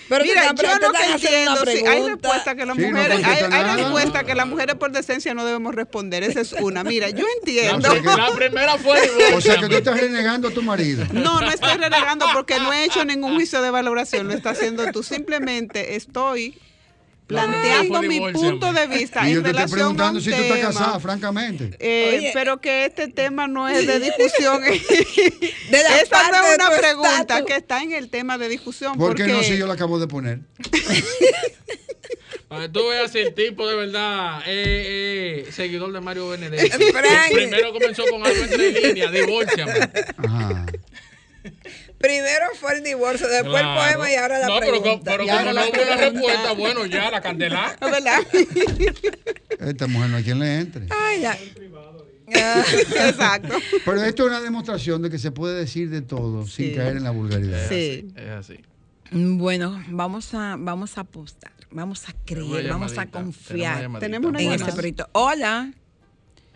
Pero 0.07 0.23
Mira, 0.23 0.45
yo 0.45 0.53
te 0.53 0.67
lo 0.67 0.91
que 0.91 0.97
haciendo 0.97 1.13
entiendo, 1.13 1.65
sí, 1.65 1.85
hay 1.87 2.07
respuestas 2.07 2.55
que 2.55 2.65
las 2.65 2.75
Sí, 2.75 2.81
no 2.83 2.89
mujeres, 2.89 3.25
hay, 3.25 3.43
hay 3.51 3.75
respuestas 3.75 4.23
que 4.23 4.35
las 4.35 4.47
mujeres 4.47 4.75
por 4.75 4.91
decencia 4.91 5.33
no 5.33 5.45
debemos 5.45 5.73
responder. 5.73 6.23
Esa 6.23 6.41
es 6.41 6.53
una. 6.53 6.83
Mira, 6.83 7.09
yo 7.09 7.25
entiendo. 7.39 7.89
sea 7.89 8.17
la 8.17 8.31
primera 8.31 8.77
fue 8.77 8.99
O 9.33 9.41
sea 9.41 9.57
que 9.57 9.67
tú 9.67 9.75
estás 9.75 9.99
renegando 9.99 10.49
a 10.49 10.51
tu 10.51 10.61
marido. 10.61 11.05
No, 11.11 11.41
no 11.41 11.49
estoy 11.49 11.77
renegando 11.77 12.27
porque 12.33 12.59
no 12.59 12.71
he 12.71 12.85
hecho 12.85 13.03
ningún 13.03 13.35
juicio 13.35 13.61
de 13.61 13.71
valoración, 13.71 14.27
lo 14.27 14.33
está 14.33 14.51
haciendo 14.51 14.91
tú. 14.91 15.01
Simplemente 15.01 15.95
estoy 15.95 16.59
planteando 17.27 18.01
mi 18.03 18.19
punto 18.31 18.71
de 18.73 18.87
vista 18.87 19.27
Y 19.27 19.33
yo 19.33 19.37
en 19.39 19.43
te 19.43 19.49
estoy 19.49 19.53
relación 19.53 19.71
a 19.71 19.75
preguntando 19.75 20.19
un 20.19 20.23
si 20.23 20.29
tú 20.31 20.35
estás 20.37 20.59
casada, 20.59 20.99
francamente. 20.99 21.75
eh, 21.79 22.15
Oye. 22.19 22.31
pero 22.33 22.61
que 22.61 22.85
este 22.85 23.07
tema 23.07 23.47
no 23.47 23.67
es 23.67 23.85
de 23.87 23.99
discusión. 23.99 24.61
De 25.71 25.83
la 25.83 25.99
Esa 26.01 26.29
no 26.31 26.45
es 26.47 26.55
una 26.55 26.69
pregunta 26.77 27.19
estatus. 27.21 27.47
que 27.47 27.55
está 27.55 27.81
en 27.81 27.93
el 27.93 28.09
tema 28.09 28.37
de 28.37 28.47
discusión. 28.49 28.97
¿Por 28.97 29.15
qué 29.15 29.23
porque 29.23 29.33
no 29.33 29.43
si 29.43 29.57
yo 29.57 29.65
la 29.67 29.73
acabo 29.73 29.97
de 29.99 30.07
poner? 30.07 30.39
Para 32.47 32.61
que 32.63 32.69
tú 32.69 32.87
veas 32.87 33.11
si 33.11 33.19
el 33.19 33.33
tipo 33.33 33.67
de 33.67 33.75
verdad 33.75 34.41
eh, 34.45 35.43
eh, 35.47 35.51
seguidor 35.51 35.91
de 35.91 35.99
Mario 35.99 36.29
Benedetti. 36.29 36.69
Primero 37.33 37.73
comenzó 37.73 38.03
con 38.05 38.23
algo 38.25 38.43
entre 38.43 38.71
líneas, 38.71 39.11
divórciame. 39.11 39.73
Ajá. 40.17 40.65
Primero 42.05 42.45
fue 42.59 42.77
el 42.77 42.83
divorcio, 42.83 43.27
después 43.27 43.61
Claro. 43.61 43.83
el 43.83 43.93
poema 43.95 44.11
y 44.11 44.15
ahora 44.15 44.39
la 44.39 44.47
no, 44.47 44.59
pero, 44.59 44.71
pregunta. 44.81 45.11
co- 45.11 45.17
pero 45.17 45.25
como 45.25 45.39
no 45.45 45.53
la 45.53 45.61
hubo 45.61 45.69
una 45.69 45.71
pregunta. 45.71 46.09
respuesta, 46.11 46.51
bueno, 46.53 46.85
ya 46.85 47.11
la 47.11 47.21
candela. 47.21 47.75
¿Es 47.81 47.91
¿verdad? 47.91 48.19
Esta 49.59 49.87
mujer 49.87 50.09
no 50.09 50.17
hay 50.17 50.23
quien 50.23 50.39
le 50.39 50.59
entre. 50.59 50.87
Ay, 50.91 51.21
ya. 51.21 51.37
Ah, 52.35 52.63
Exacto. 53.07 53.55
Pero 53.85 54.01
esto 54.03 54.23
es 54.23 54.29
una 54.29 54.41
demostración 54.41 54.99
de 55.03 55.11
que 55.11 55.19
se 55.19 55.29
puede 55.31 55.59
decir 55.59 55.91
de 55.91 56.01
todo 56.01 56.47
sin 56.47 56.75
caer 56.75 56.97
en 56.97 57.03
la 57.03 57.11
vulgaridad. 57.11 57.69
Sí. 57.69 58.07
Es 58.15 58.29
así. 58.29 58.59
Bueno, 59.11 59.79
vamos 59.89 60.33
a, 60.33 60.55
vamos 60.57 60.97
a 60.97 61.01
apostar, 61.01 61.51
vamos 61.69 62.09
a 62.09 62.13
creer, 62.25 62.67
vamos 62.67 62.97
a 62.97 63.05
confiar 63.05 63.75
tenemos 63.77 63.89
una 63.91 63.99
Tenemos 63.99 64.29
una 64.31 64.41
en 64.41 64.51
este 64.53 64.71
proyecto. 64.73 65.07
Hola, 65.11 65.71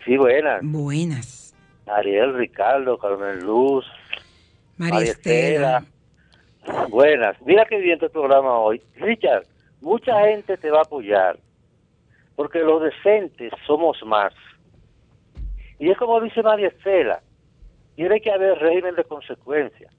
Sí, 0.04 0.16
buenas. 0.16 0.58
buenas. 0.64 1.54
Ariel, 1.86 2.34
Ricardo, 2.36 2.98
Carmen 2.98 3.38
Luz, 3.38 3.84
María 4.80 4.94
María 4.94 5.12
Estela. 5.12 5.84
Estela. 6.64 6.88
Buenas. 6.88 7.36
Mira 7.42 7.66
qué 7.66 7.78
bien 7.78 7.98
tu 7.98 8.08
programa 8.08 8.58
hoy. 8.58 8.80
Richard, 8.96 9.44
mucha 9.82 10.26
gente 10.26 10.56
te 10.56 10.70
va 10.70 10.78
a 10.78 10.82
apoyar, 10.82 11.38
porque 12.34 12.60
los 12.60 12.82
decentes 12.82 13.52
somos 13.66 14.02
más. 14.06 14.32
Y 15.78 15.90
es 15.90 15.98
como 15.98 16.18
dice 16.22 16.42
María 16.42 16.68
Estela, 16.68 17.20
tiene 17.94 18.22
que 18.22 18.30
haber 18.30 18.58
régimen 18.58 18.94
de 18.94 19.04
consecuencia. 19.04 19.90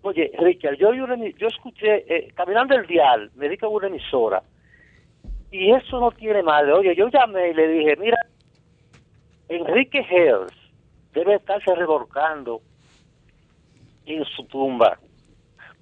Oye, 0.00 0.30
Richard, 0.38 0.76
yo, 0.78 0.94
yo 0.94 1.46
escuché, 1.46 2.04
eh, 2.08 2.32
caminando 2.34 2.74
el 2.74 2.86
dial, 2.86 3.30
me 3.34 3.44
dedico 3.44 3.66
a 3.66 3.68
una 3.68 3.88
emisora, 3.88 4.42
y 5.50 5.70
eso 5.70 6.00
no 6.00 6.12
tiene 6.12 6.42
madre. 6.42 6.72
Oye, 6.72 6.96
yo 6.96 7.08
llamé 7.08 7.50
y 7.50 7.54
le 7.54 7.68
dije, 7.68 7.96
mira, 7.96 8.16
Enrique 9.50 9.98
Hers 9.98 10.54
debe 11.12 11.34
estarse 11.34 11.74
revolcando 11.74 12.62
en 14.06 14.24
su 14.24 14.44
tumba 14.44 14.98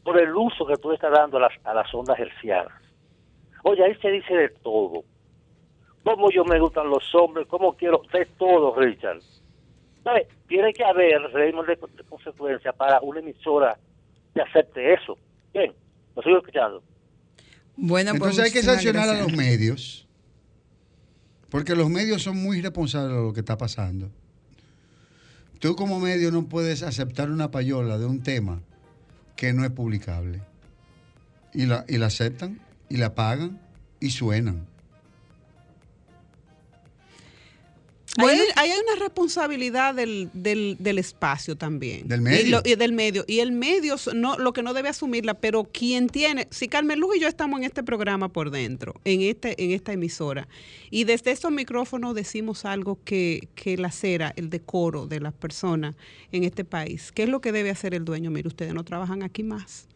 por 0.02 0.20
el 0.20 0.34
uso 0.34 0.66
que 0.66 0.76
tú 0.76 0.92
estás 0.92 1.12
dando 1.12 1.36
a 1.36 1.40
las, 1.40 1.52
a 1.64 1.74
las 1.74 1.92
ondas 1.92 2.18
hercianas. 2.18 2.72
Oye, 3.62 3.84
ahí 3.84 3.94
se 3.96 4.10
dice 4.10 4.34
de 4.34 4.48
todo. 4.48 5.04
Cómo 6.04 6.30
yo 6.30 6.44
me 6.44 6.58
gustan 6.58 6.88
los 6.88 7.14
hombres, 7.14 7.46
cómo 7.48 7.74
quiero, 7.74 8.00
de 8.12 8.24
todo, 8.38 8.74
Richard. 8.74 9.20
¿Sabes? 10.02 10.28
Tiene 10.46 10.72
que 10.72 10.84
haber 10.84 11.20
régimen 11.32 11.66
de, 11.66 11.76
de 11.76 12.04
consecuencia 12.08 12.72
para 12.72 13.00
una 13.00 13.20
emisora 13.20 13.78
que 14.34 14.40
acepte 14.40 14.94
eso. 14.94 15.18
Bien, 15.52 15.74
lo 16.16 16.22
sigo 16.22 16.38
escuchando. 16.38 16.82
Bueno, 17.76 18.12
pues 18.12 18.30
Entonces 18.30 18.44
hay 18.44 18.52
que 18.52 18.62
sancionar 18.62 19.08
a 19.08 19.20
los 19.20 19.32
medios. 19.32 20.08
Porque 21.50 21.74
los 21.74 21.88
medios 21.88 22.22
son 22.22 22.42
muy 22.42 22.60
responsables 22.60 23.16
de 23.16 23.22
lo 23.22 23.32
que 23.32 23.40
está 23.40 23.56
pasando. 23.56 24.10
Tú 25.58 25.74
como 25.74 25.98
medio 25.98 26.30
no 26.30 26.46
puedes 26.46 26.84
aceptar 26.84 27.30
una 27.30 27.50
payola 27.50 27.98
de 27.98 28.06
un 28.06 28.22
tema 28.22 28.62
que 29.34 29.52
no 29.52 29.64
es 29.64 29.70
publicable. 29.72 30.40
Y 31.52 31.66
la, 31.66 31.84
y 31.88 31.98
la 31.98 32.06
aceptan, 32.06 32.60
y 32.88 32.98
la 32.98 33.16
pagan, 33.16 33.60
y 33.98 34.10
suenan. 34.10 34.67
Ahí 38.18 38.38
hay, 38.40 38.46
ahí 38.56 38.70
hay 38.70 38.78
una 38.92 39.00
responsabilidad 39.04 39.94
del, 39.94 40.28
del, 40.32 40.76
del 40.78 40.98
espacio 40.98 41.56
también. 41.56 42.08
Del 42.08 42.20
medio. 42.20 42.40
Y, 42.46 42.48
lo- 42.50 42.62
y 42.64 42.74
del 42.74 42.92
medio. 42.92 43.24
Y 43.26 43.40
el 43.40 43.52
medio 43.52 43.96
no, 44.14 44.36
lo 44.38 44.52
que 44.52 44.62
no 44.62 44.74
debe 44.74 44.88
asumirla, 44.88 45.34
pero 45.34 45.64
quien 45.64 46.08
tiene, 46.08 46.48
si 46.50 46.68
Carmen 46.68 46.98
Luz 47.00 47.16
y 47.16 47.20
yo 47.20 47.28
estamos 47.28 47.58
en 47.60 47.64
este 47.64 47.82
programa 47.82 48.28
por 48.28 48.50
dentro, 48.50 48.94
en 49.04 49.22
este, 49.22 49.62
en 49.62 49.70
esta 49.72 49.92
emisora, 49.92 50.48
y 50.90 51.04
desde 51.04 51.30
estos 51.30 51.52
micrófonos 51.52 52.14
decimos 52.14 52.64
algo 52.64 52.98
que, 53.04 53.48
que 53.54 53.76
lacera 53.76 54.32
el 54.36 54.50
decoro 54.50 55.06
de 55.06 55.20
las 55.20 55.32
personas 55.34 55.94
en 56.32 56.44
este 56.44 56.64
país. 56.64 57.12
¿Qué 57.12 57.24
es 57.24 57.28
lo 57.28 57.40
que 57.40 57.52
debe 57.52 57.70
hacer 57.70 57.94
el 57.94 58.04
dueño? 58.04 58.30
Mire, 58.30 58.48
ustedes 58.48 58.74
no 58.74 58.84
trabajan 58.84 59.22
aquí 59.22 59.42
más. 59.42 59.86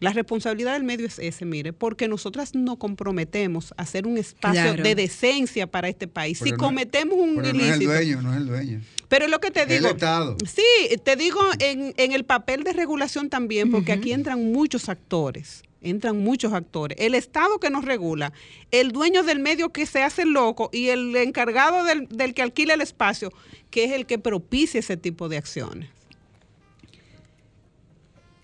La 0.00 0.12
responsabilidad 0.12 0.74
del 0.74 0.84
medio 0.84 1.06
es 1.06 1.18
ese, 1.18 1.44
mire, 1.44 1.72
porque 1.72 2.06
nosotras 2.06 2.54
nos 2.54 2.76
comprometemos 2.78 3.74
a 3.76 3.82
hacer 3.82 4.06
un 4.06 4.16
espacio 4.16 4.62
Claro. 4.62 4.82
de 4.84 4.94
decencia 4.94 5.66
para 5.66 5.88
este 5.88 6.06
país. 6.06 6.38
si 6.38 6.52
no- 6.52 6.56
cometemos 6.56 7.18
un 7.18 7.36
Pero 7.36 7.42
no 7.42 7.48
es 7.48 7.54
el 7.54 7.82
ilícito. 7.82 7.92
dueño, 7.92 8.22
no 8.22 8.30
es 8.32 8.36
el 8.36 8.46
dueño. 8.46 8.80
pero 9.08 9.24
es 9.24 9.30
lo 9.30 9.40
que 9.40 9.50
te 9.50 9.62
El 9.62 9.68
digo. 9.68 9.88
Estado. 9.88 10.36
Sí, 10.46 10.96
te 11.02 11.16
digo 11.16 11.40
en, 11.58 11.94
en 11.96 12.12
el 12.12 12.24
papel 12.24 12.62
de 12.62 12.72
regulación 12.74 13.28
también, 13.28 13.70
porque 13.72 13.90
aquí 13.92 14.12
entran 14.12 14.52
muchos 14.52 14.88
actores. 14.88 15.62
Entran 15.80 16.18
muchos 16.18 16.52
actores. 16.52 16.96
El 17.00 17.14
Estado 17.14 17.58
que 17.58 17.70
nos 17.70 17.84
regula, 17.84 18.32
el 18.72 18.90
dueño 18.92 19.22
del 19.22 19.38
medio 19.40 19.70
que 19.70 19.86
se 19.86 20.02
hace 20.02 20.24
loco 20.26 20.70
y 20.72 20.88
el 20.88 21.14
encargado 21.16 21.84
del, 21.84 22.06
del 22.08 22.34
que 22.34 22.42
alquila 22.42 22.74
el 22.74 22.80
espacio, 22.82 23.32
que 23.70 23.84
es 23.84 23.92
el 23.92 24.04
que 24.06 24.18
propicia 24.18 24.78
ese 24.80 24.96
tipo 24.96 25.28
de 25.28 25.36
acciones. 25.38 25.88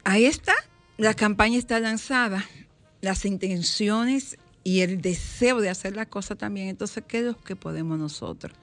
Ahí 0.04 0.26
está, 0.26 0.54
la 0.96 1.14
campaña 1.14 1.58
está 1.58 1.80
lanzada, 1.80 2.44
las 3.00 3.24
intenciones 3.24 4.38
y 4.62 4.80
el 4.80 5.00
deseo 5.00 5.60
de 5.60 5.68
hacer 5.68 5.96
las 5.96 6.06
cosas 6.06 6.38
también. 6.38 6.68
Entonces, 6.68 7.04
¿qué 7.06 7.18
es 7.18 7.24
lo 7.24 7.40
que 7.40 7.56
podemos 7.56 7.98
nosotros? 7.98 8.56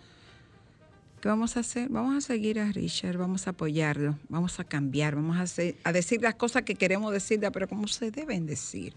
¿Qué 1.21 1.27
vamos 1.27 1.55
a 1.55 1.59
hacer? 1.59 1.89
Vamos 1.89 2.15
a 2.15 2.27
seguir 2.27 2.59
a 2.59 2.71
Richard, 2.71 3.17
vamos 3.17 3.45
a 3.45 3.51
apoyarlo, 3.51 4.17
vamos 4.27 4.59
a 4.59 4.63
cambiar, 4.63 5.15
vamos 5.15 5.37
a, 5.37 5.91
decir 5.91 6.21
las 6.21 6.33
cosas 6.33 6.63
que 6.63 6.73
queremos 6.73 7.13
decirlas, 7.13 7.51
pero 7.51 7.67
como 7.67 7.87
se 7.87 8.09
deben 8.09 8.47
decir, 8.47 8.95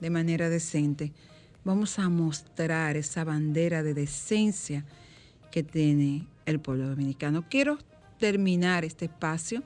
de 0.00 0.08
manera 0.08 0.48
decente. 0.48 1.12
Vamos 1.64 1.98
a 1.98 2.08
mostrar 2.08 2.96
esa 2.96 3.24
bandera 3.24 3.82
de 3.82 3.92
decencia 3.92 4.86
que 5.50 5.62
tiene 5.62 6.26
el 6.46 6.60
pueblo 6.60 6.88
dominicano. 6.88 7.44
Quiero 7.50 7.76
terminar 8.18 8.86
este 8.86 9.06
espacio 9.06 9.62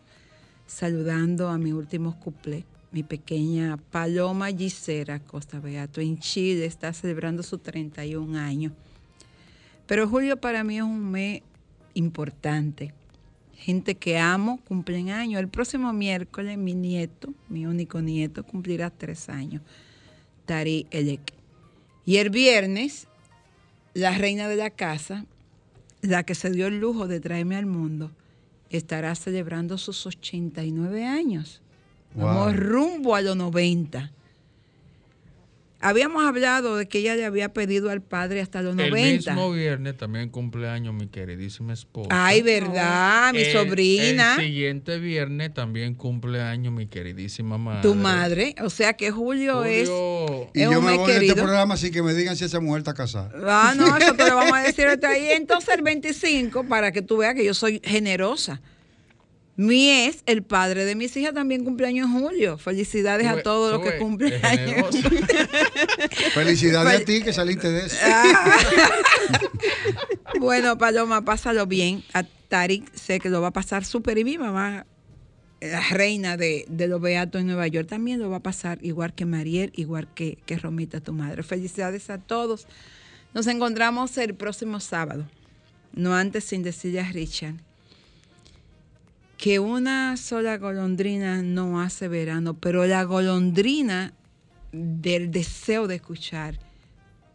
saludando 0.67 1.49
a 1.49 1.59
mi 1.59 1.73
último 1.73 2.19
cuplé, 2.19 2.65
mi 2.93 3.03
pequeña 3.03 3.77
Paloma 3.91 4.49
Gisera 4.49 5.21
Costa 5.21 5.61
Beato 5.61 6.01
en 6.01 6.19
Chile, 6.19 6.65
está 6.65 6.93
celebrando 6.93 7.43
sus 7.43 7.63
31 7.63 8.39
años. 8.39 8.73
Pero 9.87 10.09
julio 10.09 10.37
para 10.37 10.65
mí 10.65 10.79
es 10.79 10.83
un 10.83 11.11
mes 11.11 11.43
importante. 11.95 12.93
Gente 13.55 13.95
que 13.95 14.19
amo 14.19 14.61
cumplen 14.67 15.11
años. 15.11 15.41
El 15.41 15.49
próximo 15.49 15.93
miércoles 15.93 16.57
mi 16.57 16.75
nieto, 16.75 17.35
mi 17.49 17.67
único 17.67 18.01
nieto, 18.01 18.45
cumplirá 18.45 18.91
tres 18.91 19.29
años. 19.29 19.63
Tari 20.47 20.87
Elek. 20.91 21.33
Y 22.07 22.17
el 22.17 22.31
viernes, 22.31 23.07
la 23.95 24.17
reina 24.17 24.49
de 24.49 24.57
la 24.57 24.71
casa, 24.71 25.27
la 26.01 26.23
que 26.25 26.35
se 26.35 26.51
dio 26.51 26.67
el 26.67 26.81
lujo 26.81 27.07
de 27.07 27.21
traerme 27.21 27.57
al 27.57 27.67
mundo, 27.67 28.11
estará 28.71 29.15
celebrando 29.15 29.77
sus 29.77 30.07
89 30.07 31.05
años. 31.05 31.61
Wow. 32.15 32.25
Vamos 32.27 32.57
rumbo 32.57 33.15
a 33.15 33.21
los 33.21 33.37
90. 33.37 34.11
Habíamos 35.83 36.27
hablado 36.27 36.77
de 36.77 36.87
que 36.89 36.99
ella 36.99 37.17
le 37.17 37.25
había 37.25 37.55
pedido 37.55 37.89
al 37.89 38.03
padre 38.03 38.43
hasta 38.43 38.61
los 38.61 38.77
El 38.77 38.91
90. 38.91 39.33
mismo 39.33 39.51
viernes 39.51 39.97
también 39.97 40.29
cumpleaños 40.29 40.93
mi 40.93 41.07
queridísima 41.07 41.73
esposa. 41.73 42.09
Ay, 42.11 42.43
verdad, 42.43 43.33
mi 43.33 43.39
El- 43.41 43.53
sobrina, 43.53 44.35
El 44.37 44.43
siguiente 44.45 44.99
viernes 44.99 45.55
también 45.55 45.95
cumpleaños 45.95 46.71
mi 46.75 46.87
queridísima 46.87 47.57
madre. 47.57 47.81
tu 47.81 47.95
madre. 47.95 48.55
O 48.63 48.69
sea 48.69 48.93
que 48.93 49.11
Julio, 49.11 49.65
es. 49.65 49.89
Julio. 49.89 50.51
Y 50.53 50.61
Es 50.61 50.71
yo 50.71 50.81
un 50.81 50.85
me 50.85 50.97
voy 50.99 51.13
de 51.15 51.27
este 51.29 51.35
programa 51.41 51.79
sin 51.79 51.93
que 51.95 52.03
me 52.03 52.13
digan 52.13 52.37
si 52.37 52.45
esa 52.45 52.61
mujer 52.61 52.81
está 52.81 52.93
casada. 52.93 53.31
Ah, 53.47 53.73
no, 53.75 53.97
eso 53.97 54.13
te 54.15 54.29
lo 54.29 54.37
vamos 54.37 54.53
a 54.53 54.61
decir 54.65 54.85
ahorita. 54.87 55.17
Y 55.17 55.31
entonces 55.31 55.75
el 55.75 55.81
25, 55.83 56.65
para 56.65 56.93
que 56.93 57.01
tú 57.01 57.17
veas 57.17 57.35
que 57.35 57.45
yo 57.47 57.55
soy 57.55 57.81
generosa. 57.83 58.61
Mi 59.61 59.91
es 59.91 60.23
el 60.25 60.43
padre 60.43 60.87
de 60.87 60.95
mis 60.95 61.15
hijas 61.19 61.35
también 61.35 61.65
cumpleaños 61.65 62.09
en 62.09 62.19
julio. 62.19 62.57
Felicidades 62.57 63.27
a 63.27 63.33
Sube, 63.33 63.43
todos 63.43 63.73
los 63.75 63.83
que 63.87 63.99
cumplen 63.99 64.43
años. 64.43 64.87
Felicidades 66.33 66.95
Fel- 66.95 67.03
a 67.03 67.05
ti 67.05 67.23
que 67.23 67.31
saliste 67.35 67.71
de 67.71 67.85
eso. 67.85 67.97
Ah. 68.03 68.59
bueno, 70.41 70.79
Paloma, 70.79 71.27
pásalo 71.27 71.67
bien. 71.67 72.03
A 72.15 72.23
Tarik 72.23 72.91
sé 72.95 73.21
que 73.21 73.29
lo 73.29 73.43
va 73.43 73.49
a 73.49 73.53
pasar 73.53 73.85
súper 73.85 74.17
y 74.17 74.25
mi 74.25 74.39
mamá, 74.39 74.87
la 75.61 75.83
reina 75.91 76.39
de, 76.39 76.65
de 76.67 76.89
los 76.89 77.03
beatos 77.03 77.43
en 77.43 77.49
Nueva 77.49 77.67
York, 77.67 77.87
también 77.87 78.19
lo 78.19 78.31
va 78.31 78.39
a 78.39 78.43
pasar 78.43 78.79
igual 78.81 79.13
que 79.13 79.27
Mariel, 79.27 79.73
igual 79.77 80.09
que, 80.15 80.39
que 80.47 80.57
Romita, 80.57 81.03
tu 81.03 81.13
madre. 81.13 81.43
Felicidades 81.43 82.09
a 82.09 82.17
todos. 82.17 82.67
Nos 83.35 83.47
encontramos 83.47 84.17
el 84.17 84.35
próximo 84.35 84.81
sábado. 84.81 85.29
No 85.93 86.15
antes 86.15 86.45
sin 86.45 86.63
decirle 86.63 87.01
a 87.01 87.13
Richard 87.13 87.57
que 89.41 89.59
una 89.59 90.19
sola 90.19 90.59
golondrina 90.59 91.41
no 91.41 91.81
hace 91.81 92.09
verano, 92.09 92.53
pero 92.53 92.85
la 92.85 93.05
golondrina 93.05 94.13
del 94.71 95.31
deseo 95.31 95.87
de 95.87 95.95
escuchar 95.95 96.59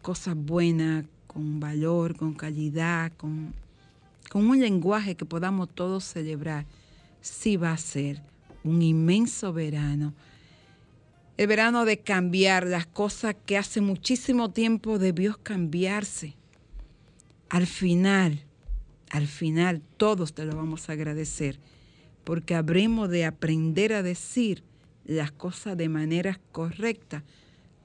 cosas 0.02 0.36
buenas, 0.36 1.04
con 1.26 1.58
valor, 1.58 2.16
con 2.16 2.34
calidad, 2.34 3.10
con, 3.16 3.52
con 4.30 4.48
un 4.48 4.60
lenguaje 4.60 5.16
que 5.16 5.24
podamos 5.24 5.68
todos 5.68 6.04
celebrar, 6.04 6.64
sí 7.20 7.56
va 7.56 7.72
a 7.72 7.76
ser 7.76 8.22
un 8.62 8.82
inmenso 8.82 9.52
verano. 9.52 10.14
El 11.36 11.48
verano 11.48 11.84
de 11.84 11.98
cambiar 11.98 12.68
las 12.68 12.86
cosas 12.86 13.34
que 13.46 13.58
hace 13.58 13.80
muchísimo 13.80 14.52
tiempo 14.52 15.00
debió 15.00 15.40
cambiarse. 15.42 16.36
Al 17.48 17.66
final, 17.66 18.44
al 19.10 19.26
final 19.26 19.82
todos 19.96 20.34
te 20.34 20.44
lo 20.44 20.54
vamos 20.54 20.88
a 20.88 20.92
agradecer 20.92 21.58
porque 22.26 22.56
habremos 22.56 23.08
de 23.08 23.24
aprender 23.24 23.92
a 23.92 24.02
decir 24.02 24.64
las 25.04 25.30
cosas 25.30 25.76
de 25.76 25.88
manera 25.88 26.40
correcta, 26.50 27.22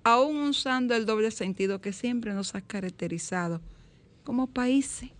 aún 0.04 0.38
usando 0.50 0.96
el 0.96 1.06
doble 1.06 1.30
sentido 1.30 1.80
que 1.80 1.94
siempre 1.94 2.34
nos 2.34 2.56
ha 2.56 2.62
caracterizado 2.62 3.62
como 4.24 4.48
países. 4.48 5.12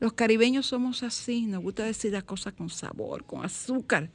Los 0.00 0.12
caribeños 0.12 0.66
somos 0.66 1.04
así, 1.04 1.46
nos 1.46 1.62
gusta 1.62 1.84
decir 1.84 2.10
las 2.10 2.24
cosas 2.24 2.54
con 2.54 2.68
sabor, 2.68 3.22
con 3.26 3.44
azúcar, 3.44 4.10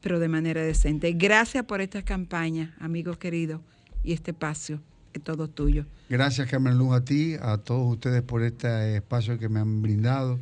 pero 0.00 0.18
de 0.18 0.26
manera 0.26 0.60
decente. 0.62 1.12
Gracias 1.12 1.64
por 1.66 1.80
esta 1.80 2.02
campaña, 2.02 2.74
amigos 2.80 3.16
queridos, 3.16 3.60
y 4.02 4.12
este 4.12 4.32
espacio 4.32 4.80
es 5.12 5.22
todo 5.22 5.46
tuyo. 5.46 5.86
Gracias, 6.08 6.50
Carmen 6.50 6.76
Luz, 6.76 6.94
a 6.94 7.04
ti, 7.04 7.36
a 7.40 7.58
todos 7.58 7.92
ustedes 7.92 8.22
por 8.22 8.42
este 8.42 8.96
espacio 8.96 9.38
que 9.38 9.48
me 9.48 9.60
han 9.60 9.82
brindado 9.82 10.40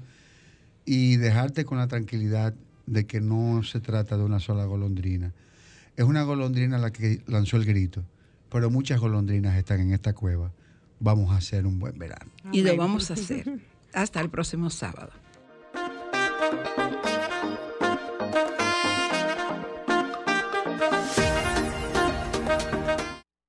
y 0.86 1.16
dejarte 1.16 1.64
con 1.64 1.78
la 1.78 1.88
tranquilidad 1.88 2.54
de 2.86 3.06
que 3.06 3.20
no 3.20 3.62
se 3.64 3.80
trata 3.80 4.16
de 4.16 4.22
una 4.22 4.40
sola 4.40 4.64
golondrina. 4.64 5.32
Es 5.96 6.04
una 6.04 6.22
golondrina 6.22 6.78
la 6.78 6.92
que 6.92 7.22
lanzó 7.26 7.56
el 7.56 7.64
grito, 7.64 8.04
pero 8.50 8.70
muchas 8.70 9.00
golondrinas 9.00 9.56
están 9.56 9.80
en 9.80 9.92
esta 9.92 10.14
cueva. 10.14 10.52
Vamos 11.00 11.32
a 11.32 11.36
hacer 11.36 11.66
un 11.66 11.78
buen 11.78 11.98
verano. 11.98 12.30
Y 12.52 12.62
lo 12.62 12.76
vamos 12.76 13.10
a 13.10 13.14
hacer. 13.14 13.60
Hasta 13.92 14.20
el 14.20 14.30
próximo 14.30 14.70
sábado. 14.70 15.10